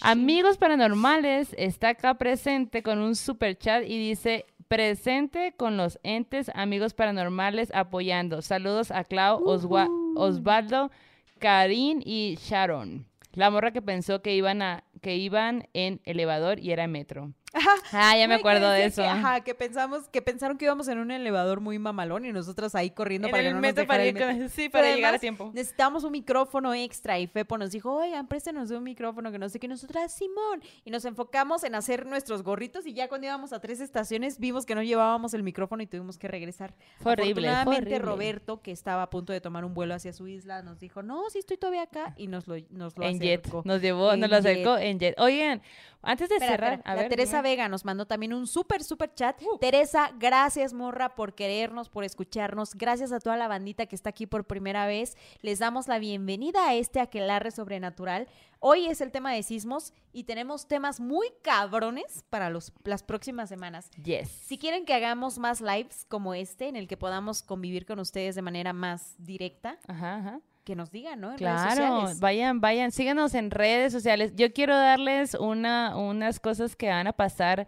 [0.00, 6.50] Amigos Paranormales está acá presente con un super chat y dice presente con los entes
[6.54, 8.42] amigos paranormales apoyando.
[8.42, 10.90] Saludos a Clau, Oswa- Osvaldo,
[11.38, 13.06] Karin y Sharon.
[13.32, 17.32] La morra que pensó que iban a que iban en elevador y era metro.
[17.54, 17.70] Ajá.
[17.92, 19.02] Ah, ya me acuerdo de eso.
[19.02, 22.74] que, ajá, que pensamos, que pensaron que íbamos en un elevador muy mamalón y nosotras
[22.74, 24.28] ahí corriendo para que no nos metro dejara para el metro.
[24.40, 25.50] con- sí, para llegar a además, tiempo.
[25.54, 29.60] Necesitamos un micrófono extra y Fepo nos dijo, oigan, préstenos un micrófono que no sé
[29.60, 30.62] qué, nosotras, Simón.
[30.84, 34.66] Y nos enfocamos en hacer nuestros gorritos y ya cuando íbamos a tres estaciones vimos
[34.66, 36.74] que no llevábamos el micrófono y tuvimos que regresar.
[37.00, 37.98] Fue horrible, Afortunadamente, horrible.
[37.98, 41.30] Roberto, que estaba a punto de tomar un vuelo hacia su isla, nos dijo, no,
[41.30, 43.40] sí estoy todavía acá y nos lo, nos lo En jet.
[43.42, 43.62] acercó.
[43.64, 44.46] Nos llevó, En nos lo jet.
[44.46, 45.14] acercó en jet.
[45.20, 45.62] Oigan,
[46.02, 47.43] antes de Espera, cerrar, a la ver, Teresa dime.
[47.44, 49.40] Vega nos mandó también un súper, súper chat.
[49.40, 49.58] Uh.
[49.58, 52.74] Teresa, gracias, morra, por querernos, por escucharnos.
[52.74, 55.16] Gracias a toda la bandita que está aquí por primera vez.
[55.42, 58.26] Les damos la bienvenida a este aquelarre sobrenatural.
[58.58, 63.48] Hoy es el tema de sismos y tenemos temas muy cabrones para los, las próximas
[63.48, 63.90] semanas.
[64.02, 64.28] Yes.
[64.28, 68.34] Si quieren que hagamos más lives como este, en el que podamos convivir con ustedes
[68.34, 70.40] de manera más directa, Ajá, ajá.
[70.64, 71.32] Que nos digan, ¿no?
[71.32, 71.70] En redes Claro,
[72.00, 72.20] sociales.
[72.20, 74.32] vayan, vayan, síganos en redes sociales.
[74.34, 77.66] Yo quiero darles una, unas cosas que van a pasar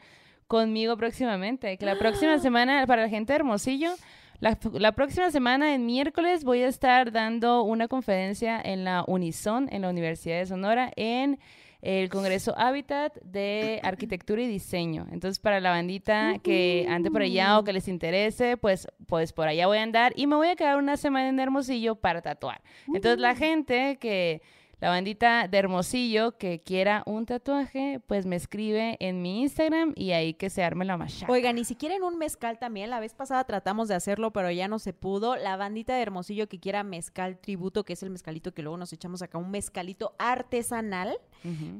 [0.48, 1.76] conmigo próximamente.
[1.76, 3.92] Que la próxima semana, para la gente de Hermosillo,
[4.40, 9.68] la, la próxima semana, en miércoles, voy a estar dando una conferencia en la Unison,
[9.70, 11.38] en la Universidad de Sonora, en
[11.82, 15.06] el Congreso Hábitat de Arquitectura y Diseño.
[15.10, 19.48] Entonces, para la bandita que ande por allá o que les interese, pues, pues por
[19.48, 22.62] allá voy a andar y me voy a quedar una semana en Hermosillo para tatuar.
[22.88, 24.42] Entonces, la gente que,
[24.78, 30.12] la bandita de Hermosillo que quiera un tatuaje, pues me escribe en mi Instagram y
[30.12, 31.32] ahí que se arme la machaca.
[31.32, 34.68] Oigan, y si quieren un mezcal también, la vez pasada tratamos de hacerlo, pero ya
[34.68, 35.36] no se pudo.
[35.36, 38.92] La bandita de Hermosillo que quiera mezcal tributo, que es el mezcalito que luego nos
[38.92, 41.16] echamos acá, un mezcalito artesanal,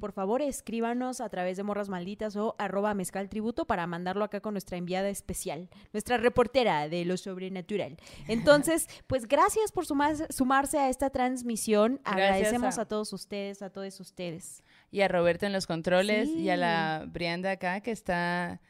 [0.01, 4.41] Por favor escríbanos a través de Morras Malditas o arroba mezcal tributo para mandarlo acá
[4.41, 7.97] con nuestra enviada especial, nuestra reportera de lo sobrenatural.
[8.29, 12.01] Entonces, pues gracias por sumarse, sumarse a esta transmisión.
[12.05, 12.85] Agradecemos a- a...
[12.87, 14.63] todos ustedes, a todos ustedes.
[14.91, 18.61] Y a Roberto en los controles y a la Brianda acá que está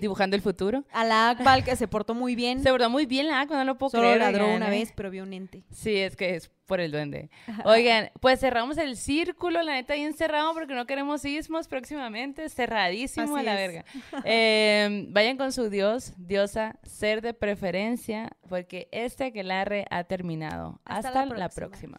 [0.00, 0.84] dibujando el futuro.
[0.92, 2.62] A la Akbal que se portó muy bien.
[2.62, 4.18] Se portó muy bien la Aqua, no lo puedo Solo creer.
[4.18, 4.78] ladró oigan, una ¿eh?
[4.78, 5.64] vez, pero vio un ente.
[5.72, 7.30] Sí, es que es por el duende.
[7.64, 12.48] Oigan, pues cerramos el círculo, la neta, bien cerrado porque no queremos sismos próximamente.
[12.48, 13.72] Cerradísimo Así a la es.
[13.72, 13.84] verga.
[14.24, 20.80] Eh, vayan con su dios, diosa, ser de preferencia, porque este aquelarre ha terminado.
[20.84, 21.98] Hasta Hasta, la próxima.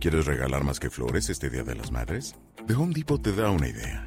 [0.00, 2.34] ¿Quieres regalar más que flores este Día de las Madres?
[2.66, 4.06] The Home Depot te da una idea.